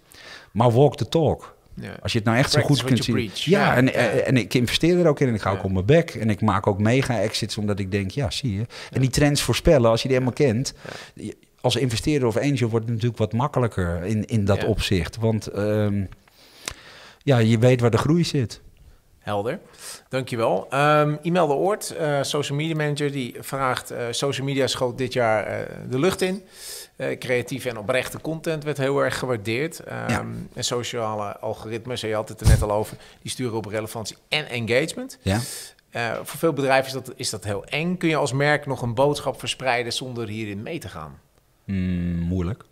[0.51, 1.55] Maar walk the talk.
[1.73, 1.95] Ja.
[2.01, 3.15] Als je het nou echt zo goed kunt zien.
[3.15, 3.37] preach.
[3.37, 3.91] Ja, Ja, en, ja.
[3.91, 6.09] en, en ik investeer er ook in en ik ga ook op mijn bek.
[6.09, 8.65] En ik maak ook mega-exits omdat ik denk, ja, zie je.
[8.91, 10.73] En die trends voorspellen, als je die helemaal kent.
[11.61, 15.17] Als investeerder of angel wordt het natuurlijk wat makkelijker in, in dat opzicht.
[15.17, 16.03] Want ehm,
[17.25, 18.61] ja, je weet waar de groei zit.
[19.19, 19.59] Helder,
[20.09, 20.67] dankjewel.
[20.73, 23.91] Um, Imelda Oort, uh, social media manager, die vraagt...
[23.91, 26.43] Uh, social media schoot dit jaar uh, de lucht in.
[27.19, 29.79] creatieve en oprechte content werd heel erg gewaardeerd.
[29.79, 30.25] Um, ja.
[30.53, 32.97] En sociale algoritmes, je altijd er net al over...
[33.21, 35.17] die sturen op relevantie en engagement.
[35.21, 35.39] Ja.
[36.23, 37.97] voor veel bedrijven is dat, is dat heel eng.
[37.97, 41.19] Kun je als merk nog een boodschap verspreiden zonder hierin mee te gaan?
[41.65, 42.63] Mm, moeilijk.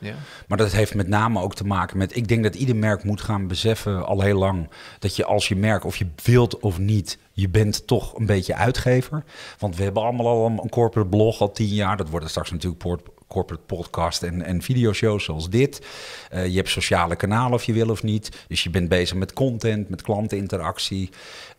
[0.00, 0.14] Ja.
[0.48, 2.16] Maar dat heeft met name ook te maken met.
[2.16, 4.68] Ik denk dat ieder merk moet gaan beseffen al heel lang.
[4.98, 8.54] Dat je als je merk, of je wilt of niet, je bent toch een beetje
[8.54, 9.24] uitgever.
[9.58, 11.96] Want we hebben allemaal al een corporate blog al tien jaar.
[11.96, 12.82] Dat wordt straks natuurlijk
[13.30, 15.86] corporate podcast en, en videoshows zoals dit.
[16.34, 18.44] Uh, je hebt sociale kanalen of je wil of niet.
[18.48, 21.10] Dus je bent bezig met content, met klanteninteractie.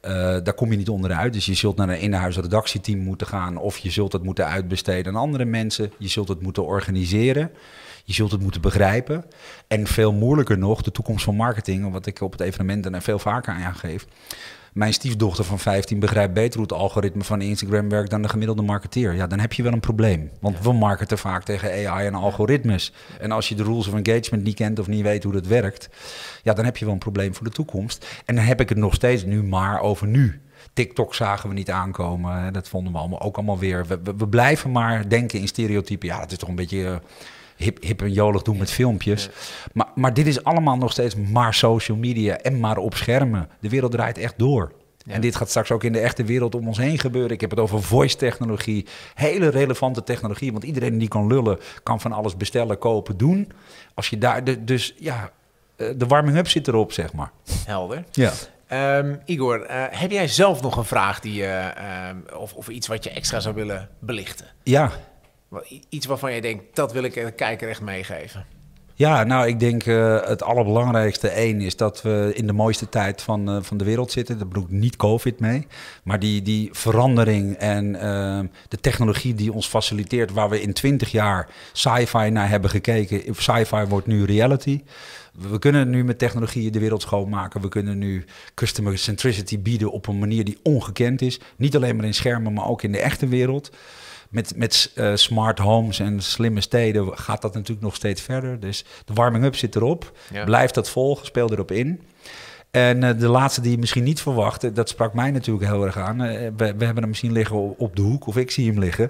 [0.02, 0.12] Uh,
[0.44, 1.34] daar kom je niet onderuit.
[1.34, 3.58] Dus je zult naar een in-huis redactieteam moeten gaan.
[3.58, 5.92] Of je zult het moeten uitbesteden aan andere mensen.
[5.98, 7.52] Je zult het moeten organiseren.
[8.04, 9.26] Je zult het moeten begrijpen.
[9.68, 13.20] En veel moeilijker nog, de toekomst van marketing, wat ik op het evenement en veel
[13.20, 14.06] vaker aangeef.
[14.74, 18.62] Mijn stiefdochter van 15 begrijpt beter hoe het algoritme van Instagram werkt dan de gemiddelde
[18.62, 19.14] marketeer.
[19.14, 20.32] Ja, dan heb je wel een probleem.
[20.40, 22.94] Want we marketen vaak tegen AI en algoritmes.
[23.20, 25.90] En als je de rules of engagement niet kent of niet weet hoe dat werkt,
[26.44, 28.22] ja, dan heb je wel een probleem voor de toekomst.
[28.26, 30.42] En dan heb ik het nog steeds nu maar over nu.
[30.74, 32.54] TikTok zagen we niet aankomen.
[32.54, 33.86] Dat vonden we allemaal, ook allemaal weer.
[33.86, 36.08] We, we, we blijven maar denken in stereotypen.
[36.08, 37.02] Ja, het is toch een beetje.
[37.62, 39.30] Hip, hip en jolig doen met filmpjes.
[39.74, 43.50] Maar, maar dit is allemaal nog steeds maar social media en maar op schermen.
[43.60, 44.72] De wereld draait echt door.
[45.06, 47.32] En dit gaat straks ook in de echte wereld om ons heen gebeuren.
[47.32, 48.86] Ik heb het over voice-technologie.
[49.14, 50.52] Hele relevante technologie.
[50.52, 53.52] Want iedereen die kan lullen, kan van alles bestellen, kopen, doen.
[53.94, 54.44] Als je daar.
[54.44, 55.32] De, dus ja,
[55.76, 57.32] eh, de warming-up zit erop, zeg maar.
[57.66, 58.04] Helder.
[58.12, 58.32] Ja.
[58.98, 61.66] Um, Igor, uh, heb jij zelf nog een vraag die, uh,
[62.10, 64.46] um, of, of iets wat je extra zou willen belichten?
[64.64, 64.92] Ja,
[65.90, 68.46] Iets waarvan je denkt, dat wil ik de kijker echt meegeven.
[69.02, 73.22] Ja, nou, ik denk uh, het allerbelangrijkste één is dat we in de mooiste tijd
[73.22, 74.38] van, uh, van de wereld zitten.
[74.38, 75.68] Dat bedoelt niet COVID mee.
[76.04, 81.12] Maar die, die verandering en uh, de technologie die ons faciliteert, waar we in twintig
[81.12, 83.36] jaar sci-fi naar hebben gekeken.
[83.36, 84.82] Sci-fi wordt nu reality.
[85.50, 87.62] We kunnen nu met technologie de wereld schoonmaken.
[87.62, 91.40] We kunnen nu customer centricity bieden op een manier die ongekend is.
[91.56, 93.72] Niet alleen maar in schermen, maar ook in de echte wereld
[94.32, 98.60] met, met uh, smart homes en slimme steden gaat dat natuurlijk nog steeds verder.
[98.60, 100.12] Dus de warming-up zit erop.
[100.34, 100.44] Ja.
[100.44, 102.02] Blijf dat volgen, speel erop in.
[102.72, 105.98] En uh, de laatste die je misschien niet verwachtte, dat sprak mij natuurlijk heel erg
[105.98, 106.22] aan.
[106.22, 109.10] Uh, we, we, hebben hem misschien liggen op de hoek, of ik zie hem liggen.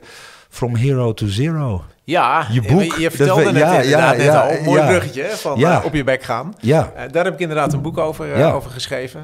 [0.49, 1.83] From Hero to Zero.
[2.03, 5.59] Ja, je, boek, je vertelde net ja, inderdaad ja, net al een mooi bruggetje van
[5.59, 6.53] uh, op je bek gaan.
[6.59, 8.51] Ja, Uh, daar heb ik inderdaad een boek over, uh, Ja.
[8.51, 9.21] over geschreven.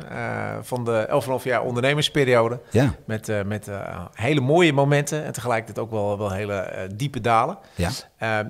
[0.61, 1.07] van de
[1.39, 2.59] 11,5 jaar ondernemersperiode.
[2.69, 3.67] ja, Met, met
[4.13, 7.57] hele mooie momenten en tegelijkertijd ook wel, wel hele diepe dalen.
[7.75, 7.89] ja.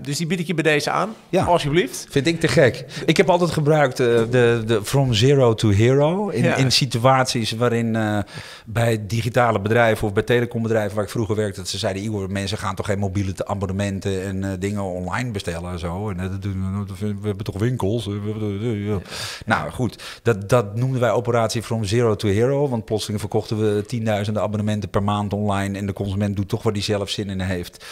[0.01, 1.43] Dus die bied ik je bij deze aan, Ja.
[1.43, 2.05] alsjeblieft.
[2.09, 2.85] Vind ik te gek.
[3.05, 6.29] Ik heb altijd gebruikt eh, de, de From Zero to Hero.
[6.29, 8.17] In, in situaties waarin eh,
[8.65, 12.57] bij digitale bedrijven of bij telecombedrijven waar ik vroeger werkte, dat ze zeiden: Igor, mensen
[12.57, 16.09] gaan toch geen mobiele te- abonnementen en eh, dingen online bestellen en zo.
[16.09, 18.07] En eh, dat doen we, hebben toch winkels?
[18.07, 18.99] Eh, ja.
[19.45, 22.69] Nou goed, dat, dat noemden wij operatie From Zero to Hero.
[22.69, 25.77] Want plotseling verkochten we tienduizenden abonnementen per maand online.
[25.77, 27.85] En de consument doet toch waar hij zelf zin in heeft.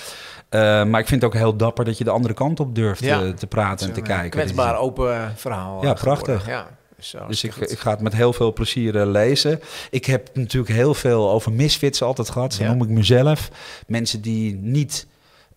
[0.50, 3.34] Maar ik vind het ook heel dapper dat je de andere kant op durft Ja.
[3.34, 4.30] te praten en te kijken.
[4.30, 5.84] Kwetsbaar, open verhaal.
[5.84, 6.48] Ja, prachtig.
[6.48, 9.60] Ja, dus, Dus ik, ik ga het met heel veel plezier lezen.
[9.90, 12.54] Ik heb natuurlijk heel veel over misfits altijd gehad.
[12.54, 12.70] Zo Ja.
[12.74, 13.50] noem ik mezelf.
[13.88, 15.08] Mensen die niet...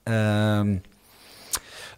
[0.09, 0.77] ehm,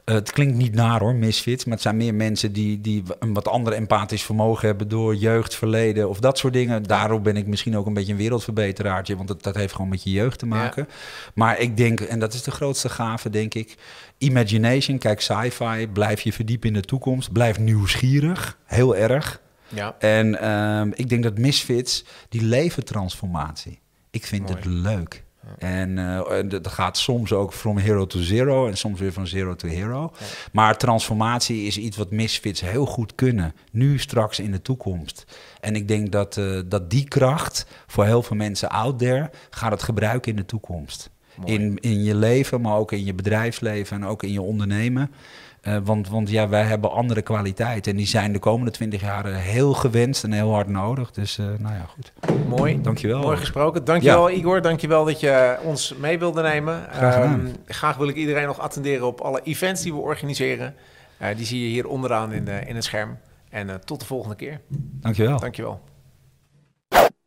[0.04, 1.64] eh, het klinkt niet naar hoor, misfits.
[1.64, 4.88] Maar het zijn meer mensen die, die een wat ander empathisch vermogen hebben...
[4.88, 6.82] door jeugd, verleden of dat soort dingen.
[6.82, 9.16] Daarom ben ik misschien ook een beetje een wereldverbeteraartje.
[9.16, 10.88] Want dat, dat heeft gewoon met je jeugd te maken.
[11.34, 13.76] Maar ik denk, en dat is de grootste gave denk ik...
[14.18, 17.32] Imagination, kijk sci-fi, blijf je verdiepen in de toekomst.
[17.32, 19.40] Blijf nieuwsgierig, heel erg.
[19.68, 23.80] Ja, En ehm, ik denk dat Misfits, die leventransformatie,
[24.10, 24.54] ik vind Mooi.
[24.54, 25.24] het leuk.
[25.58, 29.26] En eh, en dat gaat soms ook from hero to zero en soms weer van
[29.26, 30.12] zero to hero.
[30.52, 33.54] Maar transformatie is iets wat Misfits heel goed kunnen.
[33.72, 35.24] Nu, straks, in de toekomst.
[35.60, 39.70] En ik denk dat, eh, dat die kracht voor heel veel mensen out there gaat
[39.70, 41.10] het gebruiken in de toekomst.
[41.34, 41.52] Mooi.
[41.52, 45.10] In, in je leven, maar ook in je bedrijfsleven en ook in je ondernemen.
[45.60, 47.92] Eh, want, want ja, wij hebben andere kwaliteiten.
[47.92, 51.10] En die zijn de komende twintig jaar heel gewenst en heel hard nodig.
[51.10, 52.12] Dus eh, nou ja, goed.
[52.48, 52.80] mooi.
[52.82, 53.20] Dankjewel.
[53.20, 53.84] Mooi gesproken.
[53.84, 54.62] Dankjewel Igor.
[54.62, 56.86] Dankjewel dat je ons mee wilde nemen.
[56.90, 57.14] Graag.
[57.14, 60.74] Ehm, graag wil ik iedereen nog attenderen op alle events die we organiseren.
[61.18, 63.18] Eh, die zie je hier onderaan in, de, in het scherm.
[63.50, 64.60] En eh, tot de volgende keer.
[65.00, 65.38] Dankjewel.
[65.38, 65.80] Dankjewel.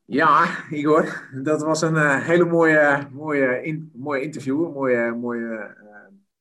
[0.05, 5.75] Ja, Igor, dat was een hele mooie, mooie, in, mooie interview, een mooie, mooie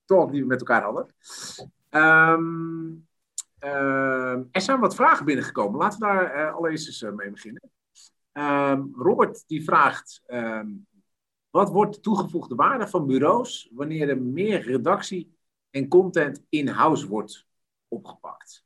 [0.04, 1.06] talk die we met elkaar hadden.
[1.92, 2.94] Ehm,
[3.58, 5.78] ehm, er zijn wat vragen binnengekomen.
[5.78, 7.70] Laten we daar eh, allereerst eens eh, mee beginnen.
[8.32, 10.22] Ehm, Robert die vraagt,
[11.50, 15.36] wat wordt de toegevoegde waarde van bureaus wanneer er meer redactie
[15.70, 17.46] en content in-house wordt
[17.88, 18.64] opgepakt?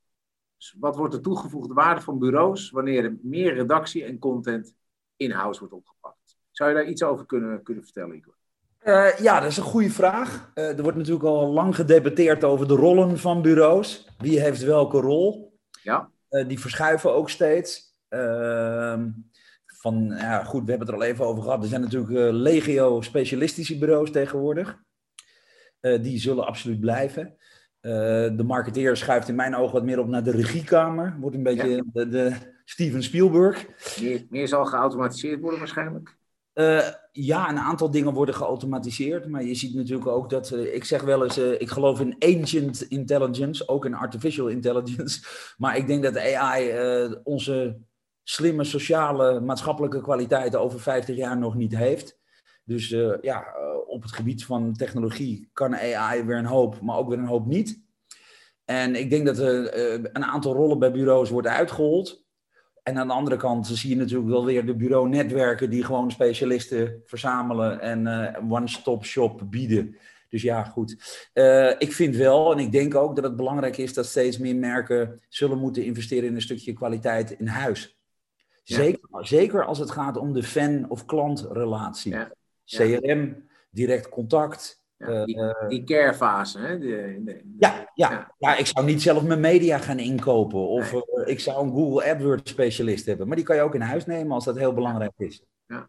[0.56, 4.74] Dus wat wordt de toegevoegde waarde van bureaus wanneer er meer redactie en content
[5.16, 6.38] in-house wordt opgepakt?
[6.50, 8.35] Zou je daar iets over kunnen, kunnen vertellen, Igor?
[8.86, 10.50] Uh, ja, dat is een goede vraag.
[10.54, 14.08] Uh, er wordt natuurlijk al lang gedebatteerd over de rollen van bureaus.
[14.18, 15.58] Wie heeft welke rol?
[15.82, 16.10] Ja.
[16.30, 17.94] Uh, die verschuiven ook steeds.
[18.08, 19.08] Ehm,
[19.66, 21.62] van, ja, goed, we hebben het er al even over gehad.
[21.62, 24.78] Er zijn natuurlijk legio specialistische bureaus tegenwoordig.
[25.80, 27.36] die zullen absoluut blijven.
[27.80, 31.16] de marketeer schuift in mijn ogen wat meer op naar de regiekamer.
[31.20, 31.82] Wordt een beetje ja.
[31.92, 32.32] de, de,
[32.64, 33.66] Steven Spielberg.
[34.00, 36.16] Meer, meer zal geautomatiseerd worden waarschijnlijk.
[36.58, 39.28] Uh, ja, een aantal dingen worden geautomatiseerd.
[39.28, 40.50] Maar je ziet natuurlijk ook dat.
[40.50, 41.38] Uh, ik zeg wel eens.
[41.38, 43.68] Uh, ik geloof in ancient intelligence.
[43.68, 45.20] Ook in artificial intelligence.
[45.58, 46.72] Maar ik denk dat AI
[47.24, 47.78] onze
[48.22, 52.18] slimme sociale, maatschappelijke kwaliteiten over 50 jaar nog niet heeft.
[52.64, 52.88] Dus
[53.20, 53.44] ja,
[53.86, 57.46] op het gebied van technologie kan AI weer een hoop, maar ook weer een hoop
[57.46, 57.82] niet.
[58.64, 59.76] En ik denk dat er
[60.16, 62.25] een aantal rollen bij bureaus worden uitgehold.
[62.86, 67.02] En aan de andere kant zie je natuurlijk wel weer de bureau-netwerken die gewoon specialisten
[67.04, 69.96] verzamelen en uh, one-stop shop bieden.
[70.28, 71.24] Dus ja, goed.
[71.34, 74.56] Uh, ik vind wel, en ik denk ook dat het belangrijk is dat steeds meer
[74.56, 77.98] merken zullen moeten investeren in een stukje kwaliteit in huis.
[78.62, 78.76] Ja.
[78.76, 82.12] Zeker, zeker als het gaat om de fan- of klantrelatie.
[82.12, 82.32] Ja.
[82.64, 84.84] CRM, direct contact.
[84.98, 86.58] Ja, die, die carefase.
[86.58, 86.78] Hè?
[86.78, 88.34] De, ja, ja.
[88.38, 88.56] Ja.
[88.56, 90.58] ik zou niet zelf mijn media gaan inkopen.
[90.58, 91.02] Of nee.
[91.14, 93.26] uh, ik zou een Google AdWords specialist hebben.
[93.26, 95.42] Maar die kan je ook in huis nemen als dat heel belangrijk is.
[95.66, 95.88] Ja.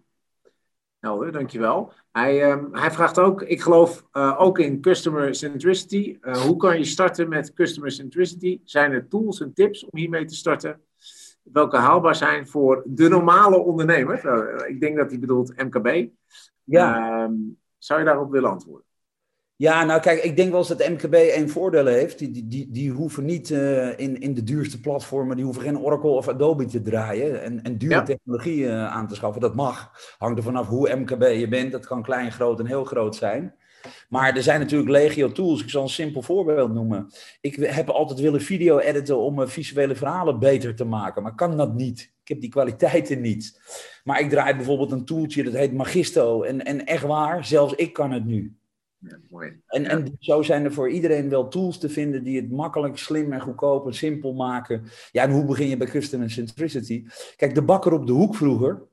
[0.99, 1.91] Helder, dankjewel.
[2.11, 6.17] Hij, um, hij vraagt ook, ik geloof uh, ook in customer centricity.
[6.21, 8.59] Hoe kan je starten met customer centricity?
[8.63, 10.81] Zijn er tools en tips om hiermee te starten?
[11.43, 14.65] Welke haalbaar zijn voor de normale ondernemer?
[14.67, 16.09] ik denk dat hij bedoelt MKB.
[16.63, 17.23] Ja.
[17.23, 18.86] Um, zou je daarop willen antwoorden?
[19.57, 22.19] Ja, nou kijk, ik denk wel eens dat MKB één voordeel heeft.
[22.19, 25.79] Die, die, die, die hoeven niet uh, in, in de duurste platformen, die hoeven geen
[25.79, 28.03] Oracle of Adobe te draaien en, en dure ja.
[28.03, 29.41] technologie uh, aan te schaffen.
[29.41, 29.91] Dat mag.
[30.17, 31.71] Hangt er vanaf hoe MKB je bent.
[31.71, 33.55] Dat kan klein, groot en heel groot zijn.
[34.09, 35.61] Maar er zijn natuurlijk legio tools.
[35.61, 37.11] Ik zal een simpel voorbeeld noemen.
[37.41, 41.57] Ik heb altijd willen video editen om uh, visuele verhalen beter te maken, maar kan
[41.57, 42.13] dat niet.
[42.21, 43.61] Ik heb die kwaliteiten niet.
[44.03, 46.43] Maar ik draai bijvoorbeeld een tooltje dat heet Magisto.
[46.43, 48.56] En, en echt waar, zelfs ik kan het nu.
[48.99, 49.61] Ja, mooi.
[49.67, 49.89] En, ja.
[49.89, 53.41] en zo zijn er voor iedereen wel tools te vinden die het makkelijk, slim en
[53.41, 54.83] goedkoop en simpel maken.
[55.11, 57.05] Ja, en hoe begin je bij customer centricity?
[57.35, 58.87] Kijk, de bakker op de hoek vroeger,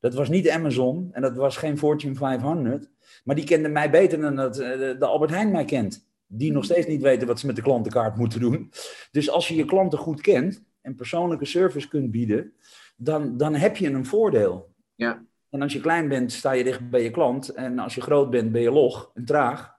[0.00, 2.90] dat was niet Amazon en dat was geen Fortune 500.
[3.24, 6.06] Maar die kende mij beter dan dat de Albert Heijn mij kent.
[6.26, 8.70] Die nog steeds niet weten wat ze met de klantenkaart moeten doen.
[9.10, 12.52] Dus als je je klanten goed kent en persoonlijke service kunt bieden,
[12.96, 14.74] dan, dan heb je een voordeel.
[14.94, 15.24] Ja.
[15.52, 17.48] En als je klein bent, sta je dicht bij je klant.
[17.48, 19.74] En als je groot bent, ben je log en traag.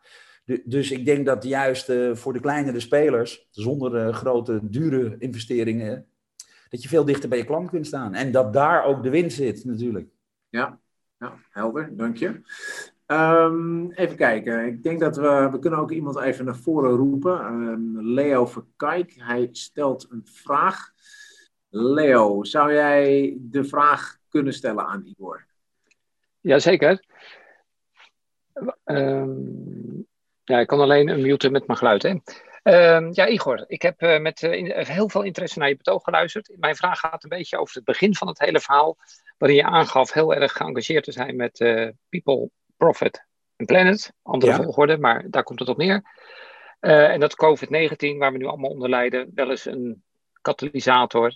[0.65, 6.05] Dus ik denk dat juist uh, voor de kleinere spelers, zonder uh, grote, dure investeringen,
[6.69, 8.13] dat je veel dichter bij je klant kunt staan.
[8.13, 10.07] En dat daar ook de winst zit, natuurlijk.
[10.49, 10.79] Ja,
[11.19, 12.41] ja helder, dank je.
[13.07, 17.45] Um, even kijken, ik denk dat we, we kunnen ook iemand even naar voren roepen.
[17.45, 20.91] Um, Leo Verkijk, hij stelt een vraag.
[21.69, 25.45] Leo, zou jij de vraag kunnen stellen aan Igor?
[26.43, 27.03] Jazeker.
[28.85, 30.07] Um,
[30.43, 32.03] ja, ik kan alleen unmuten met mijn geluid.
[32.03, 32.09] Hè?
[32.95, 36.03] Um, ja, Igor, ik heb uh, met uh, in, heel veel interesse naar je betoog
[36.03, 36.55] geluisterd.
[36.57, 38.97] Mijn vraag gaat een beetje over het begin van het hele verhaal,
[39.37, 43.25] waarin je aangaf heel erg geëngageerd te zijn met uh, People, Profit
[43.55, 44.13] en Planet.
[44.21, 44.63] Andere ja.
[44.63, 46.01] volgorde, maar daar komt het op neer.
[46.79, 50.03] en dat COVID-19, waar we nu allemaal onder lijden, wel eens een
[50.41, 51.33] katalysator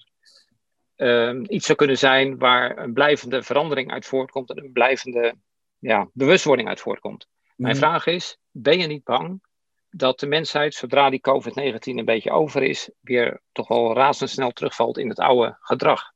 [0.97, 5.35] um, iets zou kunnen zijn waar een blijvende verandering uit voortkomt en een blijvende
[5.79, 7.27] ja, bewustwording uit voortkomt.
[7.29, 7.65] Mm.
[7.65, 9.41] Mijn vraag is: ben je niet bang
[9.89, 14.97] dat de mensheid, zodra die COVID-19 een beetje over is, weer toch wel razendsnel terugvalt
[14.97, 16.11] in het oude gedrag?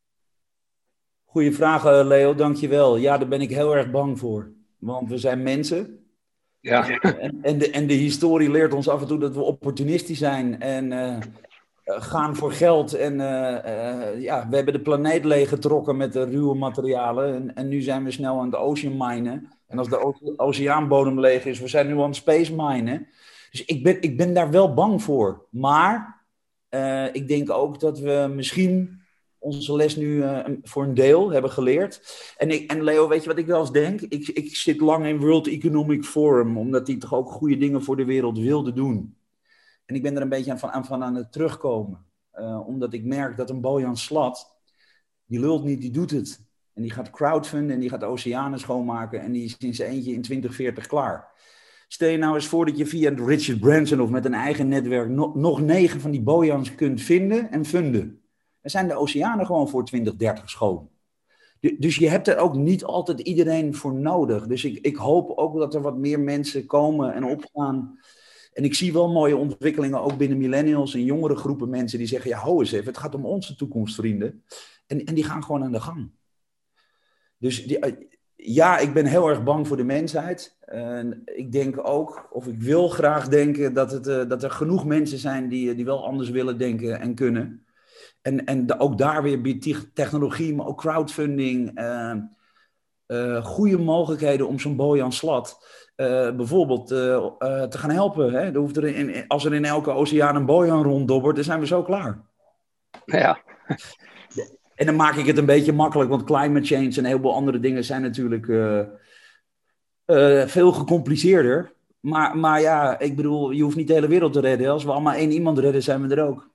[1.26, 2.98] Goeie vraag, Leo, dankjewel.
[2.98, 4.52] Ja, daar ben ik heel erg bang voor.
[4.78, 6.06] Want we zijn mensen.
[6.60, 7.00] Ja.
[7.00, 10.62] En, en, de, en de historie leert ons af en toe dat we opportunistisch zijn
[10.62, 11.18] en uh,
[12.00, 12.94] gaan voor geld.
[12.94, 17.34] En uh, uh, ja, we hebben de planeet leeggetrokken met de ruwe materialen.
[17.34, 19.52] En, en nu zijn we snel aan het ocean minen.
[19.68, 23.08] En als de oceaanbodem leeg is, we zijn nu aan het space minen.
[23.52, 25.46] Dus ik ben, ik ben daar wel bang voor.
[25.50, 26.26] Maar
[27.12, 29.02] ik denk ook dat we misschien
[29.40, 30.24] onze les nu
[30.64, 32.02] voor een deel hebben geleerd.
[32.38, 34.02] En, ik, en Leo, weet je wat ik wel eens denk?
[34.02, 37.98] Ik, ik zit lang in World Economic Forum, omdat die toch ook goede dingen voor
[37.98, 39.16] de wereld wilde doen.
[39.92, 42.06] En ik ben er een beetje aan van aan, het terugkomen.
[42.40, 44.62] Uh, omdat ik merk dat een Bojan Slat,
[45.26, 46.42] die lult niet, die doet het.
[46.74, 49.22] En die gaat crowdfunden en die gaat de oceanen schoonmaken.
[49.22, 51.32] En die is in zijn eentje in 2040 klaar.
[51.88, 55.10] Stel je nou eens voor dat je via Richard Branson of met een eigen netwerk
[55.10, 58.22] nog, nog negen van die bojans kunt vinden en funden.
[58.62, 60.90] Dan zijn de oceanen gewoon voor 2030 schoon.
[61.78, 64.48] Dus je hebt er ook niet altijd iedereen voor nodig.
[64.48, 68.00] Dus ik, ik hoop ook dat er wat meer mensen komen en opgaan.
[68.54, 72.30] En ik zie wel mooie ontwikkelingen ook binnen millennials en jongere groepen mensen die zeggen:
[72.30, 74.44] ja, hou eens even, het gaat om onze toekomst, vrienden.
[74.88, 76.12] En, en die gaan gewoon aan de gang.
[77.38, 77.94] Dus die, eh,
[78.36, 80.58] ja, ik ben heel erg bang voor de mensheid.
[80.60, 84.86] En ik denk ook, of ik wil graag denken, dat, het, uh, dat er genoeg
[84.86, 87.66] mensen zijn die, die wel anders willen denken en kunnen.
[88.22, 91.82] En, en ook daar weer biedt technologie, maar ook crowdfunding,
[93.42, 95.66] goede mogelijkheden om zo'n Bojan Slat
[96.02, 98.34] uh, bijvoorbeeld te gaan helpen.
[98.34, 98.40] Hè?
[98.40, 101.66] Er hoeft er in, als er in elke oceaan een Bojan ronddobbert, dan zijn we
[101.66, 102.22] zo klaar.
[103.06, 103.40] Ja.
[104.76, 107.60] En dan maak ik het een beetje makkelijk, want climate change en een heleboel andere
[107.60, 108.46] dingen zijn natuurlijk
[110.50, 111.74] veel gecompliceerder.
[112.00, 114.70] Maar, maar ja, ik bedoel, je hoeft niet de hele wereld te redden.
[114.70, 116.50] Als we allemaal één iemand redden, zijn we er ook.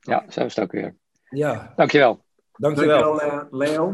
[0.00, 0.96] Ja, zo is het ook weer.
[1.30, 1.72] Ja.
[1.76, 2.24] Dankjewel.
[2.52, 3.92] Dankjewel, Dankjewel uh, Leo.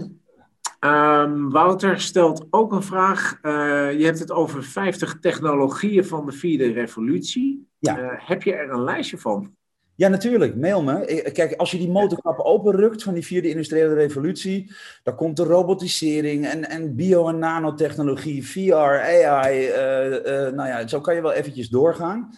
[0.81, 3.39] Um, Wouter stelt ook een vraag.
[3.43, 3.53] Uh,
[3.99, 7.69] je hebt het over 50 technologieën van de vierde revolutie.
[7.79, 7.99] Ja.
[7.99, 9.57] Uh, heb je er een lijstje van?
[9.95, 10.57] Ja, natuurlijk.
[10.57, 11.31] Mail me.
[11.33, 14.73] Kijk, als je die motorkap openrukt van die vierde industriële revolutie,
[15.03, 19.69] dan komt de robotisering en, en bio- en nanotechnologie, VR, AI.
[20.55, 22.31] nou ja, zo kan je wel eventjes doorgaan.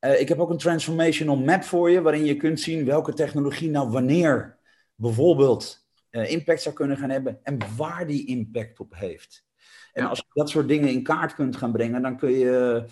[0.00, 3.70] Uh, ik heb ook een transformational map voor je, waarin je kunt zien welke technologie
[3.70, 4.58] nou wanneer
[4.94, 5.79] bijvoorbeeld
[6.10, 9.44] uh, impact zou kunnen gaan hebben en waar die impact op heeft.
[9.92, 12.84] En als je dat soort dingen in kaart kunt gaan brengen, dan kun je.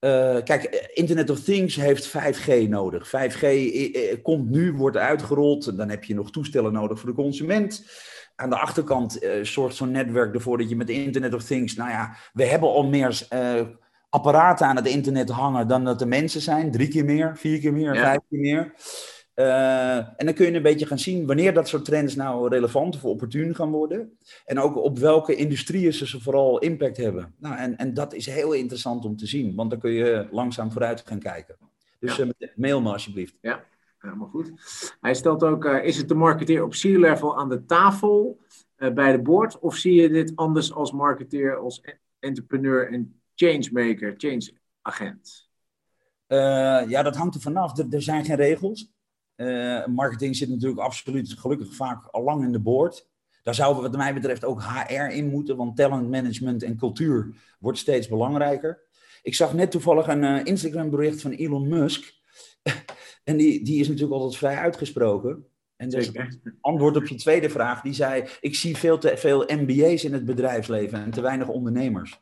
[0.00, 3.08] Uh, kijk, Internet of Things heeft 5G nodig.
[3.08, 3.46] 5G
[4.22, 5.76] komt nu, wordt uitgerold.
[5.76, 7.90] Dan heb je nog toestellen nodig voor de consument.
[8.36, 12.16] Aan de achterkant zorgt zo'n netwerk ervoor dat je met Internet of Things, nou ja,
[12.32, 13.26] we hebben al meer
[14.16, 16.70] apparaten aan het internet hangen dan dat er mensen zijn.
[16.70, 18.02] Drie keer meer, vier keer meer, Ja.
[18.02, 18.72] vijf keer meer.
[19.36, 22.94] Eh, en dan kun je een beetje gaan zien wanneer dat soort trends nou relevant
[22.94, 24.18] of opportun gaan worden.
[24.44, 27.34] En ook op welke industrieën ze vooral impact hebben.
[27.38, 30.72] Nou, en, en dat is heel interessant om te zien, want dan kun je langzaam
[30.72, 31.56] vooruit gaan kijken.
[32.00, 32.26] Dus Ja.
[32.38, 33.34] eh, mail me alsjeblieft.
[33.98, 34.52] Helemaal goed.
[35.00, 38.40] Hij stelt ook, eh, is het de marketeer op C-level aan de tafel
[38.94, 39.58] bij de board?
[39.58, 41.82] Of zie je dit anders als marketeer, als
[42.18, 44.52] entrepreneur en changemaker, change
[44.82, 45.48] agent?
[46.88, 47.78] Ja, dat hangt er vanaf.
[47.78, 48.94] Er, er zijn geen regels.
[49.36, 53.08] Eh, marketing zit natuurlijk absoluut gelukkig vaak al lang in de boord.
[53.42, 57.78] Daar zou wat mij betreft ook HR in moeten, want talent management en cultuur wordt
[57.78, 58.84] steeds belangrijker.
[59.22, 62.14] Ik zag net toevallig een eh, Instagram bericht van Elon Musk.
[63.24, 65.46] en die, die is natuurlijk altijd vrij uitgesproken.
[65.76, 66.12] En dus
[66.60, 70.24] antwoord op je tweede vraag, die zei: Ik zie veel te veel MBA's in het
[70.24, 72.20] bedrijfsleven en te weinig ondernemers.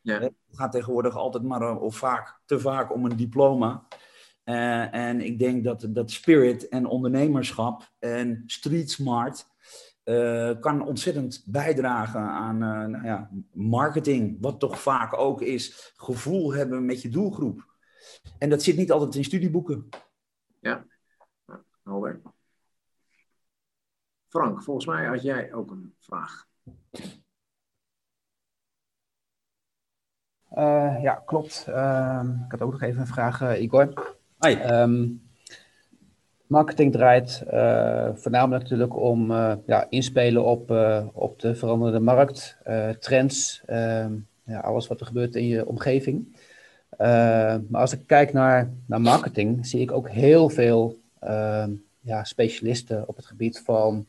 [0.00, 0.20] Ja.
[0.20, 3.86] Het gaat tegenwoordig altijd maar, eh, of vaak, te vaak om een diploma.
[4.44, 9.46] Eh, en ik denk dat, dat spirit en ondernemerschap en street smart
[10.04, 14.36] eh, kan ontzettend bijdragen aan eh, nou ja, marketing.
[14.40, 17.74] Wat toch vaak ook is gevoel hebben met je doelgroep.
[18.38, 19.88] En dat zit niet altijd in studieboeken.
[21.84, 22.20] Helder.
[24.28, 26.46] Frank, volgens mij had jij ook een vraag.
[30.48, 31.64] Eh, ja, klopt.
[31.68, 34.16] Ehm, ik had ook nog even een vraag, Igor.
[34.40, 34.52] Hi.
[34.52, 35.06] Ehm,
[36.46, 42.56] marketing draait eh, voornamelijk natuurlijk om eh, ja, inspelen op, eh, op de veranderende markt,
[42.98, 44.12] trends, ehm,
[44.44, 46.36] ja, alles wat er gebeurt in je omgeving.
[46.90, 51.70] Eh, maar als ik kijk naar, naar marketing, zie ik ook heel veel ehm,
[52.00, 54.06] ja, specialisten op het gebied van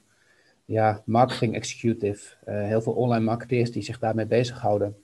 [0.66, 2.36] ja, marketing executive.
[2.46, 4.96] Heel veel online marketeers die zich daarmee bezighouden.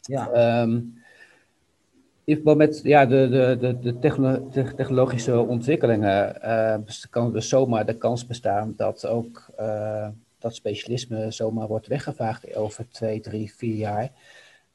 [0.00, 0.30] Ja.
[0.30, 0.80] Ehm,
[2.34, 6.36] verband met ja, de, de, de, de techno- te- technologische ontwikkelingen
[6.84, 10.08] dus kan er zomaar de kans bestaan dat ook eh,
[10.40, 14.10] dat specialisme zomaar wordt weggevaagd over twee, drie, vier jaar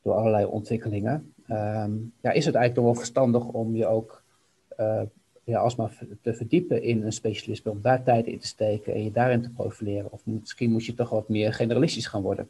[0.02, 1.34] door allerlei ontwikkelingen.
[1.48, 1.92] Ehm,
[2.22, 4.24] ja, is het eigenlijk nog wel verstandig om je ook
[4.68, 5.02] eh,
[5.44, 9.12] ja, alsmaar te verdiepen in een specialisme, om daar tijd in te steken en je
[9.12, 10.12] daarin te profileren?
[10.12, 12.50] Of misschien moet je toch wat meer generalistisch gaan worden?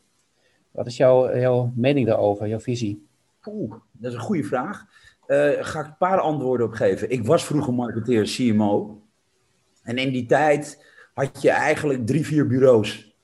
[0.72, 3.06] Wat is jouw, jouw mening daarover, jouw visie?
[3.92, 4.86] Dat is een goede vraag.
[5.26, 7.10] Eh ga ik een paar antwoorden op geven.
[7.10, 9.02] Ik was vroeger marketeer, CMO.
[9.84, 13.16] En in die tijd had je eigenlijk drie, vier bureaus.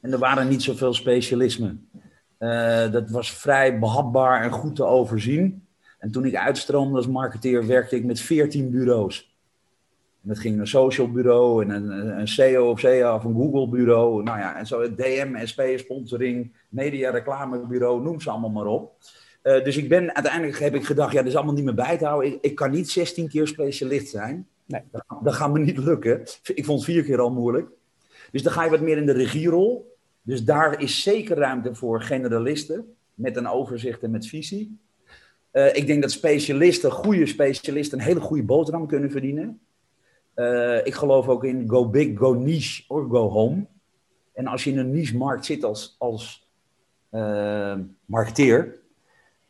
[0.00, 1.88] En er waren niet zoveel specialismen.
[2.38, 5.66] Eh, dat was vrij behapbaar en goed te overzien.
[5.98, 9.36] En toen ik uitstroomde als marketeer, werkte ik met veertien bureaus.
[10.22, 13.68] En dat ging een social bureau en een, een CEO of CA of een Google
[13.68, 14.22] bureau.
[14.22, 18.96] Nou ja, en zo DM, SP, sponsoring, media, reclamebureau, noem ze allemaal maar op.
[19.44, 21.98] Uh, dus ik ben, uiteindelijk heb ik gedacht, ja, dat is allemaal niet meer bij
[21.98, 22.32] te houden.
[22.32, 24.48] Ik, ik kan niet 16 keer specialist zijn.
[24.66, 24.82] Nee.
[24.90, 26.20] Dat, dat gaat me niet lukken.
[26.54, 27.68] Ik vond het vier keer al moeilijk.
[28.30, 29.96] Dus dan ga je wat meer in de regierol.
[30.22, 34.78] Dus daar is zeker ruimte voor generalisten met een overzicht en met visie.
[35.52, 39.60] Uh, ik denk dat specialisten, goede specialisten, een hele goede boterham kunnen verdienen.
[40.36, 43.66] Uh, ik geloof ook in go big, go niche or go home.
[44.32, 46.48] En als je in een niche-markt zit als, als
[47.10, 48.78] uh, marketeer,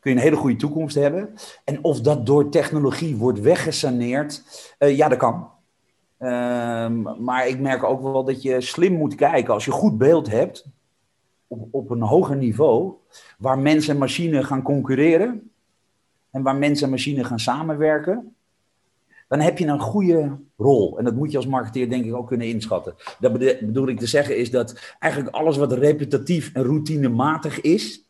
[0.05, 1.33] kun je een hele goede toekomst hebben.
[1.63, 4.43] En of dat door technologie wordt weggesaneerd,
[4.77, 5.49] ja, dat kan.
[6.17, 9.53] Ehm, maar ik merk ook wel dat je slim moet kijken.
[9.53, 10.65] Als je goed beeld hebt,
[11.47, 12.93] op, op een hoger niveau,
[13.37, 15.51] waar mensen en machine gaan concurreren
[16.31, 18.35] en waar mensen en machine gaan samenwerken,
[19.27, 20.97] dan heb je een goede rol.
[20.97, 22.95] En dat moet je als marketeer denk ik ook kunnen inschatten.
[23.19, 28.04] Dat bedoel ik te zeggen is dat eigenlijk alles wat repetitief en routinematig is,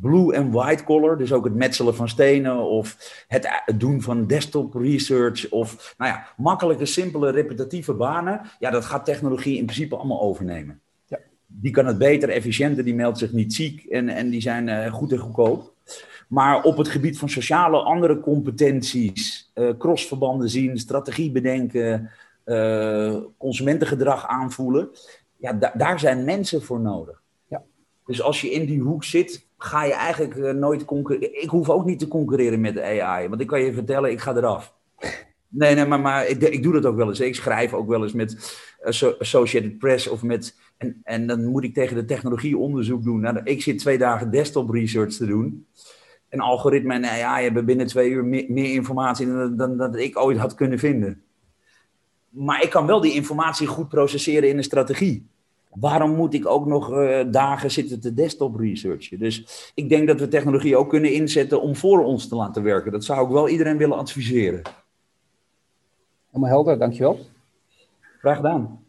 [0.00, 4.74] blue en white collar, dus ook het metselen van stenen of het doen van desktop
[4.74, 10.20] research of nou ja, makkelijke, simpele, repetitieve banen, ja, dat gaat technologie in principe allemaal
[10.20, 10.80] overnemen.
[11.06, 11.18] Ja.
[11.46, 14.92] Die kan het beter, efficiënter, die meldt zich niet ziek en, en die zijn uh,
[14.92, 15.74] goed en goedkoop.
[16.28, 22.10] Maar op het gebied van sociale andere competenties, uh, crossverbanden zien, strategie bedenken,
[22.44, 24.88] uh, consumentengedrag aanvoelen,
[25.36, 27.22] ja, da daar zijn mensen voor nodig.
[27.48, 27.62] Ja.
[28.06, 31.42] Dus als je in die hoek zit, ga je eigenlijk uh, nooit concurreren.
[31.42, 34.20] Ik hoef ook niet te concurreren met de AI, want ik kan je vertellen, ik
[34.20, 34.74] ga eraf.
[35.48, 37.20] Nee, nee, maar, maar ik, ik doe dat ook wel eens.
[37.20, 38.58] Ik schrijf ook wel eens met
[39.18, 40.56] Associated Press of met.
[40.76, 43.20] En, en dan moet ik tegen de technologie onderzoek doen.
[43.20, 45.66] Nou, ik zit twee dagen desktop research te doen.
[46.28, 50.38] En algoritme en AI hebben binnen twee uur meer, informatie dan, dan, dan ik ooit
[50.38, 51.22] had kunnen vinden.
[52.28, 55.26] Maar ik kan wel die informatie goed processeren in een strategie.
[55.80, 59.18] Waarom moet ik ook nog uh, dagen zitten te desktop researchen?
[59.18, 62.92] Dus ik denk dat we technologie ook kunnen inzetten om voor ons te laten werken.
[62.92, 64.62] Dat zou ik wel iedereen willen adviseren.
[66.26, 67.18] Helemaal helder, dankjewel.
[68.18, 68.84] Graag gedaan.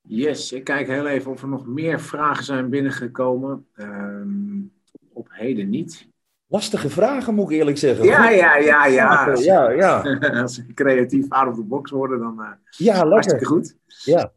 [0.00, 3.66] Yes, ik kijk heel even of er nog meer vragen zijn binnengekomen.
[3.76, 4.72] Um,
[5.12, 6.08] op heden niet.
[6.50, 8.04] Lastige vragen, moet ik eerlijk zeggen.
[8.04, 9.34] Ja, ja, ja, ja.
[9.34, 10.00] ja, ja.
[10.42, 13.76] Als ze creatief out of the box worden, dan uh, ja, hartstikke goed.
[14.04, 14.32] Ja.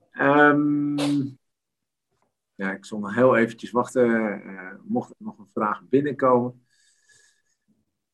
[0.49, 0.95] Um,
[2.55, 4.09] ja, ik zal nog heel eventjes wachten,
[4.45, 6.65] uh, mocht er nog een vraag binnenkomen.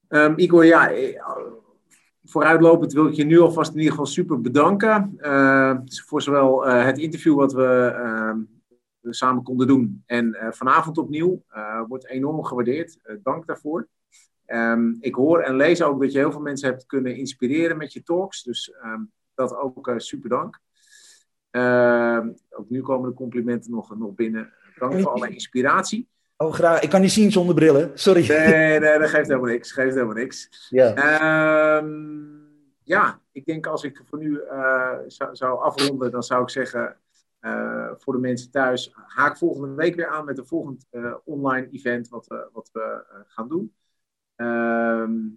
[0.09, 0.91] Um, Igor, ja,
[2.23, 5.17] vooruitlopend wil ik je nu alvast in ieder geval super bedanken.
[5.21, 7.95] Uh, voor zowel het interview wat we
[9.07, 10.03] ehm, samen konden doen.
[10.05, 12.99] En uh, vanavond opnieuw uh, wordt enorm gewaardeerd.
[13.05, 13.87] Uh, dank daarvoor.
[14.47, 17.93] Um, ik hoor en lees ook dat je heel veel mensen hebt kunnen inspireren met
[17.93, 18.43] je talks.
[18.43, 20.59] Dus um, dat ook super dank.
[21.49, 24.53] Ehm, ook nu komen de complimenten nog, nog binnen.
[24.75, 26.07] Dank voor alle inspiratie.
[26.37, 26.81] Oh, graag.
[26.81, 27.91] Ik kan niet zien zonder brillen.
[27.93, 28.27] Sorry.
[28.27, 29.71] Nee, nee, dat geeft helemaal niks.
[29.71, 30.67] Geeft helemaal niks.
[30.69, 30.93] Ja.
[32.83, 34.41] ja, ik denk als ik voor nu
[35.07, 36.97] zou, zou afronden, dan zou ik zeggen
[37.47, 41.69] uh, voor de mensen thuis, haak volgende week weer aan met een volgend uh, online
[41.71, 43.73] event wat, uh, wat we gaan doen.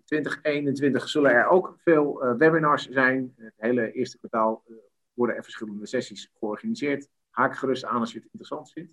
[0.04, 3.32] 2021 ehm, zullen er ook veel webinars zijn.
[3.36, 4.64] Het hele eerste kwartaal
[5.12, 7.08] worden er verschillende sessies georganiseerd.
[7.30, 8.92] Haak gerust aan als je het interessant vindt.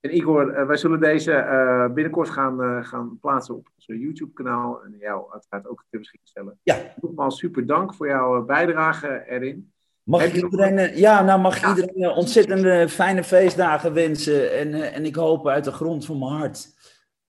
[0.00, 5.66] En Igor, wij zullen deze binnenkort gaan, gaan plaatsen op ons YouTube-kanaal en jou uiteraard
[5.66, 6.58] ook ter beschikking stellen.
[6.62, 6.94] Ja.
[7.00, 9.73] Nogmaals super dank voor jouw bijdrage erin.
[10.04, 14.58] Mag iedereen, eh, ja, nou mag iedereen eh, ontzettende fijne feestdagen wensen.
[14.58, 16.68] En, eh, en ik hoop uit de grond van mijn hart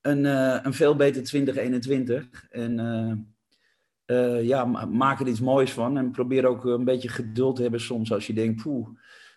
[0.02, 0.26] een,
[0.66, 2.46] een veel beter 2021.
[2.50, 2.80] En
[4.06, 5.98] uh, ja, maak er iets moois van.
[5.98, 8.88] En probeer ook een beetje geduld te hebben soms als je denkt, poeh,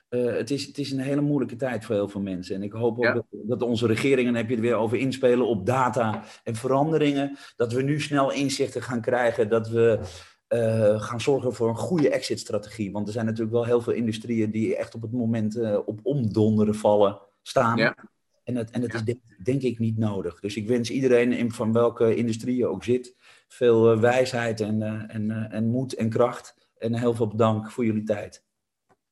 [0.08, 2.54] het, is, het is een hele moeilijke tijd voor heel veel mensen.
[2.54, 3.12] En ik hoop ook ja.
[3.12, 7.72] dat, dat, onze regeringen, heb je het weer over inspelen op data en veranderingen, dat
[7.72, 10.00] we nu snel inzichten gaan krijgen, dat we
[10.48, 12.92] uh, gaan zorgen voor een goede exit-strategie.
[12.92, 16.00] Want er zijn natuurlijk wel heel veel industrieën die echt op het moment uh, op
[16.02, 17.76] omdonderen vallen staan.
[17.76, 17.96] Ja.
[18.44, 18.98] En het, en het ja.
[18.98, 20.40] is denk, denk, ik niet nodig.
[20.40, 23.14] Dus ik wens iedereen, in, van welke industrie je ook zit,
[23.48, 26.54] veel uh, wijsheid en, en, en moed en kracht.
[26.78, 28.44] En heel veel dank voor jullie tijd.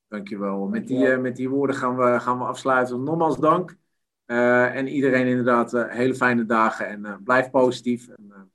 [0.07, 0.67] Dankjewel.
[0.67, 3.03] Met die, met die woorden gaan we, gaan we afsluiten.
[3.03, 3.77] Nogmaals dank.
[4.25, 6.87] en iedereen inderdaad hele fijne dagen.
[6.87, 8.07] En blijf positief.
[8.07, 8.51] En,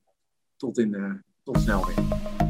[0.57, 2.42] tot, in, tot snel weer.